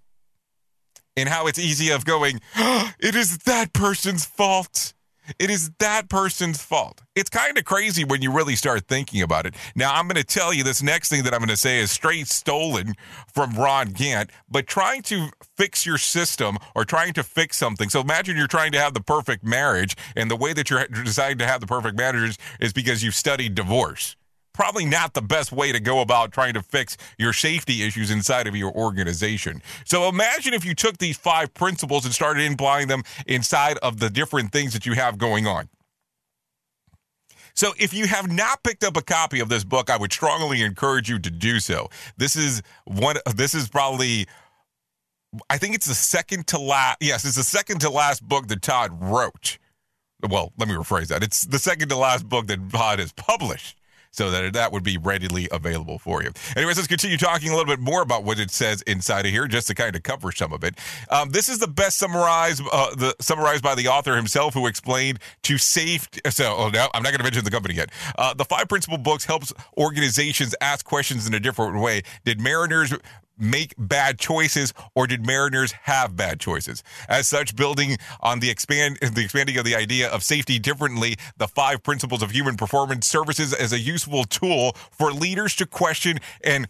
and 1.19 1.29
how 1.29 1.47
it's 1.47 1.59
easy 1.59 1.91
of 1.91 2.05
going, 2.05 2.41
oh, 2.57 2.93
it 3.01 3.15
is 3.15 3.39
that 3.39 3.73
person's 3.73 4.25
fault. 4.25 4.95
It 5.39 5.51
is 5.51 5.71
that 5.79 6.09
person's 6.09 6.63
fault. 6.63 7.03
It's 7.15 7.29
kind 7.29 7.59
of 7.59 7.65
crazy 7.67 8.03
when 8.03 8.23
you 8.23 8.33
really 8.33 8.57
start 8.57 8.87
thinking 8.89 9.21
about 9.21 9.45
it. 9.45 9.55
Now, 9.77 9.93
I'm 9.93 10.09
going 10.09 10.17
to 10.17 10.25
tell 10.25 10.55
you 10.55 10.65
this 10.65 10.83
next 10.83 11.11
thing 11.11 11.25
that 11.25 11.35
I'm 11.35 11.41
going 11.41 11.51
to 11.51 11.57
say 11.57 11.81
is 11.81 11.91
straight 11.91 12.29
stolen 12.29 12.95
from 13.35 13.53
Ron 13.53 13.89
Gantt, 13.89 14.31
but 14.49 14.67
trying 14.67 15.03
to 15.03 15.29
fix 15.55 15.85
your 15.85 15.99
system 15.99 16.57
or 16.75 16.87
trying 16.87 17.13
to 17.13 17.23
fix 17.23 17.59
something. 17.59 17.91
So 17.91 18.01
imagine 18.01 18.39
you're 18.39 18.47
trying 18.47 18.73
to 18.73 18.81
have 18.81 18.95
the 18.95 19.03
perfect 19.03 19.45
marriage, 19.45 19.97
and 20.17 20.31
the 20.31 20.37
way 20.37 20.55
that 20.55 20.71
you're 20.71 20.87
deciding 20.87 21.39
to 21.39 21.47
have 21.47 21.61
the 21.61 21.67
perfect 21.67 21.99
marriage 21.99 22.39
is 22.59 22.73
because 22.73 23.03
you've 23.03 23.15
studied 23.15 23.55
divorce 23.55 24.17
probably 24.59 24.85
not 24.85 25.15
the 25.15 25.23
best 25.23 25.53
way 25.53 25.71
to 25.71 25.79
go 25.79 26.01
about 26.01 26.33
trying 26.33 26.53
to 26.53 26.61
fix 26.61 26.97
your 27.17 27.33
safety 27.33 27.85
issues 27.85 28.11
inside 28.11 28.49
of 28.49 28.57
your 28.57 28.73
organization. 28.73 29.63
So 29.85 30.09
imagine 30.09 30.53
if 30.53 30.65
you 30.65 30.75
took 30.75 30.99
these 30.99 31.17
five 31.17 31.55
principles 31.55 32.05
and 32.05 32.13
started 32.13 32.51
applying 32.51 32.89
them 32.89 33.05
inside 33.29 33.79
of 33.85 34.01
the 34.01 34.11
different 34.11 34.51
things 34.51 34.73
that 34.73 34.85
you 34.85 34.95
have 34.95 35.17
going 35.17 35.47
on. 35.47 35.69
So 37.55 37.73
if 37.79 37.95
you 37.95 38.09
have 38.09 38.33
not 38.33 38.65
picked 38.65 38.83
up 38.83 38.97
a 38.97 39.01
copy 39.01 39.39
of 39.39 39.49
this 39.49 39.63
book, 39.63 39.91
I 39.91 39.97
would 39.97 40.13
strongly 40.13 40.63
encourage 40.63 41.09
you 41.09 41.21
to 41.21 41.31
do 41.31 41.61
so. 41.61 41.89
This 42.17 42.35
is 42.35 42.61
one 42.85 43.15
this 43.37 43.55
is 43.55 43.69
probably 43.69 44.27
I 45.49 45.59
think 45.59 45.77
it's 45.77 45.87
the 45.87 45.95
second 45.95 46.49
to 46.49 46.59
last 46.59 46.97
yes, 47.01 47.25
it's 47.25 47.37
the 47.37 47.45
second 47.45 47.79
to 47.83 47.91
last 47.91 48.29
book 48.29 48.49
that 48.49 48.63
Todd 48.63 48.91
wrote. 49.01 49.59
Well, 50.29 50.53
let 50.59 50.67
me 50.67 50.75
rephrase 50.75 51.07
that. 51.09 51.23
It's 51.23 51.43
the 51.43 51.61
second 51.61 51.91
to 51.91 51.97
last 51.97 52.29
book 52.29 52.49
that 52.49 52.71
Todd 52.73 52.99
has 52.99 53.13
published. 53.13 53.78
So 54.11 54.31
that 54.31 54.53
that 54.53 54.73
would 54.73 54.85
be 54.85 54.99
readily 54.99 55.49
available 55.53 55.99
for 55.99 56.23
you. 56.23 56.31
Anyways, 56.57 56.77
let's 56.77 56.89
continue 56.89 57.17
talking 57.17 57.51
a 57.51 57.57
little 57.57 57.67
bit 57.67 57.81
more 57.81 58.03
about 58.03 58.25
what 58.25 58.39
it 58.39 58.51
says 58.51 58.83
inside 58.83 59.27
of 59.27 59.33
here, 59.33 59.47
just 59.47 59.67
to 59.69 59.75
kind 59.75 59.95
of 59.95 60.03
cover 60.03 60.33
some 60.33 60.53
of 60.53 60.65
it. 60.65 60.75
Um, 61.11 61.31
this 61.31 61.49
is 61.49 61.59
the 61.59 61.69
best 61.69 61.99
summarized, 61.99 62.63
uh, 62.73 62.95
the 62.95 63.15
summarized 63.21 63.63
by 63.63 63.75
the 63.75 63.89
author 63.89 64.17
himself, 64.17 64.55
who 64.55 64.67
explained 64.67 65.19
to 65.43 65.59
safety. 65.59 66.21
So, 66.31 66.55
oh, 66.57 66.69
no, 66.69 66.89
I'm 66.95 67.03
not 67.03 67.11
going 67.11 67.19
to 67.19 67.25
mention 67.25 67.45
the 67.45 67.51
company 67.51 67.75
yet. 67.75 67.91
Uh, 68.17 68.35
the 68.35 68.45
five 68.45 68.69
principal 68.69 68.99
books 68.99 69.25
helps 69.25 69.53
organizations 69.77 70.55
ask 70.61 70.85
questions 70.85 71.27
in 71.27 71.35
a 71.35 71.41
different 71.41 71.81
way. 71.81 72.03
Did 72.25 72.41
Mariners 72.41 72.95
make 73.39 73.75
bad 73.79 74.19
choices 74.19 74.73
or 74.95 75.07
did 75.07 75.27
mariners 75.27 75.73
have 75.83 76.17
bad 76.17 76.41
choices? 76.41 76.83
As 77.09 77.29
such 77.29 77.57
building 77.57 77.97
on 78.21 78.41
the 78.41 78.51
expand 78.51 78.99
the 79.03 79.25
expanding 79.25 79.57
of 79.59 79.65
the 79.65 79.75
idea 79.75 80.09
of 80.09 80.23
safety 80.23 80.59
differently 80.59 81.17
the 81.37 81.49
five 81.49 81.83
principles 81.83 82.23
of 82.23 82.31
human 82.31 82.57
performance 82.57 83.07
services 83.07 83.53
as 83.53 83.73
a 83.73 83.79
useful 83.79 84.25
tool 84.25 84.73
for 84.91 85.13
leaders 85.13 85.55
to 85.57 85.67
question 85.67 86.19
and 86.43 86.69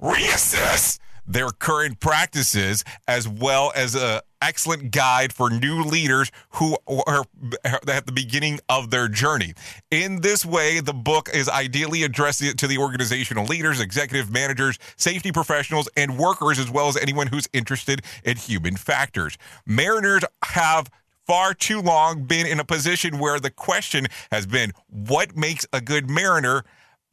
reassess 0.00 0.98
their 1.26 1.50
current 1.50 2.00
practices 2.00 2.84
as 3.06 3.28
well 3.28 3.72
as 3.74 3.94
a 3.94 4.22
excellent 4.42 4.90
guide 4.90 5.32
for 5.32 5.50
new 5.50 5.82
leaders 5.82 6.30
who 6.50 6.76
are 7.06 7.24
at 7.64 8.06
the 8.06 8.12
beginning 8.12 8.60
of 8.68 8.90
their 8.90 9.08
journey. 9.08 9.54
In 9.90 10.20
this 10.20 10.44
way, 10.44 10.80
the 10.80 10.92
book 10.92 11.28
is 11.32 11.48
ideally 11.48 12.02
addressed 12.02 12.58
to 12.58 12.66
the 12.66 12.78
organizational 12.78 13.46
leaders, 13.46 13.80
executive 13.80 14.30
managers, 14.30 14.78
safety 14.96 15.32
professionals, 15.32 15.88
and 15.96 16.18
workers, 16.18 16.58
as 16.58 16.70
well 16.70 16.88
as 16.88 16.96
anyone 16.96 17.26
who's 17.28 17.48
interested 17.52 18.02
in 18.24 18.36
human 18.36 18.76
factors. 18.76 19.38
Mariners 19.64 20.22
have 20.44 20.90
far 21.26 21.52
too 21.52 21.80
long 21.80 22.22
been 22.22 22.46
in 22.46 22.60
a 22.60 22.64
position 22.64 23.18
where 23.18 23.40
the 23.40 23.50
question 23.50 24.06
has 24.30 24.46
been 24.46 24.72
what 24.88 25.36
makes 25.36 25.66
a 25.72 25.80
good 25.80 26.08
mariner 26.08 26.62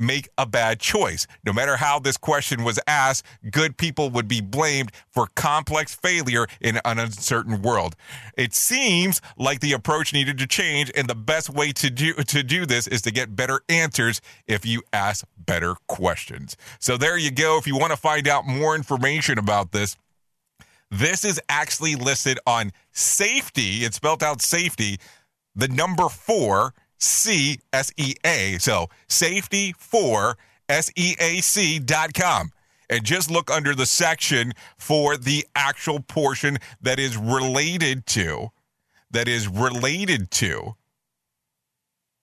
make 0.06 0.30
a 0.38 0.46
bad 0.46 0.80
choice. 0.80 1.28
No 1.46 1.54
matter 1.54 1.78
how 1.78 2.00
this 2.00 2.18
question 2.18 2.64
was 2.64 2.80
asked, 2.88 3.26
good 3.50 3.78
people 3.78 4.10
would 4.12 4.28
be 4.28 4.42
blamed 4.42 4.92
for 5.10 5.28
complex 5.36 5.96
failure 5.96 6.48
in 6.62 6.80
an 6.86 7.00
uncertain 7.00 7.62
world. 7.62 7.96
It 8.38 8.54
seems 8.54 9.22
like 9.38 9.60
the 9.60 9.74
approach 9.74 10.14
needed 10.14 10.38
to 10.40 10.48
change, 10.48 10.92
and 10.96 11.08
the 11.08 11.16
best 11.16 11.50
way 11.50 11.72
to 11.74 11.90
do 11.90 12.14
to 12.14 12.44
do 12.44 12.66
this 12.66 12.88
is 12.88 13.02
to 13.04 13.12
get 13.12 13.36
better 13.36 13.62
answers 13.70 14.22
if 14.48 14.66
you 14.66 14.82
ask 14.92 15.26
better 15.38 15.76
questions. 15.88 16.56
So 16.80 16.98
there 16.98 17.18
you 17.18 17.32
go. 17.32 17.58
If 17.58 17.68
you 17.68 17.78
want 17.78 17.92
to 17.92 17.98
find 17.98 18.28
out 18.28 18.46
more 18.46 18.76
information 18.76 19.38
about 19.38 19.72
this, 19.72 19.98
this 20.92 21.26
is 21.26 21.42
actually 21.50 21.96
listed 21.96 22.40
on 22.46 22.72
safety. 22.92 23.84
It's 23.84 23.96
spelled 23.96 24.22
out 24.22 24.42
safety, 24.42 25.00
the 25.56 25.68
number 25.68 26.10
four 26.10 26.74
C 27.04 27.60
S 27.72 27.92
E 27.98 28.16
A. 28.26 28.58
So 28.60 28.88
safety 29.08 29.74
for 29.78 30.38
S 30.70 30.92
E 30.96 31.16
A 31.20 31.42
C 31.42 31.80
dot 31.80 32.14
com. 32.14 32.52
And 32.90 33.04
just 33.04 33.32
look 33.32 33.50
under 33.50 33.74
the 33.74 33.86
section 33.86 34.54
for 34.78 35.18
the 35.18 35.46
actual 35.56 36.00
portion 36.00 36.58
that 36.82 37.00
is 37.00 37.18
related 37.18 38.06
to, 38.08 38.50
that 39.12 39.28
is 39.28 39.48
related 39.48 40.30
to 40.32 40.76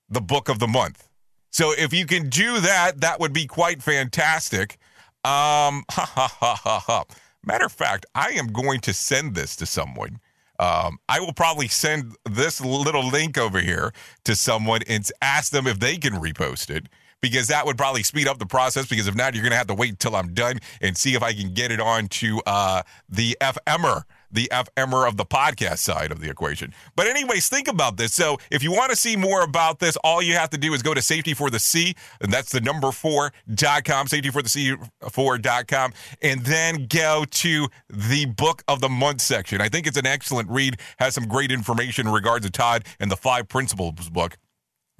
the 0.09 0.21
book 0.21 0.49
of 0.49 0.59
the 0.59 0.69
month. 0.69 1.09
So 1.51 1.73
if 1.77 1.93
you 1.93 2.07
can 2.07 2.29
do 2.29 2.61
that, 2.61 3.01
that 3.01 3.19
would 3.21 3.33
be 3.33 3.47
quite 3.47 3.83
fantastic. 3.83 4.79
Um, 5.25 5.85
ha 5.91 6.07
ha 6.07 6.29
ha 6.29 6.55
ha 6.55 6.79
ha. 6.79 7.05
Matter 7.45 7.65
of 7.65 7.73
fact, 7.73 8.07
I 8.15 8.31
am 8.33 8.49
going 8.49 8.81
to 8.81 8.93
send 8.93 9.35
this 9.35 9.57
to 9.57 9.67
someone 9.67 10.21
um, 10.61 10.99
I 11.09 11.21
will 11.21 11.33
probably 11.33 11.69
send 11.69 12.17
this 12.31 12.61
little 12.61 13.09
link 13.09 13.39
over 13.39 13.61
here 13.61 13.93
to 14.25 14.37
someone 14.37 14.83
and 14.87 15.09
ask 15.23 15.51
them 15.51 15.67
if 15.67 15.81
they 15.81 15.97
can 15.97 16.13
repost 16.13 16.69
it 16.69 16.87
because 17.23 17.49
that 17.49 17.65
would 17.65 17.79
probably 17.79 18.03
speed 18.03 18.29
up 18.29 18.39
the 18.39 18.47
process. 18.47 18.87
Because 18.87 19.09
if 19.09 19.15
not, 19.15 19.35
you're 19.35 19.43
going 19.43 19.53
to 19.53 19.57
have 19.57 19.69
to 19.69 19.75
wait 19.75 19.91
until 19.91 20.15
I'm 20.15 20.35
done 20.35 20.59
and 20.83 20.97
see 20.97 21.15
if 21.15 21.23
I 21.23 21.33
can 21.33 21.55
get 21.55 21.73
it 21.73 21.81
on 21.81 22.09
to 22.09 22.43
uh, 22.45 22.83
the 23.09 23.39
FMer 23.41 24.03
the 24.31 24.49
FMer 24.53 25.07
of 25.07 25.17
the 25.17 25.25
podcast 25.25 25.79
side 25.79 26.13
of 26.13 26.21
the 26.21 26.31
equation. 26.31 26.73
But, 26.97 27.07
anyways, 27.07 27.49
think 27.49 27.69
about 27.69 27.97
this. 27.97 28.15
So, 28.15 28.39
if 28.51 28.63
you 28.63 28.73
want 28.73 28.91
to 28.91 28.97
see 28.97 29.17
more 29.17 29.43
about 29.43 29.79
this, 29.79 29.97
all 30.05 30.23
you 30.23 30.35
have 30.35 30.51
to 30.51 30.59
do 30.59 30.73
is 30.75 30.83
go 30.83 30.95
to 30.95 31.03
safety 31.03 31.35
for 31.35 31.51
the 31.51 31.59
C, 31.59 31.95
and 32.21 32.33
that's 32.33 32.53
the 32.53 32.61
number 32.61 32.93
four 32.93 33.33
dot 33.55 33.85
com, 33.85 34.07
safety 34.07 34.31
for 34.31 34.43
the 34.43 34.49
C 34.49 34.77
four 35.11 35.39
dot 35.39 35.69
com, 35.69 35.93
and 36.23 36.41
then 36.45 36.87
go 36.87 37.25
to 37.31 37.69
the 37.89 38.27
book 38.27 38.63
of 38.69 38.81
the 38.81 38.89
month 38.89 39.21
section. 39.21 39.61
I 39.61 39.69
think 39.69 39.87
it's 39.87 39.97
an 39.99 40.07
excellent 40.07 40.51
read, 40.51 40.81
has 40.99 41.15
some 41.15 41.27
great 41.27 41.51
information 41.51 42.07
in 42.07 42.13
regards 42.13 42.45
to 42.47 42.51
Todd 42.51 42.85
and 42.99 43.11
the 43.11 43.17
five 43.17 43.49
principles 43.49 44.09
book. 44.11 44.37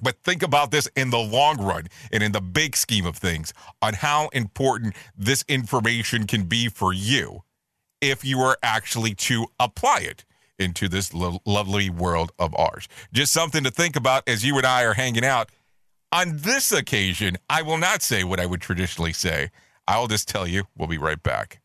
But 0.01 0.17
think 0.23 0.41
about 0.41 0.71
this 0.71 0.87
in 0.95 1.11
the 1.11 1.19
long 1.19 1.61
run 1.61 1.87
and 2.11 2.23
in 2.23 2.31
the 2.31 2.41
big 2.41 2.75
scheme 2.75 3.05
of 3.05 3.17
things 3.17 3.53
on 3.81 3.93
how 3.93 4.29
important 4.29 4.95
this 5.15 5.45
information 5.47 6.25
can 6.25 6.43
be 6.43 6.69
for 6.69 6.91
you 6.91 7.43
if 8.01 8.25
you 8.25 8.37
were 8.39 8.57
actually 8.63 9.13
to 9.15 9.47
apply 9.59 9.99
it 9.99 10.25
into 10.59 10.87
this 10.87 11.13
lo- 11.13 11.41
lovely 11.45 11.89
world 11.89 12.31
of 12.37 12.55
ours. 12.55 12.87
Just 13.13 13.31
something 13.31 13.63
to 13.63 13.71
think 13.71 13.95
about 13.95 14.27
as 14.27 14.45
you 14.45 14.57
and 14.57 14.65
I 14.65 14.83
are 14.83 14.93
hanging 14.93 15.25
out. 15.25 15.49
On 16.11 16.37
this 16.37 16.71
occasion, 16.71 17.37
I 17.49 17.61
will 17.61 17.77
not 17.77 18.01
say 18.01 18.23
what 18.23 18.39
I 18.39 18.45
would 18.45 18.61
traditionally 18.61 19.13
say. 19.13 19.49
I'll 19.87 20.07
just 20.07 20.27
tell 20.27 20.45
you, 20.45 20.65
we'll 20.77 20.87
be 20.89 20.97
right 20.97 21.21
back. 21.21 21.61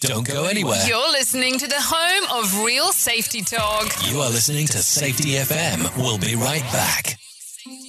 Don't 0.00 0.26
go 0.26 0.46
anywhere. 0.46 0.84
You're 0.86 1.10
listening 1.12 1.58
to 1.58 1.66
the 1.68 1.78
home 1.78 2.42
of 2.42 2.64
real 2.64 2.92
safety 2.92 3.40
talk. 3.42 3.86
You 4.10 4.18
are 4.20 4.30
listening 4.30 4.66
to 4.68 4.78
Safety 4.78 5.34
FM. 5.34 5.96
We'll 5.96 6.18
be 6.18 6.34
right 6.34 6.62
back. 6.72 7.18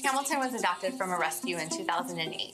Hamilton 0.03 0.39
was 0.39 0.53
adopted 0.53 0.93
from 0.93 1.09
a 1.09 1.17
rescue 1.17 1.57
in 1.57 1.69
2008. 1.69 2.53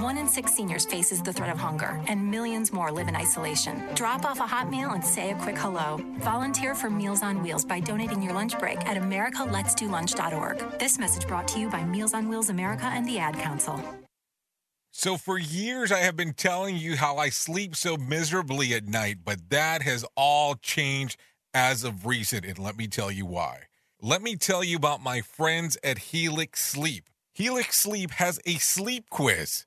One 0.00 0.18
in 0.18 0.28
six 0.28 0.54
seniors 0.54 0.84
faces 0.84 1.22
the 1.22 1.32
threat 1.32 1.50
of 1.50 1.58
hunger, 1.58 2.00
and 2.06 2.30
millions 2.30 2.72
more 2.72 2.92
live 2.92 3.08
in 3.08 3.16
isolation. 3.16 3.82
Drop 3.94 4.24
off 4.24 4.40
a 4.40 4.46
hot 4.46 4.70
meal 4.70 4.90
and 4.90 5.04
say 5.04 5.30
a 5.30 5.34
quick 5.36 5.56
hello. 5.56 6.00
Volunteer 6.18 6.74
for 6.74 6.90
Meals 6.90 7.22
on 7.22 7.42
Wheels 7.42 7.64
by 7.64 7.80
donating 7.80 8.22
your 8.22 8.32
lunch 8.34 8.58
break 8.58 8.78
at 8.86 8.96
americaletsdolunch.org. 8.96 10.78
This 10.78 10.98
message 10.98 11.26
brought 11.26 11.48
to 11.48 11.58
you 11.58 11.68
by 11.68 11.84
Meals 11.84 12.14
on 12.14 12.28
Wheels 12.28 12.50
America 12.50 12.86
and 12.86 13.06
the 13.06 13.18
Ad 13.18 13.36
Council. 13.38 13.82
So, 14.90 15.18
for 15.18 15.38
years, 15.38 15.92
I 15.92 15.98
have 15.98 16.16
been 16.16 16.32
telling 16.32 16.76
you 16.76 16.96
how 16.96 17.18
I 17.18 17.28
sleep 17.28 17.76
so 17.76 17.98
miserably 17.98 18.72
at 18.72 18.86
night, 18.86 19.18
but 19.24 19.50
that 19.50 19.82
has 19.82 20.06
all 20.16 20.54
changed 20.54 21.20
as 21.52 21.84
of 21.84 22.06
recent. 22.06 22.46
And 22.46 22.58
let 22.58 22.78
me 22.78 22.86
tell 22.86 23.10
you 23.10 23.26
why. 23.26 23.64
Let 24.00 24.22
me 24.22 24.36
tell 24.36 24.64
you 24.64 24.76
about 24.76 25.02
my 25.02 25.20
friends 25.20 25.76
at 25.84 25.98
Helix 25.98 26.64
Sleep. 26.64 27.10
Helix 27.36 27.78
Sleep 27.78 28.12
has 28.12 28.40
a 28.46 28.54
sleep 28.54 29.10
quiz 29.10 29.66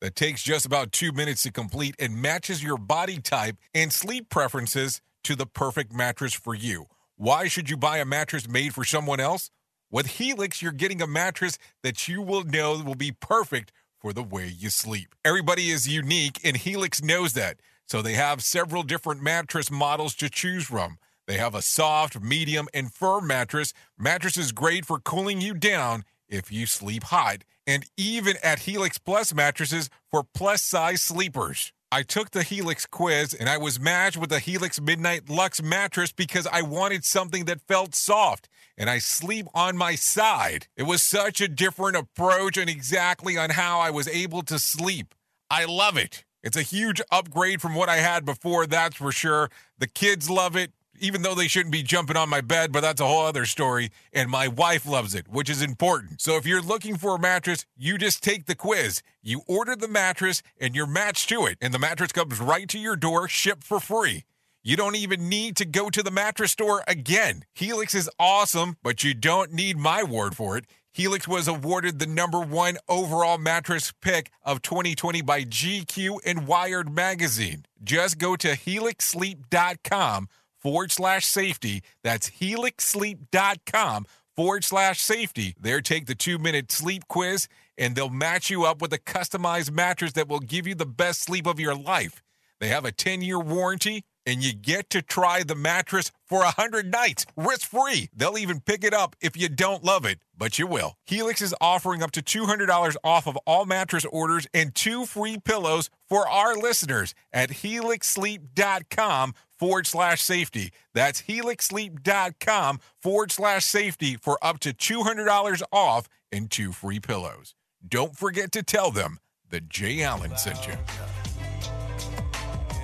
that 0.00 0.16
takes 0.16 0.42
just 0.42 0.64
about 0.64 0.90
two 0.90 1.12
minutes 1.12 1.42
to 1.42 1.52
complete 1.52 1.94
and 1.98 2.16
matches 2.16 2.62
your 2.62 2.78
body 2.78 3.18
type 3.18 3.56
and 3.74 3.92
sleep 3.92 4.30
preferences 4.30 5.02
to 5.24 5.36
the 5.36 5.44
perfect 5.44 5.92
mattress 5.92 6.32
for 6.32 6.54
you. 6.54 6.86
Why 7.16 7.46
should 7.46 7.68
you 7.68 7.76
buy 7.76 7.98
a 7.98 8.06
mattress 8.06 8.48
made 8.48 8.72
for 8.72 8.84
someone 8.84 9.20
else? 9.20 9.50
With 9.90 10.06
Helix, 10.06 10.62
you're 10.62 10.72
getting 10.72 11.02
a 11.02 11.06
mattress 11.06 11.58
that 11.82 12.08
you 12.08 12.22
will 12.22 12.42
know 12.42 12.82
will 12.82 12.94
be 12.94 13.12
perfect 13.12 13.70
for 13.98 14.14
the 14.14 14.22
way 14.22 14.46
you 14.48 14.70
sleep. 14.70 15.14
Everybody 15.22 15.68
is 15.68 15.86
unique, 15.86 16.40
and 16.42 16.56
Helix 16.56 17.02
knows 17.02 17.34
that. 17.34 17.60
So 17.86 18.00
they 18.00 18.14
have 18.14 18.42
several 18.42 18.82
different 18.82 19.22
mattress 19.22 19.70
models 19.70 20.14
to 20.14 20.30
choose 20.30 20.64
from. 20.64 20.96
They 21.26 21.36
have 21.36 21.54
a 21.54 21.60
soft, 21.60 22.18
medium, 22.18 22.66
and 22.72 22.90
firm 22.90 23.26
mattress. 23.26 23.74
Mattress 23.98 24.38
is 24.38 24.52
great 24.52 24.86
for 24.86 24.98
cooling 24.98 25.42
you 25.42 25.52
down 25.52 26.04
if 26.30 26.50
you 26.50 26.66
sleep 26.66 27.04
hot, 27.04 27.44
and 27.66 27.84
even 27.96 28.36
at 28.42 28.60
Helix 28.60 28.96
Plus 28.96 29.34
mattresses 29.34 29.90
for 30.10 30.24
plus 30.24 30.62
size 30.62 31.02
sleepers. 31.02 31.72
I 31.92 32.02
took 32.02 32.30
the 32.30 32.44
Helix 32.44 32.86
quiz 32.86 33.34
and 33.34 33.48
I 33.48 33.58
was 33.58 33.80
matched 33.80 34.16
with 34.16 34.30
the 34.30 34.38
Helix 34.38 34.80
Midnight 34.80 35.28
Lux 35.28 35.60
mattress 35.60 36.12
because 36.12 36.46
I 36.46 36.62
wanted 36.62 37.04
something 37.04 37.46
that 37.46 37.66
felt 37.66 37.96
soft 37.96 38.48
and 38.78 38.88
I 38.88 38.98
sleep 38.98 39.46
on 39.54 39.76
my 39.76 39.96
side. 39.96 40.68
It 40.76 40.84
was 40.84 41.02
such 41.02 41.40
a 41.40 41.48
different 41.48 41.96
approach 41.96 42.56
and 42.56 42.70
exactly 42.70 43.36
on 43.36 43.50
how 43.50 43.80
I 43.80 43.90
was 43.90 44.06
able 44.06 44.42
to 44.42 44.60
sleep. 44.60 45.16
I 45.50 45.64
love 45.64 45.96
it. 45.96 46.24
It's 46.44 46.56
a 46.56 46.62
huge 46.62 47.02
upgrade 47.10 47.60
from 47.60 47.74
what 47.74 47.88
I 47.88 47.96
had 47.96 48.24
before, 48.24 48.66
that's 48.66 48.96
for 48.96 49.10
sure. 49.10 49.50
The 49.78 49.88
kids 49.88 50.30
love 50.30 50.54
it 50.54 50.72
even 51.00 51.22
though 51.22 51.34
they 51.34 51.48
shouldn't 51.48 51.72
be 51.72 51.82
jumping 51.82 52.16
on 52.16 52.28
my 52.28 52.40
bed, 52.40 52.72
but 52.72 52.80
that's 52.80 53.00
a 53.00 53.06
whole 53.06 53.24
other 53.24 53.46
story. 53.46 53.90
And 54.12 54.30
my 54.30 54.48
wife 54.48 54.86
loves 54.86 55.14
it, 55.14 55.28
which 55.28 55.50
is 55.50 55.62
important. 55.62 56.20
So 56.20 56.36
if 56.36 56.46
you're 56.46 56.62
looking 56.62 56.96
for 56.96 57.16
a 57.16 57.18
mattress, 57.18 57.66
you 57.76 57.98
just 57.98 58.22
take 58.22 58.46
the 58.46 58.54
quiz. 58.54 59.02
You 59.22 59.42
order 59.46 59.76
the 59.76 59.88
mattress 59.88 60.42
and 60.60 60.74
you're 60.74 60.86
matched 60.86 61.28
to 61.30 61.46
it. 61.46 61.58
And 61.60 61.74
the 61.74 61.78
mattress 61.78 62.12
comes 62.12 62.40
right 62.40 62.68
to 62.68 62.78
your 62.78 62.96
door, 62.96 63.28
shipped 63.28 63.64
for 63.64 63.80
free. 63.80 64.24
You 64.62 64.76
don't 64.76 64.96
even 64.96 65.28
need 65.30 65.56
to 65.56 65.64
go 65.64 65.88
to 65.88 66.02
the 66.02 66.10
mattress 66.10 66.52
store 66.52 66.82
again. 66.86 67.44
Helix 67.54 67.94
is 67.94 68.10
awesome, 68.18 68.76
but 68.82 69.02
you 69.02 69.14
don't 69.14 69.52
need 69.52 69.78
my 69.78 70.02
word 70.02 70.36
for 70.36 70.58
it. 70.58 70.66
Helix 70.92 71.26
was 71.28 71.46
awarded 71.46 71.98
the 71.98 72.06
number 72.06 72.40
one 72.40 72.76
overall 72.88 73.38
mattress 73.38 73.92
pick 74.02 74.30
of 74.42 74.60
2020 74.60 75.22
by 75.22 75.44
GQ 75.44 76.18
and 76.26 76.46
Wired 76.46 76.92
Magazine. 76.92 77.64
Just 77.82 78.18
go 78.18 78.36
to 78.36 78.48
helixsleep.com 78.48 80.28
forward 80.60 80.92
slash 80.92 81.26
safety. 81.26 81.82
That's 82.02 82.30
helixsleep.com 82.30 84.06
forward 84.36 84.64
slash 84.64 85.00
safety. 85.00 85.54
There, 85.60 85.80
take 85.80 86.06
the 86.06 86.14
two 86.14 86.38
minute 86.38 86.70
sleep 86.72 87.04
quiz 87.08 87.48
and 87.76 87.94
they'll 87.94 88.10
match 88.10 88.50
you 88.50 88.64
up 88.64 88.80
with 88.80 88.92
a 88.92 88.98
customized 88.98 89.70
mattress 89.70 90.12
that 90.12 90.28
will 90.28 90.40
give 90.40 90.66
you 90.66 90.74
the 90.74 90.86
best 90.86 91.22
sleep 91.22 91.46
of 91.46 91.58
your 91.58 91.74
life. 91.74 92.22
They 92.60 92.68
have 92.68 92.84
a 92.84 92.92
10 92.92 93.22
year 93.22 93.38
warranty 93.38 94.04
and 94.26 94.44
you 94.44 94.52
get 94.52 94.90
to 94.90 95.02
try 95.02 95.42
the 95.42 95.54
mattress 95.54 96.12
for 96.26 96.40
100 96.40 96.92
nights 96.92 97.26
risk 97.36 97.68
free. 97.68 98.08
They'll 98.14 98.38
even 98.38 98.60
pick 98.60 98.84
it 98.84 98.94
up 98.94 99.16
if 99.20 99.36
you 99.36 99.48
don't 99.48 99.82
love 99.82 100.04
it, 100.04 100.20
but 100.36 100.58
you 100.58 100.66
will. 100.66 100.94
Helix 101.06 101.40
is 101.40 101.54
offering 101.60 102.02
up 102.02 102.10
to 102.12 102.22
$200 102.22 102.96
off 103.02 103.26
of 103.26 103.36
all 103.46 103.64
mattress 103.64 104.04
orders 104.04 104.46
and 104.52 104.74
two 104.74 105.06
free 105.06 105.38
pillows 105.38 105.90
for 106.08 106.28
our 106.28 106.54
listeners 106.54 107.14
at 107.32 107.50
helixsleep.com 107.50 109.34
forward 109.60 109.86
slash 109.86 110.22
safety. 110.22 110.72
That's 110.94 111.22
helixsleep.com 111.22 112.80
forward 112.98 113.30
slash 113.30 113.66
safety 113.66 114.16
for 114.16 114.38
up 114.42 114.58
to 114.60 114.72
$200 114.72 115.62
off 115.70 116.08
and 116.32 116.50
two 116.50 116.72
free 116.72 116.98
pillows. 116.98 117.54
Don't 117.86 118.16
forget 118.16 118.52
to 118.52 118.62
tell 118.62 118.90
them 118.90 119.18
that 119.50 119.68
Jay 119.68 120.02
Allen 120.02 120.34
sent 120.38 120.66
you. 120.66 120.72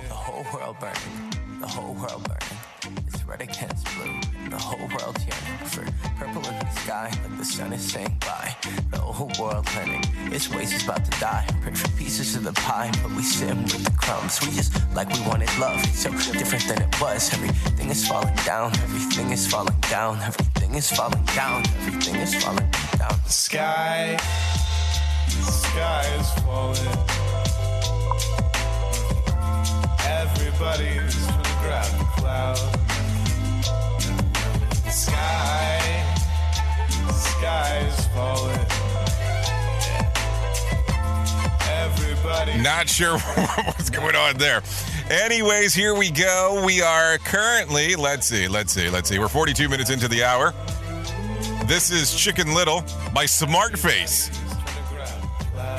The 0.07 0.13
whole 0.13 0.45
world 0.53 0.77
burning, 0.79 1.59
the 1.59 1.67
whole 1.67 1.95
world 1.95 2.23
burning. 2.27 2.56
Red 3.27 3.41
against 3.41 3.85
blue, 3.95 4.21
the 4.49 4.57
whole 4.57 4.87
world 4.87 5.17
yearning 5.19 5.65
for 5.65 5.83
purple 6.15 6.47
in 6.47 6.59
the 6.59 6.69
sky, 6.69 7.11
like 7.23 7.37
the 7.37 7.43
sun 7.43 7.73
is 7.73 7.81
saying 7.81 8.15
bye. 8.21 8.55
The 8.89 8.99
whole 8.99 9.31
world 9.37 9.67
learning, 9.75 10.05
its 10.31 10.49
waste 10.49 10.75
is 10.75 10.83
about 10.85 11.03
to 11.03 11.11
die. 11.19 11.45
Pray 11.61 11.73
for 11.73 11.89
pieces 11.97 12.37
of 12.37 12.45
the 12.45 12.53
pie, 12.53 12.89
but 13.03 13.11
we 13.11 13.23
sim 13.23 13.63
with 13.63 13.83
the 13.83 13.91
crumbs. 13.91 14.39
We 14.39 14.53
just 14.55 14.73
like 14.95 15.11
we 15.11 15.19
wanted 15.27 15.49
love, 15.59 15.83
so 15.87 16.09
different 16.31 16.67
than 16.69 16.81
it 16.81 17.01
was. 17.01 17.33
Everything 17.33 17.89
is 17.89 18.07
falling 18.07 18.35
down, 18.45 18.71
everything 18.79 19.31
is 19.31 19.45
falling 19.45 19.79
down, 19.89 20.19
everything 20.21 20.75
is 20.75 20.89
falling 20.89 21.25
down, 21.35 21.63
everything 21.81 22.15
is 22.15 22.33
falling 22.41 22.71
down. 22.97 23.15
The 23.25 23.29
sky, 23.29 24.17
sky 25.27 26.05
is 26.17 26.31
falling. 26.45 26.97
Everybody's 30.07 31.27
grab 31.61 31.91
the 31.99 32.05
cloud. 32.15 32.96
Sky, 34.97 36.03
the 37.05 37.13
sky 37.13 37.77
is 37.87 38.07
falling. 38.07 38.59
Everybody. 41.69 42.57
Not 42.63 42.89
sure 42.89 43.19
what's 43.65 43.91
going 43.91 44.15
on 44.15 44.37
there. 44.37 44.63
Anyways, 45.11 45.75
here 45.75 45.93
we 45.93 46.09
go. 46.09 46.63
We 46.65 46.81
are 46.81 47.19
currently, 47.19 47.95
let's 47.95 48.25
see, 48.25 48.47
let's 48.47 48.73
see, 48.73 48.89
let's 48.89 49.07
see. 49.07 49.19
We're 49.19 49.27
42 49.27 49.69
minutes 49.69 49.91
into 49.91 50.07
the 50.07 50.23
hour. 50.23 50.51
This 51.67 51.91
is 51.91 52.15
Chicken 52.15 52.55
Little 52.55 52.83
by 53.13 53.27
Smart 53.27 53.77
Face. 53.77 54.31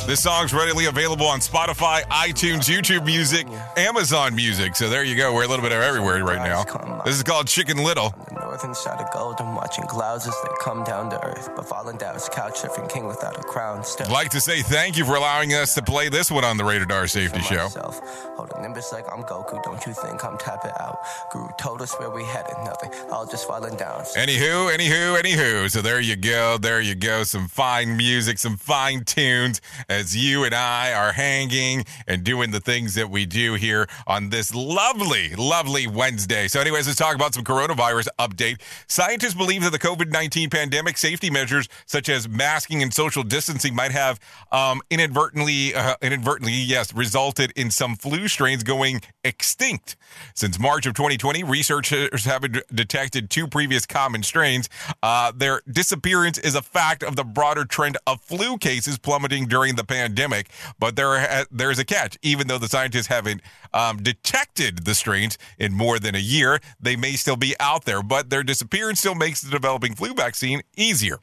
This 0.06 0.22
song's 0.22 0.54
readily 0.54 0.86
available 0.86 1.26
on 1.26 1.40
Spotify, 1.40 2.02
iTunes, 2.04 2.68
YouTube 2.68 3.04
Music, 3.04 3.46
Amazon 3.76 4.34
Music. 4.34 4.74
So 4.74 4.88
there 4.88 5.04
you 5.04 5.14
go. 5.16 5.34
We're 5.34 5.44
a 5.44 5.48
little 5.48 5.62
bit 5.62 5.72
of 5.72 5.82
everywhere 5.82 6.24
right 6.24 6.42
now. 6.42 6.64
This 7.04 7.16
is 7.16 7.22
called 7.22 7.46
Chicken 7.46 7.84
Little. 7.84 8.14
Northern 8.32 8.74
side 8.74 9.00
of 9.00 9.12
gold, 9.12 9.36
I'm 9.38 9.54
watching 9.54 9.84
clouds 9.86 10.26
as 10.26 10.34
they 10.42 10.48
come 10.62 10.82
down 10.82 11.10
to 11.10 11.24
earth. 11.24 11.50
But 11.54 11.68
falling 11.68 11.98
down 11.98 12.16
is 12.16 12.28
couch 12.30 12.54
surfing 12.54 12.88
king 12.88 13.06
without 13.06 13.38
a 13.38 13.42
crown. 13.42 13.84
Still, 13.84 14.06
I'd 14.06 14.12
like 14.12 14.30
to 14.30 14.40
say 14.40 14.62
thank 14.62 14.96
you 14.96 15.04
for 15.04 15.16
allowing 15.16 15.52
us 15.52 15.74
to 15.74 15.82
play 15.82 16.08
this 16.08 16.30
one 16.30 16.44
on 16.44 16.56
the 16.56 16.64
Rated 16.64 16.90
R 16.90 17.06
Safety 17.06 17.40
Show. 17.40 17.68
Holding 17.68 18.62
nimbus 18.62 18.92
like 18.92 19.04
I'm 19.12 19.22
Goku. 19.24 19.62
Don't 19.62 19.84
you 19.86 19.92
think 19.92 20.24
I'm 20.24 20.38
tapping 20.38 20.72
out? 20.80 20.98
Guru 21.32 21.48
told 21.58 21.82
us 21.82 21.94
where 21.98 22.10
we 22.10 22.24
headed. 22.24 22.54
Nothing. 22.64 22.90
All 23.10 23.26
just 23.26 23.46
falling 23.46 23.76
down. 23.76 24.00
Anywho, 24.16 24.74
anywho, 24.74 25.20
anywho. 25.20 25.70
So 25.70 25.82
there 25.82 26.00
you 26.00 26.16
go. 26.16 26.56
There 26.58 26.80
you 26.80 26.94
go. 26.94 27.24
Some 27.24 27.48
fine 27.48 27.96
music, 27.96 28.38
some 28.38 28.56
fine 28.56 29.04
tunes 29.04 29.60
as 29.88 30.14
you 30.14 30.44
and 30.44 30.54
I 30.54 30.92
are 30.92 31.12
hanging 31.12 31.84
and 32.06 32.22
doing 32.22 32.50
the 32.50 32.60
things 32.60 32.94
that 32.94 33.08
we 33.08 33.24
do 33.24 33.54
here 33.54 33.88
on 34.06 34.28
this 34.28 34.54
lovely, 34.54 35.30
lovely 35.34 35.86
Wednesday. 35.86 36.46
So, 36.48 36.60
anyways, 36.60 36.86
let's 36.86 36.98
talk 36.98 37.14
about 37.14 37.34
some 37.34 37.44
coronavirus 37.44 38.08
update. 38.18 38.60
Scientists 38.86 39.34
believe 39.34 39.62
that 39.62 39.72
the 39.72 39.78
COVID 39.78 40.10
19 40.10 40.50
pandemic 40.50 40.98
safety 40.98 41.30
measures, 41.30 41.68
such 41.86 42.08
as 42.08 42.28
masking 42.28 42.82
and 42.82 42.92
social 42.92 43.22
distancing, 43.22 43.74
might 43.74 43.92
have 43.92 44.20
um, 44.52 44.82
inadvertently, 44.90 45.74
uh, 45.74 45.96
inadvertently, 46.02 46.52
yes, 46.52 46.92
resulted 46.92 47.52
in 47.56 47.70
some 47.70 47.96
flu 47.96 48.28
strains 48.28 48.62
going 48.62 49.00
extinct. 49.24 49.96
Since 50.34 50.58
March 50.58 50.86
of 50.86 50.94
2020, 50.94 51.44
researchers 51.44 52.24
have 52.24 52.44
detected 52.74 53.30
two 53.30 53.46
previous 53.46 53.86
common 53.86 54.22
strains. 54.22 54.68
Uh, 55.02 55.32
their 55.34 55.62
disappearance 55.70 56.36
is 56.36 56.54
a 56.54 56.62
fact 56.62 57.02
of 57.02 57.16
the 57.16 57.24
broader 57.24 57.64
trend 57.64 57.96
of 58.06 58.20
flu 58.20 58.58
cases 58.58 58.98
plummeting 58.98 59.46
during 59.46 59.77
the 59.78 59.84
pandemic. 59.84 60.50
But 60.78 60.96
there, 60.96 61.46
there's 61.50 61.78
a 61.78 61.84
catch. 61.84 62.18
Even 62.22 62.46
though 62.48 62.58
the 62.58 62.68
scientists 62.68 63.06
haven't 63.06 63.40
um, 63.72 64.02
detected 64.02 64.84
the 64.84 64.94
strains 64.94 65.38
in 65.58 65.72
more 65.72 65.98
than 65.98 66.14
a 66.14 66.20
year, 66.20 66.60
they 66.78 66.96
may 66.96 67.12
still 67.12 67.36
be 67.36 67.54
out 67.58 67.86
there. 67.86 68.02
But 68.02 68.28
their 68.28 68.42
disappearance 68.42 68.98
still 68.98 69.14
makes 69.14 69.40
the 69.40 69.50
developing 69.50 69.94
flu 69.94 70.12
vaccine 70.12 70.60
easier. 70.76 71.18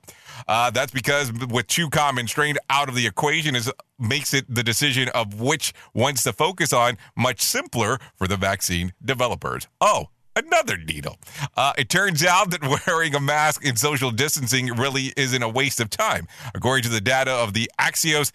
Uh, 0.48 0.72
that's 0.72 0.92
because 0.92 1.32
with 1.32 1.68
two 1.68 1.90
common 1.90 2.28
strains 2.28 2.58
out 2.70 2.90
of 2.90 2.96
the 2.96 3.08
equation 3.08 3.56
is 3.56 3.72
makes 3.98 4.34
it 4.34 4.46
the 4.54 4.64
decision 4.64 5.08
of 5.10 5.40
which 5.40 5.74
ones 5.94 6.24
to 6.24 6.34
focus 6.34 6.74
on 6.74 6.98
much 7.16 7.42
simpler 7.42 7.98
for 8.16 8.28
the 8.28 8.36
vaccine 8.36 8.94
developers. 9.04 9.68
Oh, 9.80 10.10
another 10.36 10.78
needle. 10.78 11.18
Uh, 11.56 11.74
it 11.78 11.90
turns 11.90 12.24
out 12.24 12.52
that 12.52 12.62
wearing 12.88 13.16
a 13.16 13.20
mask 13.20 13.66
and 13.66 13.78
social 13.78 14.12
distancing 14.12 14.68
really 14.68 15.14
isn't 15.18 15.44
a 15.44 15.50
waste 15.50 15.80
of 15.80 15.90
time. 15.90 16.28
According 16.54 16.84
to 16.84 16.90
the 16.90 17.02
data 17.02 17.32
of 17.32 17.54
the 17.54 17.70
Axios 17.80 18.32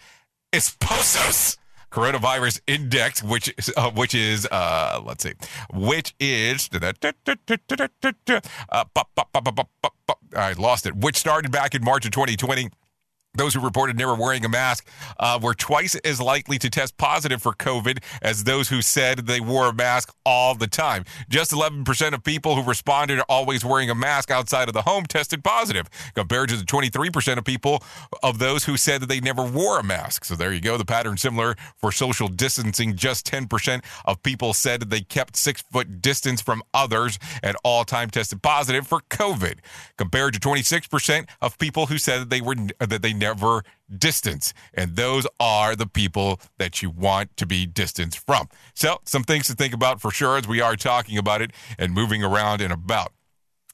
Ipsos 0.53 1.57
coronavirus 1.91 2.61
index, 2.67 3.21
which 3.21 3.53
uh, 3.75 3.91
which 3.91 4.15
is 4.15 4.47
uh, 4.51 5.01
let's 5.05 5.23
see, 5.23 5.33
which 5.73 6.13
is 6.19 6.69
I 10.35 10.53
lost 10.53 10.85
it, 10.85 10.95
which 10.95 11.17
started 11.17 11.51
back 11.51 11.75
in 11.75 11.83
March 11.83 12.05
of 12.05 12.11
2020 12.11 12.69
Those 13.33 13.53
who 13.53 13.61
reported 13.61 13.97
never 13.97 14.13
wearing 14.13 14.43
a 14.43 14.49
mask 14.49 14.85
uh, 15.17 15.39
were 15.41 15.53
twice 15.53 15.95
as 15.95 16.19
likely 16.19 16.59
to 16.59 16.69
test 16.69 16.97
positive 16.97 17.41
for 17.41 17.53
COVID 17.53 18.03
as 18.21 18.43
those 18.43 18.67
who 18.67 18.81
said 18.81 19.19
they 19.19 19.39
wore 19.39 19.69
a 19.69 19.73
mask 19.73 20.13
all 20.25 20.53
the 20.53 20.67
time. 20.67 21.05
Just 21.29 21.51
11% 21.51 22.13
of 22.13 22.25
people 22.25 22.55
who 22.55 22.67
responded 22.67 23.15
to 23.15 23.25
always 23.29 23.63
wearing 23.63 23.89
a 23.89 23.95
mask 23.95 24.31
outside 24.31 24.67
of 24.67 24.73
the 24.73 24.81
home 24.81 25.05
tested 25.05 25.45
positive, 25.45 25.89
compared 26.13 26.49
to 26.49 26.57
the 26.57 26.65
23% 26.65 27.37
of 27.37 27.45
people 27.45 27.81
of 28.21 28.37
those 28.39 28.65
who 28.65 28.75
said 28.75 29.01
that 29.01 29.07
they 29.07 29.21
never 29.21 29.45
wore 29.45 29.79
a 29.79 29.83
mask. 29.83 30.25
So 30.25 30.35
there 30.35 30.51
you 30.51 30.59
go. 30.59 30.77
The 30.77 30.83
pattern 30.83 31.15
similar 31.15 31.55
for 31.77 31.93
social 31.93 32.27
distancing. 32.27 32.97
Just 32.97 33.25
10% 33.25 33.81
of 34.03 34.21
people 34.23 34.53
said 34.53 34.81
they 34.81 35.01
kept 35.01 35.37
six 35.37 35.61
foot 35.61 36.01
distance 36.01 36.41
from 36.41 36.63
others 36.73 37.17
at 37.41 37.55
all 37.63 37.85
time 37.85 38.09
tested 38.09 38.41
positive 38.41 38.85
for 38.85 38.99
COVID, 39.09 39.59
compared 39.95 40.33
to 40.33 40.39
26% 40.41 41.29
of 41.41 41.57
people 41.57 41.85
who 41.85 41.97
said 41.97 42.19
that 42.19 42.29
they 42.29 42.41
were 42.41 42.55
that 42.79 43.01
they 43.01 43.20
never 43.21 43.63
distance. 43.97 44.53
And 44.73 44.95
those 44.95 45.25
are 45.39 45.75
the 45.75 45.85
people 45.85 46.41
that 46.57 46.81
you 46.81 46.89
want 46.89 47.37
to 47.37 47.45
be 47.45 47.65
distanced 47.65 48.25
from. 48.25 48.49
So, 48.73 48.99
some 49.05 49.23
things 49.23 49.47
to 49.47 49.53
think 49.53 49.73
about 49.73 50.01
for 50.01 50.11
sure 50.11 50.37
as 50.37 50.47
we 50.47 50.59
are 50.59 50.75
talking 50.75 51.17
about 51.17 51.41
it 51.41 51.51
and 51.77 51.93
moving 51.93 52.23
around 52.23 52.61
and 52.61 52.73
about. 52.73 53.13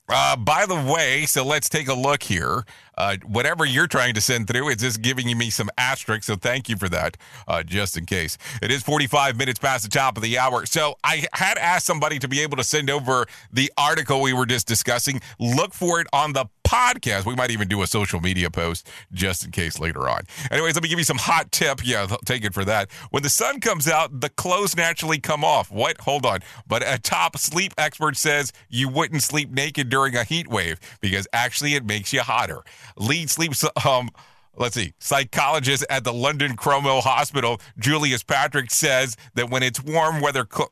Uh, 0.10 0.38
by 0.38 0.66
the 0.66 0.76
way, 0.76 1.26
so 1.26 1.44
let's 1.44 1.68
take 1.68 1.90
a 1.90 1.94
look 1.94 2.24
here. 2.24 2.64
Uh, 2.98 3.18
whatever 3.26 3.66
you're 3.66 3.88
trying 3.88 4.14
to 4.16 4.22
send 4.22 4.48
through, 4.48 4.70
it's 4.70 4.82
just 4.82 5.02
giving 5.02 5.36
me 5.38 5.50
some 5.50 5.70
asterisks. 5.78 6.26
So 6.26 6.36
thank 6.36 6.68
you 6.68 6.76
for 6.78 6.90
that, 6.90 7.18
uh, 7.48 7.64
just 7.64 7.96
in 7.98 8.06
case. 8.06 8.38
It 8.62 8.72
is 8.72 8.84
45 8.84 9.38
minutes 9.38 9.60
past 9.60 9.84
the 9.84 9.90
top 9.90 10.18
of 10.18 10.24
the 10.24 10.38
hour. 10.38 10.66
So 10.66 10.96
I 11.04 11.26
had 11.34 11.58
asked 11.58 11.86
somebody 11.86 12.20
to 12.20 12.28
be 12.28 12.42
able 12.42 12.58
to 12.58 12.64
send 12.64 12.90
over 12.90 13.28
the 13.52 13.72
article 13.78 14.22
we 14.22 14.34
were 14.34 14.46
just 14.46 14.68
discussing. 14.68 15.22
Look 15.40 15.74
for 15.74 16.02
it 16.02 16.08
on 16.12 16.34
the 16.34 16.46
podcast. 16.68 17.26
We 17.26 17.36
might 17.36 17.52
even 17.52 17.68
do 17.70 17.82
a 17.82 17.88
social 17.88 18.20
media 18.20 18.50
post 18.50 18.90
just 19.14 19.46
in 19.46 19.52
case 19.52 19.80
later 19.80 20.10
on. 20.10 20.24
Anyways, 20.52 20.76
let 20.76 20.84
me 20.84 20.90
give 20.90 21.00
you 21.00 21.06
some 21.06 21.18
hot 21.18 21.52
tip. 21.52 21.86
Yeah, 21.86 22.08
take 22.26 22.44
it 22.44 22.54
for 22.54 22.66
that. 22.66 22.92
When 23.12 23.24
the 23.24 23.30
sun 23.30 23.62
comes 23.62 23.88
out, 23.88 24.20
the 24.20 24.30
clothes 24.30 24.76
naturally 24.76 25.20
come 25.20 25.46
off. 25.46 25.72
What? 25.72 26.02
Hold 26.02 26.26
on. 26.26 26.40
But 26.68 26.84
a 26.86 27.00
top 27.00 27.38
sleep 27.38 27.74
expert 27.78 28.18
says 28.18 28.52
you 28.70 28.90
wouldn't 28.90 29.24
sleep 29.24 29.50
naked 29.50 29.90
during 29.90 30.16
a 30.16 30.24
heat 30.24 30.48
wave 30.48 30.80
because 31.00 31.28
actually 31.32 31.76
it 31.76 31.86
makes 31.86 32.12
you 32.12 32.22
hotter. 32.22 32.64
Lead 32.98 33.30
sleep 33.30 33.54
um 33.86 34.10
let's 34.58 34.76
see, 34.76 34.94
psychologist 35.00 35.86
at 35.90 36.04
the 36.04 36.14
London 36.14 36.56
Cromwell 36.56 37.02
Hospital, 37.02 37.62
Julius 37.78 38.24
Patrick, 38.24 38.72
says 38.72 39.16
that 39.36 39.50
when 39.50 39.64
it's 39.64 39.82
warm 39.82 40.20
weather, 40.20 40.48
cl- 40.52 40.72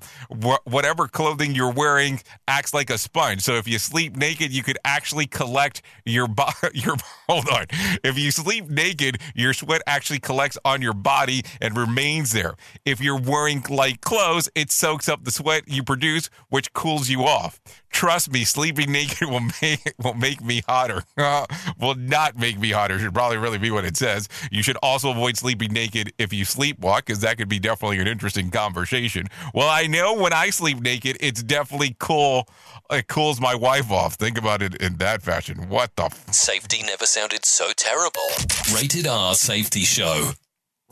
whatever 0.66 1.08
clothing 1.08 1.56
you're 1.56 1.72
wearing 1.72 2.22
acts 2.48 2.74
like 2.74 2.90
a 2.90 2.98
sponge. 2.98 3.42
So 3.42 3.54
if 3.54 3.68
you 3.68 3.80
sleep 3.80 4.16
naked, 4.16 4.52
you 4.52 4.64
could 4.64 4.78
actually 4.84 5.28
collect 5.28 5.82
your 6.06 6.28
bo- 6.28 6.50
your. 6.74 6.96
Hold 7.28 7.50
on. 7.50 7.66
If 8.04 8.20
you 8.20 8.30
sleep 8.30 8.70
naked, 8.70 9.20
your 9.34 9.54
sweat 9.54 9.82
actually 9.88 10.20
collects 10.20 10.60
on 10.64 10.82
your 10.82 10.94
body 10.94 11.44
and 11.60 11.76
remains 11.76 12.32
there. 12.32 12.54
If 12.86 13.02
you're 13.02 13.20
wearing 13.20 13.64
light 13.70 14.02
clothes, 14.02 14.50
it 14.54 14.72
soaks 14.72 15.10
up 15.10 15.24
the 15.24 15.32
sweat 15.32 15.64
you 15.68 15.84
produce, 15.84 16.30
which 16.50 16.72
cools 16.74 17.10
you 17.10 17.24
off. 17.24 17.60
Trust 17.96 18.30
me, 18.30 18.44
sleeping 18.44 18.92
naked 18.92 19.30
will 19.30 19.48
make 19.62 19.94
will 20.04 20.14
make 20.16 20.44
me 20.44 20.62
hotter. 20.68 21.04
Uh, 21.18 21.46
will 21.80 21.96
not 21.96 22.38
make 22.38 22.60
me 22.60 22.70
hotter. 22.72 23.00
Should 23.00 23.14
probably 23.14 23.38
really 23.38 23.58
be 23.58 23.72
what 23.72 23.84
it 23.84 23.98
says. 23.98 24.28
You 24.52 24.62
should 24.62 24.78
also 24.84 25.10
avoid 25.10 25.38
sleeping 25.38 25.72
naked 25.72 26.14
if 26.20 26.32
you 26.34 26.46
sleepwalk, 26.46 26.98
because 26.98 27.22
that 27.22 27.38
could 27.38 27.50
be 27.50 27.58
definitely 27.58 28.00
an 28.00 28.08
interesting 28.08 28.52
conversation. 28.52 29.28
Well, 29.54 29.68
I 29.68 29.88
know 29.88 30.14
when 30.14 30.34
I 30.34 30.50
sleep 30.52 30.82
naked, 30.82 31.18
it's 31.22 31.42
definitely 31.42 31.96
cool. 32.00 32.48
It 32.92 33.08
cools 33.08 33.42
my 33.42 33.56
wife 33.56 33.92
off. 33.92 34.16
Think 34.16 34.38
about 34.38 34.62
it 34.62 34.76
in 34.76 34.98
that 34.98 35.24
fashion. 35.24 35.68
What 35.70 35.96
the? 35.96 36.06
F- 36.06 36.34
Safety 36.34 36.84
never 36.84 37.06
sounded 37.06 37.46
so 37.46 37.72
terrible. 37.76 38.28
Rated 38.74 39.08
R 39.08 39.34
Safety 39.34 39.82
Show. 39.82 40.32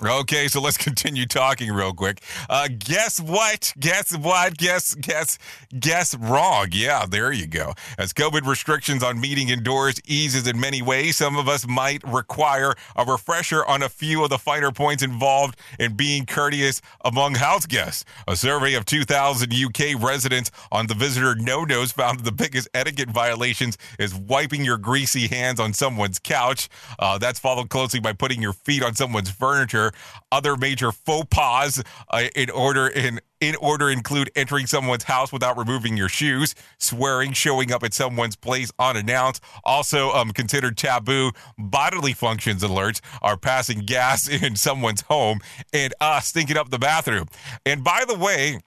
Okay, 0.01 0.47
so 0.47 0.59
let's 0.59 0.77
continue 0.83 1.25
talking 1.25 1.71
real 1.71 1.93
quick. 1.93 2.21
Uh, 2.49 2.67
guess 2.77 3.19
what? 3.19 3.73
Guess 3.79 4.17
what? 4.17 4.57
Guess, 4.57 4.95
guess, 4.95 5.37
guess 5.79 6.15
wrong. 6.15 6.69
Yeah, 6.71 7.05
there 7.05 7.31
you 7.31 7.45
go. 7.45 7.73
As 7.97 8.11
COVID 8.11 8.47
restrictions 8.47 9.03
on 9.03 9.21
meeting 9.21 9.49
indoors 9.49 10.01
eases 10.05 10.47
in 10.47 10.59
many 10.59 10.81
ways, 10.81 11.17
some 11.17 11.37
of 11.37 11.47
us 11.47 11.67
might 11.67 12.01
require 12.07 12.73
a 12.95 13.05
refresher 13.05 13.63
on 13.65 13.83
a 13.83 13.89
few 13.89 14.23
of 14.23 14.31
the 14.31 14.39
finer 14.39 14.71
points 14.71 15.03
involved 15.03 15.59
in 15.79 15.95
being 15.95 16.25
courteous 16.25 16.81
among 17.05 17.35
house 17.35 17.67
guests. 17.67 18.03
A 18.27 18.35
survey 18.35 18.73
of 18.73 18.85
2,000 18.85 19.53
UK 19.53 20.01
residents 20.01 20.49
on 20.71 20.87
the 20.87 20.95
visitor 20.95 21.35
no-nos 21.35 21.91
found 21.91 22.21
the 22.21 22.31
biggest 22.31 22.67
etiquette 22.73 23.09
violations 23.09 23.77
is 23.99 24.15
wiping 24.15 24.65
your 24.65 24.77
greasy 24.77 25.27
hands 25.27 25.59
on 25.59 25.71
someone's 25.71 26.17
couch. 26.17 26.67
Uh, 26.97 27.19
that's 27.19 27.39
followed 27.39 27.69
closely 27.69 27.99
by 27.99 28.11
putting 28.11 28.41
your 28.41 28.53
feet 28.53 28.81
on 28.81 28.95
someone's 28.95 29.29
furniture 29.29 29.82
other 30.31 30.55
major 30.55 30.91
faux 30.91 31.27
pas 31.29 31.81
uh, 32.09 32.23
in 32.35 32.49
order 32.49 32.87
in 32.87 33.19
in 33.41 33.55
order 33.57 33.89
include 33.89 34.31
entering 34.35 34.65
someone's 34.65 35.03
house 35.03 35.33
without 35.33 35.57
removing 35.57 35.97
your 35.97 36.07
shoes, 36.07 36.55
swearing, 36.79 37.33
showing 37.33 37.73
up 37.73 37.83
at 37.83 37.93
someone's 37.93 38.37
place 38.37 38.71
unannounced. 38.79 39.43
Also, 39.65 40.11
um, 40.11 40.31
considered 40.31 40.77
taboo 40.77 41.31
bodily 41.57 42.13
functions 42.13 42.63
alerts 42.63 43.01
are 43.21 43.35
passing 43.35 43.79
gas 43.79 44.27
in 44.43 44.55
someone's 44.55 45.01
home 45.01 45.39
and 45.73 45.93
uh, 45.99 46.21
stinking 46.21 46.55
up 46.55 46.69
the 46.69 46.79
bathroom. 46.79 47.27
And 47.65 47.83
by 47.83 48.05
the 48.07 48.17
way, 48.17 48.59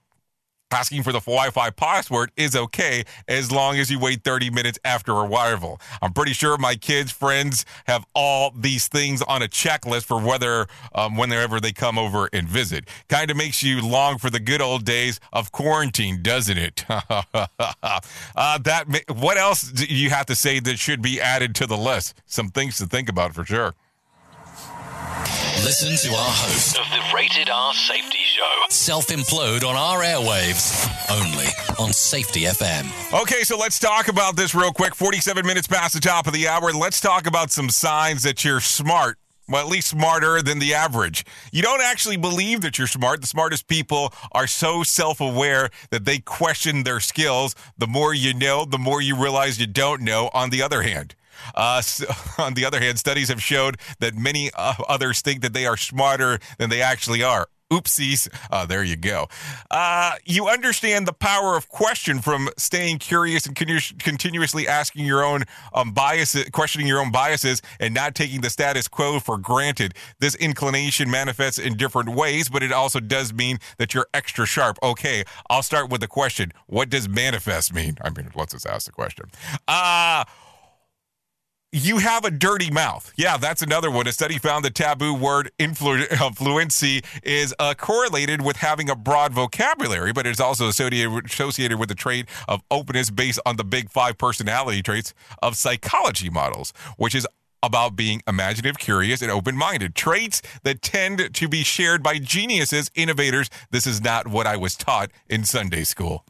Asking 0.73 1.05
for 1.05 1.13
the 1.13 1.21
Wi 1.21 1.51
Fi 1.51 1.71
password 1.71 2.33
is 2.37 2.57
okay 2.57 3.05
as 3.29 3.53
long 3.53 3.79
as 3.79 3.89
you 3.89 4.01
wait 4.01 4.25
30 4.25 4.51
minutes 4.51 4.81
after 4.85 5.13
arrival. 5.13 5.81
I'm 6.03 6.13
pretty 6.13 6.33
sure 6.33 6.59
my 6.59 6.75
kids' 6.75 7.13
friends 7.13 7.65
have 7.87 8.05
all 8.15 8.51
these 8.51 8.89
things 8.89 9.23
on 9.23 9.43
a 9.43 9.47
checklist 9.49 10.07
for 10.07 10.21
whether, 10.21 10.67
um, 10.93 11.17
whenever 11.17 11.61
they 11.61 11.71
come 11.71 11.99
over 11.99 12.29
and 12.33 12.49
visit. 12.49 12.89
Kind 13.09 13.31
of 13.31 13.37
makes 13.37 13.63
you 13.63 13.81
long 13.81 14.19
for 14.19 14.29
the 14.29 14.41
good 14.41 14.61
old 14.61 14.85
days 14.85 15.21
of 15.33 15.53
quarantine, 15.53 16.21
doesn't 16.21 16.59
it? 16.59 16.85
uh, 16.89 18.59
that 18.59 18.87
what 19.15 19.37
else 19.37 19.63
do 19.71 19.85
you 19.85 20.11
have 20.11 20.27
to 20.27 20.35
say 20.35 20.59
that 20.59 20.81
should 20.81 21.01
be 21.01 21.21
added 21.21 21.55
to 21.55 21.69
the 21.69 21.77
list? 21.77 22.21
Some 22.27 22.49
things 22.49 22.77
to 22.79 22.87
think 22.87 23.09
about 23.09 23.35
for 23.35 23.45
sure. 23.45 23.77
Listen 25.67 25.97
to 25.97 26.17
our 26.17 26.31
host 26.31 26.79
of 26.79 26.89
the 26.91 27.03
Rated 27.13 27.51
R 27.51 27.75
Safety 27.75 28.21
Show. 28.23 28.45
Self 28.69 29.09
implode 29.09 29.69
on 29.69 29.75
our 29.75 29.99
airwaves, 29.99 30.71
only 31.11 31.47
on 31.85 31.93
Safety 31.93 32.43
FM. 32.43 32.87
Okay, 33.23 33.43
so 33.43 33.59
let's 33.59 33.81
talk 33.81 34.07
about 34.07 34.37
this 34.37 34.55
real 34.55 34.73
quick. 34.73 34.95
47 34.95 35.45
minutes 35.45 35.67
past 35.67 35.95
the 35.95 36.01
top 36.01 36.29
of 36.29 36.33
the 36.33 36.47
hour. 36.47 36.71
Let's 36.71 37.01
talk 37.01 37.27
about 37.27 37.51
some 37.51 37.69
signs 37.69 38.23
that 38.23 38.45
you're 38.45 38.61
smart 38.61 39.19
well, 39.49 39.65
at 39.65 39.71
least 39.71 39.89
smarter 39.89 40.41
than 40.41 40.61
the 40.61 40.75
average. 40.75 41.25
You 41.53 41.63
don't 41.63 41.83
actually 41.83 42.17
believe 42.17 42.61
that 42.61 42.79
you're 42.79 42.87
smart. 42.87 43.21
The 43.21 43.27
smartest 43.27 43.67
people 43.67 44.13
are 44.31 44.47
so 44.47 44.85
self 44.85 45.21
aware 45.21 45.71
that 45.91 46.05
they 46.05 46.19
question 46.19 46.85
their 46.85 47.01
skills. 47.01 47.57
The 47.77 47.89
more 47.89 48.15
you 48.15 48.35
know, 48.35 48.65
the 48.65 48.79
more 48.79 49.01
you 49.01 49.17
realize 49.17 49.59
you 49.59 49.67
don't 49.67 50.03
know, 50.03 50.31
on 50.33 50.51
the 50.51 50.63
other 50.63 50.83
hand. 50.83 51.17
Uh, 51.55 51.81
so, 51.81 52.07
on 52.43 52.55
the 52.55 52.65
other 52.65 52.81
hand, 52.81 52.99
studies 52.99 53.29
have 53.29 53.43
showed 53.43 53.77
that 54.01 54.15
many 54.15 54.51
uh, 54.55 54.75
others 54.89 55.21
think 55.21 55.43
that 55.43 55.53
they 55.53 55.67
are 55.67 55.77
smarter 55.77 56.39
than 56.59 56.71
they 56.71 56.83
actually 56.83 57.23
are. 57.23 57.49
Oopsies. 57.71 58.29
Uh, 58.51 58.65
there 58.65 58.85
you 58.85 58.97
go. 58.97 59.27
Uh, 59.71 60.13
you 60.25 60.47
understand 60.47 61.07
the 61.07 61.13
power 61.13 61.57
of 61.57 61.69
question 61.69 62.21
from 62.21 62.49
staying 62.57 62.99
curious 62.99 63.45
and 63.47 63.57
continu- 63.57 63.99
continuously 64.03 64.69
asking 64.69 65.05
your 65.05 65.25
own 65.25 65.43
um, 65.75 65.91
biases, 65.93 66.49
questioning 66.51 66.87
your 66.87 67.01
own 67.01 67.11
biases, 67.11 67.63
and 67.81 67.93
not 67.93 68.15
taking 68.15 68.41
the 68.41 68.51
status 68.51 68.87
quo 68.87 69.19
for 69.19 69.37
granted. 69.37 69.95
This 70.21 70.37
inclination 70.37 71.11
manifests 71.11 71.59
in 71.59 71.77
different 71.77 72.11
ways, 72.11 72.49
but 72.49 72.63
it 72.63 72.71
also 72.71 73.01
does 73.01 73.35
mean 73.35 73.59
that 73.79 73.95
you're 73.95 74.07
extra 74.15 74.47
sharp. 74.47 74.79
Okay, 74.83 75.25
I'll 75.51 75.65
start 75.65 75.91
with 75.91 76.01
the 76.01 76.09
question 76.09 76.53
What 76.67 76.89
does 76.89 77.09
manifest 77.09 77.75
mean? 77.75 77.97
I 78.03 78.11
mean, 78.11 78.31
let's 78.37 78.53
just 78.53 78.67
ask 78.67 78.87
the 78.87 78.93
question. 78.93 79.27
Uh, 79.67 80.25
you 81.73 81.99
have 81.99 82.25
a 82.25 82.31
dirty 82.31 82.71
mouth. 82.71 83.13
Yeah, 83.17 83.37
that's 83.37 83.61
another 83.61 83.91
one. 83.91 84.07
A 84.07 84.13
study 84.13 84.39
found 84.39 84.65
the 84.65 84.71
taboo 84.71 85.13
word 85.13 85.51
influ- 85.59 86.11
uh, 86.21 86.31
fluency 86.35 87.03
is 87.23 87.55
uh, 87.59 87.75
correlated 87.75 88.43
with 88.43 88.57
having 88.57 88.89
a 88.89 88.97
broad 88.97 89.33
vocabulary, 89.33 90.13
but 90.13 90.27
it's 90.27 90.41
also 90.41 90.69
associated, 90.69 91.27
associated 91.27 91.79
with 91.79 91.89
the 91.89 91.95
trait 91.95 92.29
of 92.49 92.63
openness 92.71 93.11
based 93.11 93.41
on 93.45 93.57
the 93.57 93.65
big 93.65 93.91
five 93.91 94.17
personality 94.17 94.83
traits 94.83 95.13
of 95.43 95.57
psychology 95.57 96.31
models, 96.31 96.73
which 96.97 97.15
is 97.15 97.27
about 97.63 97.97
being 97.97 98.23
imaginative, 98.29 98.79
curious, 98.79 99.21
and 99.21 99.31
open 99.31 99.57
minded. 99.57 99.95
Traits 99.95 100.41
that 100.63 100.83
tend 100.83 101.35
to 101.35 101.49
be 101.49 101.65
shared 101.65 102.03
by 102.03 102.19
geniuses, 102.19 102.91
innovators. 102.95 103.51
This 103.71 103.87
is 103.87 104.01
not 104.01 104.29
what 104.29 104.47
I 104.47 104.57
was 104.57 104.77
taught 104.77 105.11
in 105.29 105.45
Sunday 105.45 105.85
school. 105.85 106.25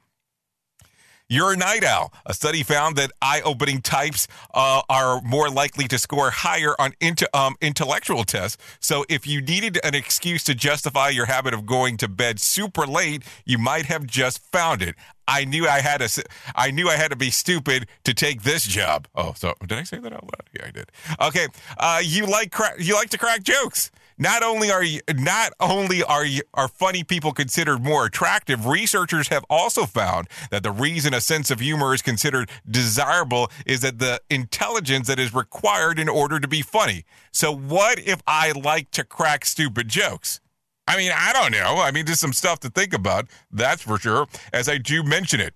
You're 1.29 1.55
a 1.55 1.57
night 1.57 1.83
owl. 1.83 2.13
A 2.25 2.33
study 2.33 2.63
found 2.63 2.95
that 2.97 3.11
eye-opening 3.21 3.83
types 3.83 4.29
uh, 4.55 4.83
are 4.89 5.21
more 5.23 5.51
likely 5.51 5.89
to 5.89 5.99
score 5.99 6.31
higher 6.31 6.77
on 6.79 6.93
into, 7.01 7.29
um, 7.37 7.57
intellectual 7.61 8.23
tests. 8.23 8.63
So 8.79 9.05
if 9.09 9.27
you 9.27 9.41
needed 9.41 9.81
an 9.83 9.97
excuse 9.97 10.45
to 10.45 10.55
justify 10.55 11.09
your 11.09 11.27
habit 11.27 11.53
of 11.53 11.67
going 11.67 11.97
to 11.97 12.09
bed 12.09 12.39
super 12.39 12.87
late, 12.87 13.25
you 13.45 13.59
might 13.59 13.87
have 13.87 14.07
just 14.07 14.39
found 14.53 14.83
it. 14.83 14.95
I 15.27 15.45
knew 15.45 15.67
I 15.67 15.81
had 15.81 15.99
to. 15.99 16.25
I 16.55 16.71
knew 16.71 16.89
I 16.89 16.95
had 16.95 17.11
to 17.11 17.17
be 17.17 17.31
stupid 17.31 17.89
to 18.05 18.15
take 18.15 18.43
this 18.43 18.65
job. 18.65 19.09
Oh, 19.17 19.35
so 19.37 19.55
did 19.67 19.77
I 19.77 19.83
say 19.83 19.99
that 19.99 20.13
out 20.13 20.23
loud? 20.23 20.49
Yeah, 20.53 20.67
I 20.67 20.71
did. 20.71 20.93
Okay, 21.21 21.49
uh, 21.79 22.01
you 22.05 22.27
like 22.27 22.53
cra- 22.53 22.81
you 22.81 22.95
like 22.95 23.11
to 23.11 23.19
crack 23.19 23.43
jokes. 23.43 23.91
Not 24.19 24.43
only 24.43 24.71
are 24.71 24.83
you, 24.83 25.01
not 25.15 25.53
only 25.61 26.03
are 26.03 26.25
you, 26.25 26.43
are 26.55 26.69
funny 26.69 27.05
people 27.05 27.33
considered 27.33 27.85
more 27.85 28.07
attractive, 28.07 28.67
researchers 28.67 29.29
have 29.29 29.45
also 29.51 29.85
found 29.85 30.29
that 30.51 30.63
the 30.63 30.71
reason 30.71 31.13
a 31.13 31.21
sense 31.21 31.51
of 31.51 31.61
humor 31.61 31.93
is 31.93 32.01
considered 32.01 32.51
desirable 32.69 33.51
is 33.67 33.81
that 33.81 33.99
the 33.99 34.21
intelligence 34.31 35.09
that 35.09 35.19
is 35.19 35.35
required 35.35 35.99
in 35.99 36.09
order 36.09 36.41
to 36.41 36.49
be 36.49 36.63
funny. 36.63 37.05
So 37.31 37.55
what 37.55 37.99
if 37.99 38.23
I 38.27 38.53
like 38.53 38.91
to 38.93 39.05
crack 39.05 39.45
stupid 39.45 39.89
jokes? 39.89 40.41
I 40.89 40.97
mean, 40.97 41.11
I 41.15 41.33
don't 41.33 41.51
know. 41.51 41.81
I 41.81 41.91
mean, 41.91 42.07
there's 42.07 42.21
some 42.21 42.33
stuff 42.33 42.61
to 42.61 42.71
think 42.71 42.95
about, 42.95 43.27
that's 43.51 43.83
for 43.83 43.99
sure, 43.99 44.29
as 44.53 44.69
I 44.69 44.79
do 44.79 45.03
mention 45.03 45.41
it. 45.41 45.53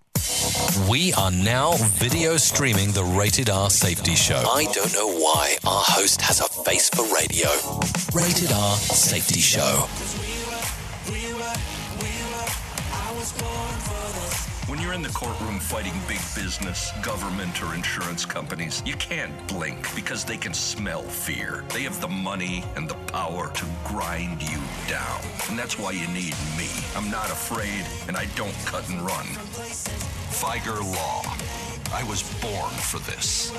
We 0.91 1.13
are 1.15 1.31
now 1.31 1.75
video 1.77 2.37
streaming 2.37 2.91
the 2.93 3.05
Rated 3.05 3.49
R 3.49 3.71
Safety 3.71 4.17
Show. 4.17 4.43
I 4.51 4.65
don't 4.73 4.93
know 4.93 5.09
why 5.09 5.57
our 5.65 5.85
host 5.87 6.21
has 6.23 6.41
a 6.41 6.49
face 6.65 6.91
for 6.91 7.03
radio. 7.15 7.49
Rated 8.13 8.53
R 8.53 8.77
Safety 8.77 9.41
Show. 9.41 9.87
When 14.71 14.81
you're 14.81 14.93
in 14.93 15.03
the 15.03 15.09
courtroom 15.09 15.59
fighting 15.59 15.95
big 16.07 16.21
business, 16.33 16.93
government, 17.03 17.61
or 17.61 17.75
insurance 17.75 18.25
companies, 18.25 18.85
you 18.87 18.95
can't 18.95 19.35
blink 19.49 19.93
because 19.97 20.25
they 20.25 20.37
can 20.37 20.55
smell 20.55 21.03
fear. 21.03 21.65
They 21.71 21.83
have 21.83 22.01
the 22.01 22.07
money 22.07 22.63
and 22.77 22.89
the 22.89 22.95
power 23.11 23.51
to 23.51 23.65
grind 23.85 24.41
you 24.41 24.61
down. 24.89 25.23
And 25.49 25.59
that's 25.59 25.77
why 25.77 25.91
you 25.91 26.07
need 26.15 26.37
me. 26.57 26.69
I'm 26.95 27.11
not 27.11 27.33
afraid, 27.33 27.85
and 28.07 28.17
I 28.17 28.27
don't 28.37 28.55
cut 28.65 28.89
and 28.89 29.03
run. 29.03 29.27
Fieger 30.31 30.81
Law. 30.81 31.25
I 31.93 32.05
was 32.05 32.23
born 32.41 32.71
for 32.71 32.99
this. 33.11 33.51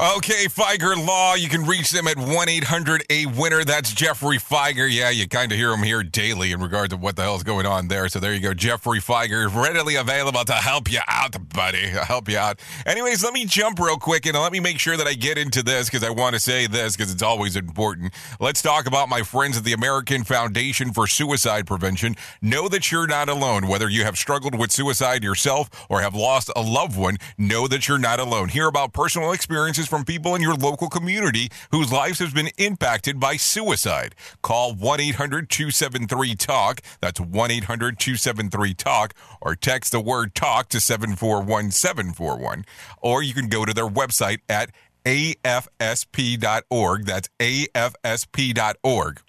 Okay, 0.00 0.44
Fieger 0.44 0.94
Law. 0.94 1.34
You 1.34 1.48
can 1.48 1.66
reach 1.66 1.90
them 1.90 2.06
at 2.06 2.16
1 2.16 2.48
800 2.48 3.02
A 3.10 3.26
Winner. 3.26 3.64
That's 3.64 3.92
Geoffrey 3.92 4.38
Fieger. 4.38 4.88
Yeah, 4.88 5.10
you 5.10 5.26
kind 5.26 5.50
of 5.50 5.58
hear 5.58 5.72
him 5.72 5.82
here 5.82 6.04
daily 6.04 6.52
in 6.52 6.60
regards 6.60 6.90
to 6.90 6.96
what 6.96 7.16
the 7.16 7.22
hell's 7.22 7.42
going 7.42 7.66
on 7.66 7.88
there. 7.88 8.08
So 8.08 8.20
there 8.20 8.32
you 8.32 8.38
go. 8.38 8.54
Geoffrey 8.54 9.00
Fieger, 9.00 9.52
readily 9.52 9.96
available 9.96 10.44
to 10.44 10.52
help 10.52 10.88
you 10.88 11.00
out, 11.08 11.36
buddy. 11.52 11.88
Help 11.88 12.28
you 12.28 12.38
out. 12.38 12.60
Anyways, 12.86 13.24
let 13.24 13.32
me 13.32 13.44
jump 13.44 13.80
real 13.80 13.96
quick 13.96 14.24
and 14.26 14.36
let 14.36 14.52
me 14.52 14.60
make 14.60 14.78
sure 14.78 14.96
that 14.96 15.08
I 15.08 15.14
get 15.14 15.36
into 15.36 15.64
this 15.64 15.90
because 15.90 16.04
I 16.04 16.10
want 16.10 16.36
to 16.36 16.40
say 16.40 16.68
this 16.68 16.96
because 16.96 17.12
it's 17.12 17.22
always 17.22 17.56
important. 17.56 18.14
Let's 18.38 18.62
talk 18.62 18.86
about 18.86 19.08
my 19.08 19.22
friends 19.22 19.56
at 19.56 19.64
the 19.64 19.72
American 19.72 20.22
Foundation 20.22 20.92
for 20.92 21.08
Suicide 21.08 21.66
Prevention. 21.66 22.14
Know 22.40 22.68
that 22.68 22.92
you're 22.92 23.08
not 23.08 23.28
alone. 23.28 23.66
Whether 23.66 23.88
you 23.88 24.04
have 24.04 24.16
struggled 24.16 24.56
with 24.56 24.70
suicide 24.70 25.24
yourself 25.24 25.68
or 25.88 26.02
have 26.02 26.14
lost 26.14 26.52
a 26.54 26.62
loved 26.62 26.96
one, 26.96 27.16
know 27.36 27.66
that 27.66 27.88
you're 27.88 27.98
not 27.98 28.20
alone. 28.20 28.48
Hear 28.50 28.68
about 28.68 28.92
personal 28.92 29.32
experiences 29.32 29.87
from 29.88 30.04
people 30.04 30.34
in 30.34 30.42
your 30.42 30.54
local 30.54 30.88
community 30.88 31.48
whose 31.70 31.90
lives 31.90 32.18
have 32.18 32.34
been 32.34 32.50
impacted 32.58 33.18
by 33.18 33.36
suicide. 33.36 34.14
Call 34.42 34.74
1 34.74 35.00
800 35.00 35.50
273 35.50 36.34
TALK. 36.36 36.80
That's 37.00 37.20
1 37.20 37.50
800 37.50 37.98
273 37.98 38.74
TALK. 38.74 39.14
Or 39.40 39.54
text 39.54 39.92
the 39.92 40.00
word 40.00 40.34
TALK 40.34 40.68
to 40.68 40.80
741 40.80 41.70
741. 41.70 42.64
Or 43.00 43.22
you 43.22 43.34
can 43.34 43.48
go 43.48 43.64
to 43.64 43.74
their 43.74 43.88
website 43.88 44.38
at 44.48 44.70
afsp.org. 45.04 47.06
That's 47.06 47.28
afsp.org 47.40 49.20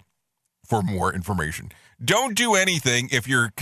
for 0.64 0.82
more 0.82 1.12
information. 1.12 1.72
Don't 2.02 2.34
do 2.34 2.54
anything 2.54 3.10
if 3.12 3.28
you're 3.28 3.52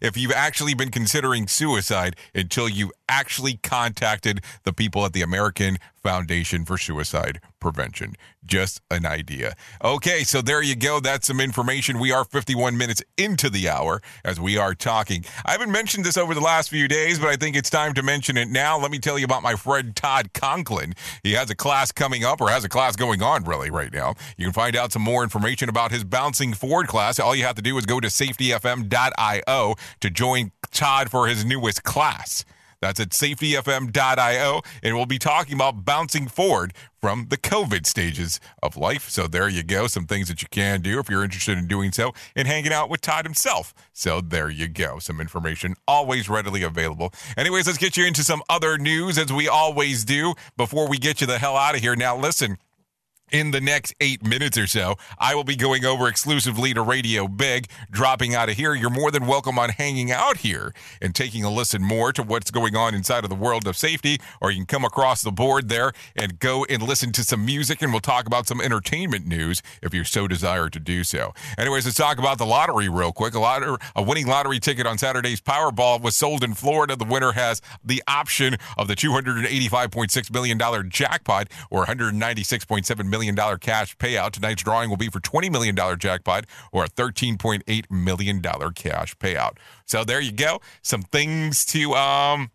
if 0.00 0.16
you've 0.16 0.32
actually 0.32 0.74
been 0.74 0.90
considering 0.90 1.48
suicide 1.48 2.14
until 2.32 2.68
you've 2.68 2.92
actually 3.08 3.56
contacted 3.56 4.40
the 4.62 4.72
people 4.72 5.04
at 5.04 5.12
the 5.12 5.22
American 5.22 5.78
Foundation 6.08 6.64
for 6.64 6.78
Suicide 6.78 7.38
Prevention. 7.60 8.14
Just 8.46 8.80
an 8.90 9.04
idea. 9.04 9.54
Okay, 9.84 10.24
so 10.24 10.40
there 10.40 10.62
you 10.62 10.74
go. 10.74 11.00
That's 11.00 11.26
some 11.26 11.38
information. 11.38 11.98
We 11.98 12.12
are 12.12 12.24
51 12.24 12.78
minutes 12.78 13.02
into 13.18 13.50
the 13.50 13.68
hour 13.68 14.00
as 14.24 14.40
we 14.40 14.56
are 14.56 14.74
talking. 14.74 15.26
I 15.44 15.52
haven't 15.52 15.70
mentioned 15.70 16.06
this 16.06 16.16
over 16.16 16.32
the 16.32 16.40
last 16.40 16.70
few 16.70 16.88
days, 16.88 17.18
but 17.18 17.28
I 17.28 17.36
think 17.36 17.56
it's 17.56 17.68
time 17.68 17.92
to 17.92 18.02
mention 18.02 18.38
it 18.38 18.48
now. 18.48 18.78
Let 18.78 18.90
me 18.90 18.98
tell 18.98 19.18
you 19.18 19.26
about 19.26 19.42
my 19.42 19.54
friend 19.54 19.94
Todd 19.94 20.32
Conklin. 20.32 20.94
He 21.22 21.34
has 21.34 21.50
a 21.50 21.54
class 21.54 21.92
coming 21.92 22.24
up 22.24 22.40
or 22.40 22.48
has 22.48 22.64
a 22.64 22.70
class 22.70 22.96
going 22.96 23.20
on 23.20 23.44
really 23.44 23.70
right 23.70 23.92
now. 23.92 24.14
You 24.38 24.46
can 24.46 24.54
find 24.54 24.76
out 24.76 24.92
some 24.92 25.02
more 25.02 25.22
information 25.22 25.68
about 25.68 25.92
his 25.92 26.04
bouncing 26.04 26.54
forward 26.54 26.88
class. 26.88 27.20
All 27.20 27.36
you 27.36 27.44
have 27.44 27.56
to 27.56 27.62
do 27.62 27.76
is 27.76 27.84
go 27.84 28.00
to 28.00 28.08
safetyfm.io 28.08 29.74
to 30.00 30.10
join 30.10 30.52
Todd 30.70 31.10
for 31.10 31.26
his 31.26 31.44
newest 31.44 31.84
class. 31.84 32.46
That's 32.80 33.00
at 33.00 33.10
safetyfm.io, 33.10 34.62
and 34.82 34.96
we'll 34.96 35.06
be 35.06 35.18
talking 35.18 35.54
about 35.54 35.84
bouncing 35.84 36.28
forward 36.28 36.72
from 37.00 37.26
the 37.30 37.36
COVID 37.36 37.86
stages 37.86 38.40
of 38.62 38.76
life. 38.76 39.08
So 39.08 39.26
there 39.26 39.48
you 39.48 39.62
go, 39.62 39.86
some 39.86 40.06
things 40.06 40.28
that 40.28 40.42
you 40.42 40.48
can 40.50 40.80
do 40.80 40.98
if 40.98 41.08
you're 41.08 41.24
interested 41.24 41.58
in 41.58 41.66
doing 41.66 41.92
so, 41.92 42.12
and 42.36 42.46
hanging 42.46 42.72
out 42.72 42.88
with 42.88 43.00
Todd 43.00 43.24
himself. 43.24 43.74
So 43.92 44.20
there 44.20 44.48
you 44.48 44.68
go, 44.68 44.98
some 44.98 45.20
information 45.20 45.74
always 45.86 46.28
readily 46.28 46.62
available. 46.62 47.12
Anyways, 47.36 47.66
let's 47.66 47.78
get 47.78 47.96
you 47.96 48.06
into 48.06 48.22
some 48.22 48.42
other 48.48 48.78
news 48.78 49.18
as 49.18 49.32
we 49.32 49.48
always 49.48 50.04
do 50.04 50.34
before 50.56 50.88
we 50.88 50.98
get 50.98 51.20
you 51.20 51.26
the 51.26 51.38
hell 51.38 51.56
out 51.56 51.74
of 51.74 51.80
here. 51.80 51.96
Now, 51.96 52.16
listen 52.16 52.58
in 53.30 53.50
the 53.50 53.60
next 53.60 53.94
eight 54.00 54.24
minutes 54.24 54.56
or 54.56 54.66
so, 54.66 54.96
I 55.18 55.34
will 55.34 55.44
be 55.44 55.56
going 55.56 55.84
over 55.84 56.08
exclusively 56.08 56.74
to 56.74 56.82
Radio 56.82 57.28
Big, 57.28 57.68
dropping 57.90 58.34
out 58.34 58.48
of 58.48 58.56
here. 58.56 58.74
You're 58.74 58.90
more 58.90 59.10
than 59.10 59.26
welcome 59.26 59.58
on 59.58 59.70
hanging 59.70 60.10
out 60.10 60.38
here 60.38 60.72
and 61.02 61.14
taking 61.14 61.44
a 61.44 61.50
listen 61.50 61.82
more 61.82 62.12
to 62.12 62.22
what's 62.22 62.50
going 62.50 62.76
on 62.76 62.94
inside 62.94 63.24
of 63.24 63.30
the 63.30 63.36
world 63.36 63.66
of 63.66 63.76
safety, 63.76 64.18
or 64.40 64.50
you 64.50 64.58
can 64.58 64.66
come 64.66 64.84
across 64.84 65.22
the 65.22 65.32
board 65.32 65.68
there 65.68 65.92
and 66.16 66.38
go 66.38 66.64
and 66.64 66.82
listen 66.82 67.12
to 67.12 67.24
some 67.24 67.44
music, 67.44 67.82
and 67.82 67.92
we'll 67.92 68.00
talk 68.00 68.26
about 68.26 68.46
some 68.46 68.60
entertainment 68.60 69.26
news 69.26 69.62
if 69.82 69.92
you 69.92 70.04
so 70.04 70.26
desire 70.26 70.68
to 70.68 70.80
do 70.80 71.04
so. 71.04 71.34
Anyways, 71.58 71.84
let's 71.84 71.96
talk 71.96 72.18
about 72.18 72.38
the 72.38 72.46
lottery 72.46 72.88
real 72.88 73.12
quick. 73.12 73.34
A, 73.34 73.38
lottery, 73.38 73.76
a 73.94 74.02
winning 74.02 74.26
lottery 74.26 74.58
ticket 74.58 74.86
on 74.86 74.98
Saturday's 74.98 75.40
Powerball 75.40 76.00
was 76.00 76.16
sold 76.16 76.42
in 76.42 76.54
Florida. 76.54 76.96
The 76.96 77.04
winner 77.04 77.32
has 77.32 77.60
the 77.84 78.02
option 78.08 78.56
of 78.76 78.88
the 78.88 78.94
$285.6 78.94 80.32
million 80.32 80.90
jackpot, 80.90 81.48
or 81.70 81.84
$196.7 81.84 83.04
million 83.04 83.17
million 83.18 83.58
cash 83.58 83.96
payout. 83.98 84.32
Tonight's 84.32 84.62
drawing 84.62 84.90
will 84.90 84.96
be 84.96 85.08
for 85.08 85.20
$20 85.20 85.50
million 85.50 85.76
jackpot 85.98 86.44
or 86.72 86.84
a 86.84 86.88
$13.8 86.88 87.90
million 87.90 88.42
cash 88.42 89.16
payout. 89.16 89.56
So 89.84 90.04
there 90.04 90.20
you 90.20 90.32
go. 90.32 90.60
Some 90.82 91.02
things 91.02 91.64
to 91.66 91.94
um 91.94 92.50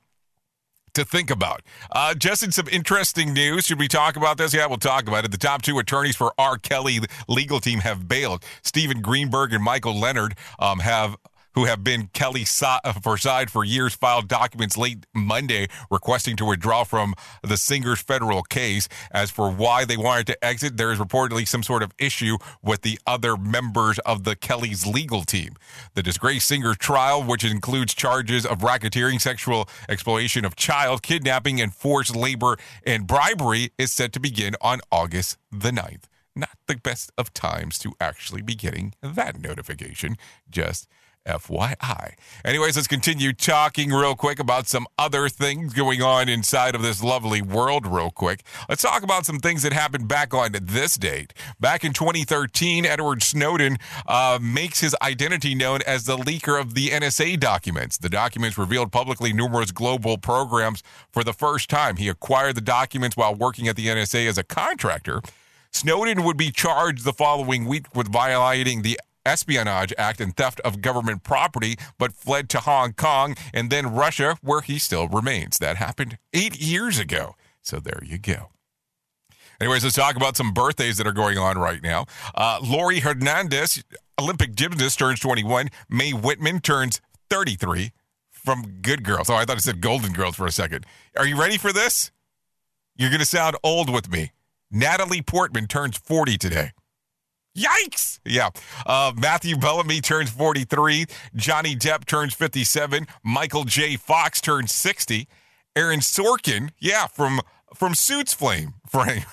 to 0.94 1.04
think 1.04 1.32
about. 1.32 1.62
Uh, 1.92 2.14
some 2.20 2.68
interesting 2.68 3.34
news, 3.34 3.66
should 3.66 3.80
we 3.80 3.88
talk 3.88 4.16
about 4.16 4.38
this? 4.38 4.54
Yeah, 4.54 4.68
we'll 4.68 4.78
talk 4.78 5.08
about 5.08 5.26
it. 5.26 5.32
The 5.32 5.40
top 5.40 5.64
two 5.64 5.80
attorneys 5.80 6.16
for 6.16 6.34
R. 6.38 6.60
Kelly 6.60 7.00
legal 7.28 7.60
team 7.60 7.80
have 7.80 8.08
bailed. 8.08 8.44
Stephen 8.62 9.02
Greenberg 9.02 9.54
and 9.54 9.64
Michael 9.64 10.00
Leonard 10.00 10.36
um, 10.60 10.80
have 10.80 11.18
who 11.56 11.66
have 11.66 11.84
been 11.84 12.08
Kelly 12.14 12.46
uh, 12.62 12.94
for 12.94 13.18
side 13.18 13.50
for 13.50 13.64
years, 13.64 13.94
filed 13.96 14.28
documents 14.28 14.78
late 14.78 15.06
Monday 15.14 15.68
requesting 15.90 16.36
to 16.38 16.46
withdraw 16.46 16.84
from 16.84 17.14
the 17.42 17.58
singer's 17.58 18.02
federal 18.02 18.44
case. 18.44 18.88
As 19.12 19.32
for 19.32 19.52
why 19.52 19.86
they 19.86 19.98
wanted 19.98 20.28
to 20.28 20.44
exit, 20.44 20.78
there 20.78 20.92
is 20.92 21.00
reportedly 21.00 21.48
some 21.48 21.64
sort 21.64 21.84
of 21.84 21.92
issue 21.98 22.38
with 22.62 22.82
the 22.82 23.00
other 23.06 23.38
members 23.38 24.00
of 24.00 24.24
the 24.24 24.36
Kelly's 24.36 24.86
legal 24.86 25.24
team. 25.24 25.56
The 25.94 26.04
disgraced 26.04 26.48
singer 26.48 26.76
trial, 26.76 27.24
which 27.24 27.44
includes 27.44 27.94
charges 27.94 28.46
of 28.46 28.60
racketeering, 28.60 29.22
sexual 29.22 29.70
exploitation 29.88 30.46
of 30.46 30.56
child, 30.56 31.04
kidnapping, 31.04 31.62
and 31.62 31.74
forced 31.74 32.16
labor 32.16 32.58
and 32.86 33.08
bribery, 33.08 33.72
is 33.78 33.92
set 33.92 34.14
to 34.14 34.20
begin 34.20 34.56
on 34.62 34.80
August 34.92 35.38
the 35.52 35.72
9th. 35.72 36.04
Not 36.36 36.58
the 36.68 36.78
best 36.78 37.12
of 37.18 37.34
times 37.34 37.78
to 37.80 37.94
actually 38.00 38.42
be 38.42 38.56
getting 38.56 38.94
that 39.02 39.40
notification. 39.40 40.18
Just 40.50 40.88
FYI. 41.26 42.14
Anyways, 42.44 42.76
let's 42.76 42.88
continue 42.88 43.34
talking 43.34 43.92
real 43.92 44.16
quick 44.16 44.40
about 44.40 44.68
some 44.68 44.86
other 44.98 45.30
things 45.30 45.74
going 45.74 46.02
on 46.02 46.28
inside 46.30 46.76
of 46.76 46.82
this 46.82 47.02
lovely 47.04 47.42
world, 47.42 47.88
real 47.88 48.12
quick. 48.12 48.44
Let's 48.68 48.82
talk 48.82 49.04
about 49.04 49.26
some 49.26 49.40
things 49.40 49.64
that 49.64 49.74
happened 49.74 50.08
back 50.08 50.34
on 50.34 50.52
this 50.62 50.98
date. 50.98 51.34
Back 51.60 51.84
in 51.84 51.94
2013, 51.94 52.86
Edward 52.86 53.24
Snowden 53.24 53.78
uh, 54.08 54.40
makes 54.42 54.82
his 54.82 54.96
identity 55.02 55.56
known 55.56 55.80
as 55.88 56.06
the 56.06 56.18
leaker 56.18 56.60
of 56.60 56.74
the 56.74 56.90
NSA 56.90 57.40
documents. 57.40 57.98
The 57.98 58.10
documents 58.10 58.58
revealed 58.58 58.92
publicly 58.92 59.34
numerous 59.34 59.72
global 59.72 60.18
programs 60.18 60.84
for 61.12 61.24
the 61.24 61.34
first 61.34 61.70
time. 61.70 61.98
He 61.98 62.10
acquired 62.10 62.56
the 62.56 62.62
documents 62.62 63.16
while 63.16 63.34
working 63.34 63.68
at 63.68 63.76
the 63.76 63.88
NSA 63.88 64.28
as 64.28 64.38
a 64.38 64.44
contractor. 64.44 65.22
Snowden 65.72 66.24
would 66.24 66.38
be 66.38 66.52
charged 66.52 67.04
the 67.04 67.14
following 67.14 67.66
week 67.66 67.96
with 67.96 68.12
violating 68.12 68.84
the 68.84 69.00
Espionage 69.26 69.94
Act 69.98 70.22
and 70.22 70.36
theft 70.36 70.60
of 70.62 70.82
government 70.82 71.24
property, 71.24 71.78
but 71.98 72.14
fled 72.14 72.50
to 72.50 72.60
Hong 72.60 72.94
Kong 72.94 73.36
and 73.54 73.70
then 73.70 73.94
Russia, 73.94 74.38
where 74.42 74.62
he 74.62 74.80
still 74.80 75.08
remains. 75.08 75.58
That 75.58 75.78
happened 75.78 76.18
eight 76.34 76.60
years 76.60 77.00
ago. 77.00 77.36
So 77.62 77.80
there 77.80 78.02
you 78.04 78.18
go. 78.18 78.50
Anyways, 79.62 79.84
let's 79.84 79.96
talk 79.96 80.16
about 80.16 80.36
some 80.36 80.52
birthdays 80.52 80.98
that 80.98 81.08
are 81.08 81.14
going 81.14 81.38
on 81.38 81.58
right 81.58 81.82
now. 81.82 82.06
Uh, 82.36 82.60
Laurie 82.62 83.00
Hernandez, 83.00 83.84
Olympic 84.20 84.56
gymnast, 84.56 85.00
turns 85.00 85.20
21. 85.20 85.70
Mae 85.90 86.12
Whitman 86.12 86.60
turns 86.60 87.00
33 87.30 87.92
from 88.30 88.80
Good 88.82 89.04
Girls. 89.04 89.30
Oh, 89.30 89.36
I 89.36 89.46
thought 89.46 89.58
it 89.58 89.62
said 89.62 89.80
Golden 89.80 90.12
Girls 90.12 90.36
for 90.36 90.46
a 90.46 90.52
second. 90.52 90.86
Are 91.16 91.26
you 91.26 91.40
ready 91.40 91.58
for 91.58 91.72
this? 91.72 92.12
You're 92.98 93.10
going 93.10 93.20
to 93.20 93.26
sound 93.26 93.56
old 93.64 93.90
with 93.90 94.12
me. 94.12 94.32
Natalie 94.70 95.22
Portman 95.22 95.68
turns 95.68 95.98
40 95.98 96.38
today. 96.38 96.72
Yikes! 97.58 98.20
Yeah. 98.26 98.50
Uh, 98.86 99.14
Matthew 99.16 99.58
Bellamy 99.58 100.02
turns 100.02 100.30
43. 100.32 101.06
Johnny 101.36 101.76
Depp 101.76 102.06
turns 102.06 102.34
57. 102.34 103.06
Michael 103.24 103.64
J. 103.64 103.96
Fox 103.96 104.42
turns 104.42 104.72
60. 104.72 105.28
Aaron 105.76 106.00
Sorkin, 106.02 106.70
yeah, 106.80 107.08
from 107.08 107.42
from 107.76 107.96
Suits 107.96 108.34
Flame, 108.34 108.76
Frank. 108.90 109.26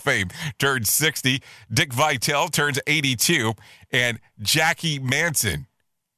fame 0.00 0.28
turns 0.58 0.90
60. 0.90 1.42
Dick 1.72 1.92
Vitale 1.92 2.48
turns 2.48 2.78
82. 2.86 3.54
And 3.90 4.20
Jackie 4.40 4.98
Mason 5.00 5.66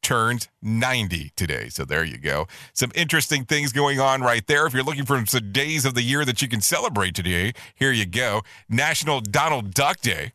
turns 0.03 0.49
90 0.63 1.33
today. 1.37 1.69
So 1.69 1.85
there 1.85 2.05
you 2.05 2.19
go. 2.19 2.47
Some 2.75 2.91
interesting 2.95 3.45
things 3.45 3.73
going 3.73 4.01
on 4.01 4.23
right 4.23 4.47
there. 4.47 4.67
If 4.67 4.75
you're 4.75 4.83
looking 4.83 5.05
for 5.07 5.25
some 5.27 5.53
days 5.53 5.85
of 5.85 5.95
the 5.95 6.03
year 6.03 6.25
that 6.25 6.43
you 6.43 6.49
can 6.49 6.61
celebrate 6.61 7.15
today, 7.15 7.53
here 7.75 7.93
you 7.93 8.07
go. 8.07 8.43
National 8.69 9.21
Donald 9.21 9.73
Duck 9.73 10.01
Day, 10.01 10.33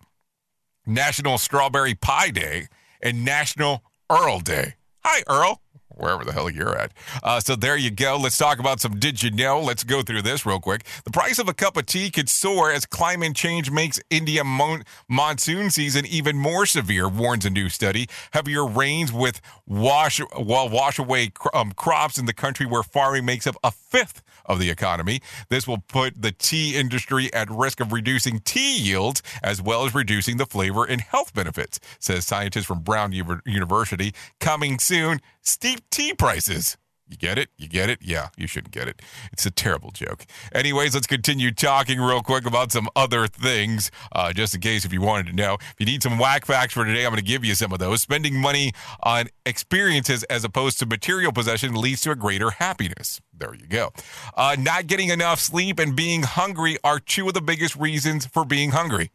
National 0.86 1.38
Strawberry 1.38 1.96
Pie 1.96 2.32
Day, 2.32 2.68
and 3.02 3.24
National 3.26 3.84
Earl 4.10 4.40
Day. 4.40 4.76
Hi, 5.04 5.24
Earl 5.28 5.62
wherever 5.98 6.24
the 6.24 6.32
hell 6.32 6.50
you're 6.50 6.78
at. 6.78 6.92
Uh, 7.24 7.40
so 7.40 7.56
there 7.56 7.78
you 7.78 7.92
go. 7.92 8.18
Let's 8.18 8.38
talk 8.38 8.60
about 8.60 8.80
some 8.80 9.00
did 9.00 9.24
you 9.24 9.32
know? 9.32 9.60
Let's 9.60 9.84
go 9.84 10.02
through 10.02 10.22
this 10.22 10.46
real 10.46 10.60
quick. 10.60 10.86
The 11.04 11.12
price 11.12 11.40
of 11.40 11.48
a 11.48 11.54
cup 11.54 11.78
of 11.78 11.86
tea 11.86 12.10
could 12.12 12.30
soar 12.30 12.72
as 12.72 12.86
climate 12.86 13.36
change 13.36 13.72
makes 13.72 14.00
India 14.10 14.44
mon- 14.44 14.84
monsoon 15.08 15.70
season 15.70 16.06
even 16.06 16.38
more 16.38 16.66
severe, 16.66 17.08
warns 17.08 17.46
a 17.46 17.50
new 17.50 17.70
study. 17.70 18.08
Heavier 18.32 18.66
rains 18.66 19.12
with 19.12 19.42
wash 19.66 20.22
well, 20.38 20.70
wash 20.70 21.00
away 21.00 21.32
um, 21.54 21.72
crops 21.72 22.18
in 22.18 22.26
the 22.26 22.34
country 22.34 22.66
where 22.66 22.84
farming 22.84 23.26
makes 23.26 23.48
up 23.48 23.56
a 23.64 23.72
fifth 23.72 24.22
of 24.46 24.60
the 24.60 24.70
economy. 24.70 25.22
This 25.50 25.68
will 25.68 25.80
put 25.80 26.22
the 26.22 26.32
tea 26.32 26.76
industry 26.76 27.34
at 27.34 27.50
risk 27.50 27.80
of 27.80 27.91
reducing 27.91 28.39
tea 28.39 28.78
yields 28.78 29.22
as 29.43 29.62
well 29.62 29.86
as 29.86 29.93
reducing 29.96 30.38
the 30.38 30.46
flavor 30.46 30.86
and 30.86 31.02
health 31.02 31.34
benefits, 31.34 31.80
says 32.00 32.26
scientists 32.26 32.66
from 32.66 32.80
Brown 32.80 33.12
University. 33.12 34.14
Coming 34.39 34.80
soon, 34.80 35.20
steep 35.41 35.82
tea 35.89 36.14
prices. 36.14 36.78
You 37.08 37.18
get 37.18 37.38
it? 37.38 37.49
You 37.58 37.68
get 37.68 37.89
it? 37.89 37.99
Yeah, 38.01 38.30
you 38.36 38.47
shouldn't 38.47 38.74
get 38.74 38.88
it. 38.88 38.99
It's 39.32 39.45
a 39.45 39.51
terrible 39.51 39.91
joke. 39.91 40.26
Anyways, 40.51 40.95
let's 40.95 41.06
continue 41.06 41.51
talking 41.51 41.99
real 41.99 42.22
quick 42.22 42.47
about 42.47 42.72
some 42.72 42.89
other 42.95 43.28
things, 43.28 43.91
uh, 44.12 44.34
just 44.34 44.56
in 44.56 44.62
case 44.62 44.86
if 44.86 44.91
you 44.91 45.01
wanted 45.01 45.28
to 45.28 45.34
know. 45.34 45.53
If 45.53 45.76
you 45.78 45.86
need 45.86 46.01
some 46.01 46.18
whack 46.18 46.45
facts 46.45 46.74
for 46.74 46.84
today, 46.84 47.06
I'm 47.06 47.12
going 47.12 47.24
to 47.24 47.28
give 47.28 47.45
you 47.45 47.53
some 47.53 47.72
of 47.72 47.78
those. 47.78 48.01
Spending 48.01 48.36
money 48.41 48.72
on 49.03 49.28
experiences 49.45 50.24
as 50.24 50.43
opposed 50.43 50.80
to 50.80 50.88
material 50.88 51.32
possession 51.32 51.76
leads 51.76 52.01
to 52.01 52.12
a 52.12 52.16
greater 52.16 52.49
happiness. 52.49 53.22
There 53.32 53.53
you 53.53 53.68
go. 53.68 53.91
Uh, 54.36 54.56
not 54.58 54.88
getting 54.88 55.10
enough 55.10 55.39
sleep 55.39 55.78
and 55.78 55.95
being 55.95 56.24
hungry 56.24 56.78
are 56.84 56.99
two 56.99 57.28
of 57.28 57.36
the 57.36 57.41
biggest 57.41 57.76
reasons 57.76 58.26
for 58.26 58.45
being 58.45 58.72
hungry. 58.72 59.12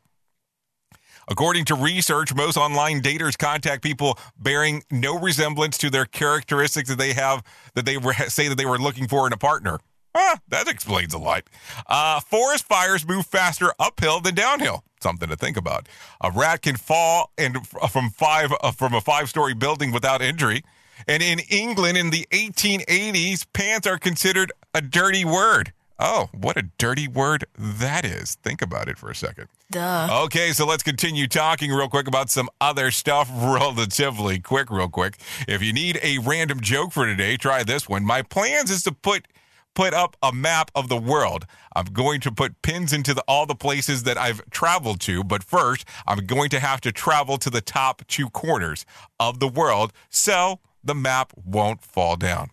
According 1.30 1.66
to 1.66 1.76
research, 1.76 2.34
most 2.34 2.56
online 2.56 3.00
daters 3.00 3.38
contact 3.38 3.84
people 3.84 4.18
bearing 4.36 4.82
no 4.90 5.16
resemblance 5.16 5.78
to 5.78 5.88
their 5.88 6.04
characteristics 6.04 6.88
that 6.88 6.98
they 6.98 7.12
have 7.12 7.44
that 7.74 7.86
they 7.86 7.96
were, 7.96 8.14
say 8.14 8.48
that 8.48 8.58
they 8.58 8.66
were 8.66 8.78
looking 8.78 9.06
for 9.06 9.28
in 9.28 9.32
a 9.32 9.36
partner. 9.36 9.78
Ah, 10.12 10.40
that 10.48 10.66
explains 10.66 11.14
a 11.14 11.18
lot. 11.18 11.44
Uh, 11.86 12.18
forest 12.18 12.64
fires 12.64 13.06
move 13.06 13.26
faster 13.26 13.72
uphill 13.78 14.20
than 14.20 14.34
downhill. 14.34 14.82
Something 15.00 15.28
to 15.28 15.36
think 15.36 15.56
about. 15.56 15.88
A 16.20 16.32
rat 16.32 16.62
can 16.62 16.76
fall 16.76 17.30
and 17.38 17.64
from 17.64 18.10
five 18.10 18.52
uh, 18.60 18.72
from 18.72 18.92
a 18.92 19.00
five 19.00 19.28
story 19.28 19.54
building 19.54 19.92
without 19.92 20.20
injury. 20.20 20.64
And 21.06 21.22
in 21.22 21.38
England 21.48 21.96
in 21.96 22.10
the 22.10 22.26
1880s, 22.32 23.46
pants 23.52 23.86
are 23.86 23.98
considered 23.98 24.52
a 24.74 24.82
dirty 24.82 25.24
word. 25.24 25.72
Oh, 26.02 26.30
what 26.32 26.56
a 26.56 26.62
dirty 26.78 27.06
word 27.06 27.44
that 27.58 28.06
is. 28.06 28.36
Think 28.36 28.62
about 28.62 28.88
it 28.88 28.96
for 28.96 29.10
a 29.10 29.14
second. 29.14 29.48
Duh. 29.70 30.22
Okay, 30.24 30.52
so 30.52 30.64
let's 30.64 30.82
continue 30.82 31.26
talking 31.28 31.70
real 31.70 31.90
quick 31.90 32.08
about 32.08 32.30
some 32.30 32.48
other 32.58 32.90
stuff, 32.90 33.30
relatively 33.34 34.40
quick, 34.40 34.70
real 34.70 34.88
quick. 34.88 35.18
If 35.46 35.62
you 35.62 35.74
need 35.74 36.00
a 36.02 36.18
random 36.18 36.60
joke 36.60 36.92
for 36.92 37.04
today, 37.04 37.36
try 37.36 37.62
this 37.64 37.86
one. 37.86 38.04
My 38.04 38.22
plans 38.22 38.70
is 38.70 38.82
to 38.84 38.92
put 38.92 39.28
put 39.74 39.94
up 39.94 40.16
a 40.22 40.32
map 40.32 40.70
of 40.74 40.88
the 40.88 40.96
world. 40.96 41.46
I'm 41.76 41.84
going 41.86 42.20
to 42.22 42.32
put 42.32 42.60
pins 42.62 42.92
into 42.92 43.14
the, 43.14 43.22
all 43.28 43.46
the 43.46 43.54
places 43.54 44.02
that 44.02 44.18
I've 44.18 44.42
traveled 44.50 45.00
to, 45.02 45.22
but 45.22 45.44
first, 45.44 45.86
I'm 46.08 46.26
going 46.26 46.50
to 46.50 46.60
have 46.60 46.80
to 46.80 46.92
travel 46.92 47.38
to 47.38 47.50
the 47.50 47.60
top 47.60 48.02
two 48.08 48.30
corners 48.30 48.84
of 49.20 49.38
the 49.38 49.46
world 49.46 49.92
so 50.08 50.58
the 50.82 50.94
map 50.94 51.32
won't 51.36 51.82
fall 51.82 52.16
down. 52.16 52.50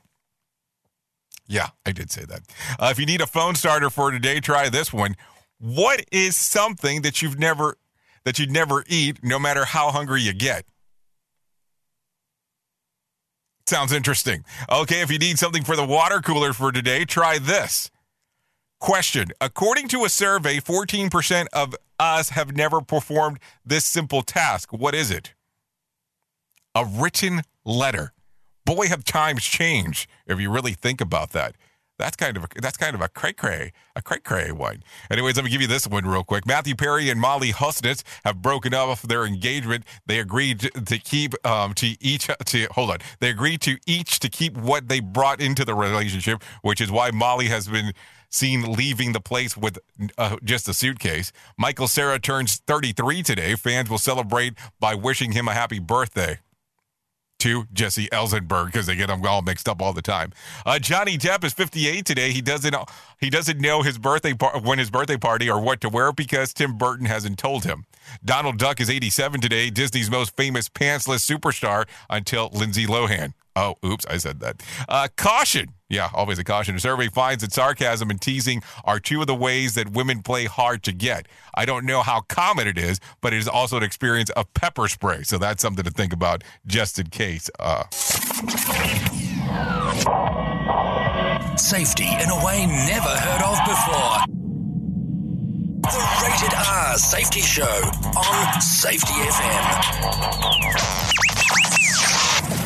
Yeah, 1.47 1.69
I 1.85 1.91
did 1.91 2.11
say 2.11 2.25
that. 2.25 2.41
Uh, 2.77 2.89
if 2.91 2.99
you 2.99 3.05
need 3.05 3.21
a 3.21 3.27
phone 3.27 3.55
starter 3.55 3.89
for 3.89 4.11
today, 4.11 4.39
try 4.39 4.69
this 4.69 4.91
one. 4.91 5.15
What 5.59 6.03
is 6.11 6.35
something 6.35 7.01
that 7.01 7.21
you've 7.21 7.39
never 7.39 7.77
that 8.25 8.37
you'd 8.37 8.51
never 8.51 8.83
eat, 8.87 9.23
no 9.23 9.39
matter 9.39 9.63
how 9.63 9.91
hungry 9.91 10.21
you 10.21 10.33
get? 10.33 10.65
Sounds 13.65 13.93
interesting. 13.93 14.43
Okay, 14.69 15.01
if 15.01 15.09
you 15.09 15.17
need 15.17 15.39
something 15.39 15.63
for 15.63 15.75
the 15.77 15.85
water 15.85 16.19
cooler 16.19 16.51
for 16.51 16.71
today, 16.71 17.05
try 17.05 17.37
this. 17.37 17.89
Question 18.79 19.29
According 19.41 19.87
to 19.89 20.05
a 20.05 20.09
survey, 20.09 20.59
14% 20.59 21.47
of 21.53 21.75
us 21.99 22.29
have 22.29 22.55
never 22.55 22.81
performed 22.81 23.39
this 23.65 23.85
simple 23.85 24.21
task. 24.21 24.71
What 24.71 24.93
is 24.93 25.09
it? 25.09 25.33
A 26.75 26.85
written 26.85 27.41
letter 27.65 28.13
boy, 28.67 28.87
have 28.87 29.03
times 29.05 29.43
changed 29.43 30.09
if 30.27 30.39
you 30.39 30.51
really 30.51 30.73
think 30.73 30.99
about 30.99 31.31
that. 31.31 31.55
That's 31.97 32.15
kind 32.15 32.37
of 32.37 32.43
a, 32.43 32.47
that's 32.61 32.77
kind 32.77 32.93
of 32.93 33.01
a 33.01 33.07
cray 33.07 33.33
cray, 33.33 33.71
a 33.95 34.03
cray 34.03 34.19
cray 34.19 34.51
one. 34.51 34.83
Anyways, 35.09 35.35
let 35.35 35.45
me 35.45 35.49
give 35.49 35.61
you 35.61 35.67
this 35.67 35.87
one 35.87 36.05
real 36.05 36.23
quick. 36.23 36.45
Matthew 36.45 36.75
Perry 36.75 37.09
and 37.09 37.19
Molly 37.19 37.51
Hurwitz 37.53 38.03
have 38.23 38.39
broken 38.39 38.75
up 38.75 38.99
their 39.01 39.25
engagement. 39.25 39.83
They 40.05 40.19
agreed 40.19 40.59
to 40.59 40.99
keep 40.99 41.33
um, 41.43 41.73
to 41.75 41.95
each 41.99 42.29
to 42.45 42.67
hold 42.71 42.91
on. 42.91 42.97
They 43.19 43.29
agreed 43.29 43.61
to 43.61 43.77
each 43.87 44.19
to 44.19 44.29
keep 44.29 44.55
what 44.55 44.89
they 44.89 44.99
brought 44.99 45.41
into 45.41 45.65
the 45.65 45.73
relationship, 45.73 46.43
which 46.61 46.81
is 46.81 46.91
why 46.91 47.09
Molly 47.09 47.47
has 47.47 47.67
been 47.67 47.93
seen 48.29 48.73
leaving 48.73 49.13
the 49.13 49.21
place 49.21 49.57
with 49.57 49.79
uh, 50.19 50.35
just 50.43 50.67
a 50.67 50.73
suitcase. 50.73 51.31
Michael 51.57 51.87
Cera 51.87 52.19
turns 52.19 52.57
33 52.57 53.23
today. 53.23 53.55
Fans 53.55 53.89
will 53.89 53.97
celebrate 53.97 54.53
by 54.79 54.93
wishing 54.93 55.31
him 55.31 55.47
a 55.47 55.53
happy 55.53 55.79
birthday 55.79 56.37
to 57.39 57.65
Jesse 57.73 58.11
Eisenberg 58.11 58.67
because 58.67 58.85
they 58.85 58.95
get 58.95 59.07
them 59.07 59.25
all 59.25 59.41
mixed 59.41 59.69
up 59.69 59.81
all 59.81 59.93
the 59.93 60.01
time. 60.01 60.31
Uh, 60.65 60.79
Johnny 60.79 61.17
Depp 61.17 61.43
is 61.43 61.53
58 61.53 62.05
today. 62.05 62.31
He 62.31 62.41
doesn't 62.41 62.75
he 63.19 63.29
doesn't 63.29 63.59
know 63.59 63.81
his 63.81 63.97
birthday 63.97 64.33
par- 64.33 64.59
when 64.61 64.79
his 64.79 64.89
birthday 64.89 65.17
party 65.17 65.49
or 65.49 65.59
what 65.59 65.81
to 65.81 65.89
wear 65.89 66.11
because 66.11 66.53
Tim 66.53 66.77
Burton 66.77 67.05
hasn't 67.05 67.37
told 67.37 67.63
him. 67.63 67.85
Donald 68.23 68.57
Duck 68.57 68.79
is 68.79 68.89
87 68.89 69.41
today. 69.41 69.69
Disney's 69.69 70.09
most 70.09 70.35
famous 70.35 70.69
pantsless 70.69 71.29
superstar 71.29 71.85
until 72.09 72.49
Lindsay 72.53 72.85
Lohan. 72.85 73.33
Oh, 73.55 73.75
oops, 73.83 74.05
I 74.05 74.17
said 74.17 74.39
that. 74.41 74.61
Uh, 74.87 75.07
caution. 75.15 75.69
Yeah, 75.89 76.09
always 76.13 76.37
a 76.37 76.43
caution. 76.43 76.75
A 76.75 76.79
survey 76.79 77.07
finds 77.07 77.43
that 77.43 77.53
sarcasm 77.53 78.09
and 78.09 78.19
teasing 78.19 78.61
are 78.83 78.99
two 78.99 79.21
of 79.21 79.27
the 79.27 79.35
ways 79.35 79.75
that 79.75 79.91
women 79.91 80.21
play 80.21 80.43
hard 80.45 80.83
to 80.83 80.91
get. 80.91 81.27
I 81.55 81.65
don't 81.65 81.85
know 81.85 82.01
how 82.01 82.21
common 82.21 82.67
it 82.67 82.77
is, 82.77 82.99
but 83.21 83.33
it 83.33 83.37
is 83.37 83.47
also 83.47 83.77
an 83.77 83.83
experience 83.83 84.29
of 84.31 84.53
pepper 84.53 84.89
spray. 84.89 85.23
So 85.23 85.37
that's 85.37 85.61
something 85.61 85.85
to 85.85 85.91
think 85.91 86.11
about 86.11 86.43
just 86.65 86.99
in 86.99 87.07
case. 87.07 87.49
Uh. 87.57 87.85
Safety 91.55 92.05
in 92.05 92.29
a 92.29 92.45
way 92.45 92.65
never 92.65 93.09
heard 93.09 93.41
of 93.43 93.57
before. 93.65 94.25
The 95.83 96.03
Rated 96.21 96.53
R 96.53 96.97
Safety 96.97 97.39
Show 97.39 97.63
on 97.63 98.61
Safety 98.61 99.13
FM. 99.13 99.77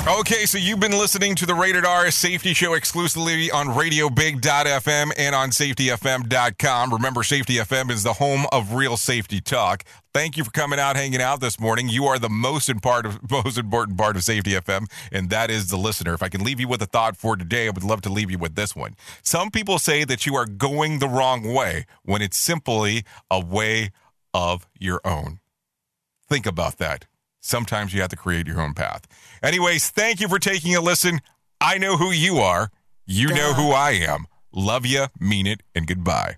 Okay, 0.07 0.45
so 0.45 0.57
you've 0.57 0.79
been 0.79 0.97
listening 0.97 1.36
to 1.36 1.45
the 1.45 1.53
Rated 1.53 1.86
R 1.86 2.09
Safety 2.09 2.55
Show 2.55 2.73
exclusively 2.73 3.51
on 3.51 3.67
RadioBig.fm 3.67 5.11
and 5.15 5.36
on 5.36 5.51
SafetyFM.com. 5.51 6.91
Remember, 6.91 7.21
Safety 7.21 7.55
FM 7.57 7.91
is 7.91 8.01
the 8.01 8.13
home 8.13 8.47
of 8.51 8.73
real 8.73 8.97
safety 8.97 9.39
talk. 9.39 9.84
Thank 10.11 10.38
you 10.38 10.43
for 10.43 10.49
coming 10.49 10.79
out, 10.79 10.95
hanging 10.95 11.21
out 11.21 11.39
this 11.39 11.59
morning. 11.59 11.88
You 11.88 12.05
are 12.05 12.17
the 12.17 12.29
most 12.29 12.67
important, 12.67 13.32
most 13.32 13.59
important 13.59 13.97
part 13.97 14.15
of 14.15 14.23
Safety 14.23 14.51
FM, 14.51 14.91
and 15.11 15.29
that 15.29 15.51
is 15.51 15.69
the 15.69 15.77
listener. 15.77 16.15
If 16.15 16.23
I 16.23 16.29
can 16.29 16.43
leave 16.43 16.59
you 16.59 16.67
with 16.67 16.82
a 16.82 16.88
thought 16.88 17.15
for 17.15 17.38
today, 17.38 17.67
I 17.67 17.69
would 17.69 17.84
love 17.84 18.01
to 18.01 18.09
leave 18.09 18.32
you 18.32 18.39
with 18.39 18.55
this 18.55 18.75
one. 18.75 18.95
Some 19.21 19.51
people 19.51 19.77
say 19.77 20.03
that 20.03 20.25
you 20.25 20.36
are 20.36 20.47
going 20.47 20.97
the 20.97 21.07
wrong 21.07 21.53
way 21.53 21.86
when 22.03 22.23
it's 22.23 22.38
simply 22.38 23.05
a 23.29 23.39
way 23.39 23.91
of 24.34 24.67
your 24.79 24.99
own. 25.05 25.39
Think 26.27 26.47
about 26.47 26.79
that. 26.79 27.05
Sometimes 27.41 27.93
you 27.93 28.01
have 28.01 28.09
to 28.11 28.15
create 28.15 28.47
your 28.47 28.61
own 28.61 28.73
path. 28.73 29.07
Anyways, 29.43 29.89
thank 29.89 30.21
you 30.21 30.27
for 30.27 30.39
taking 30.39 30.75
a 30.75 30.81
listen. 30.81 31.19
I 31.59 31.77
know 31.77 31.97
who 31.97 32.11
you 32.11 32.37
are. 32.37 32.71
You 33.05 33.27
know 33.29 33.53
who 33.53 33.71
I 33.71 33.91
am. 33.91 34.27
Love 34.53 34.85
you, 34.85 35.07
mean 35.19 35.47
it, 35.47 35.63
and 35.75 35.87
goodbye. 35.87 36.37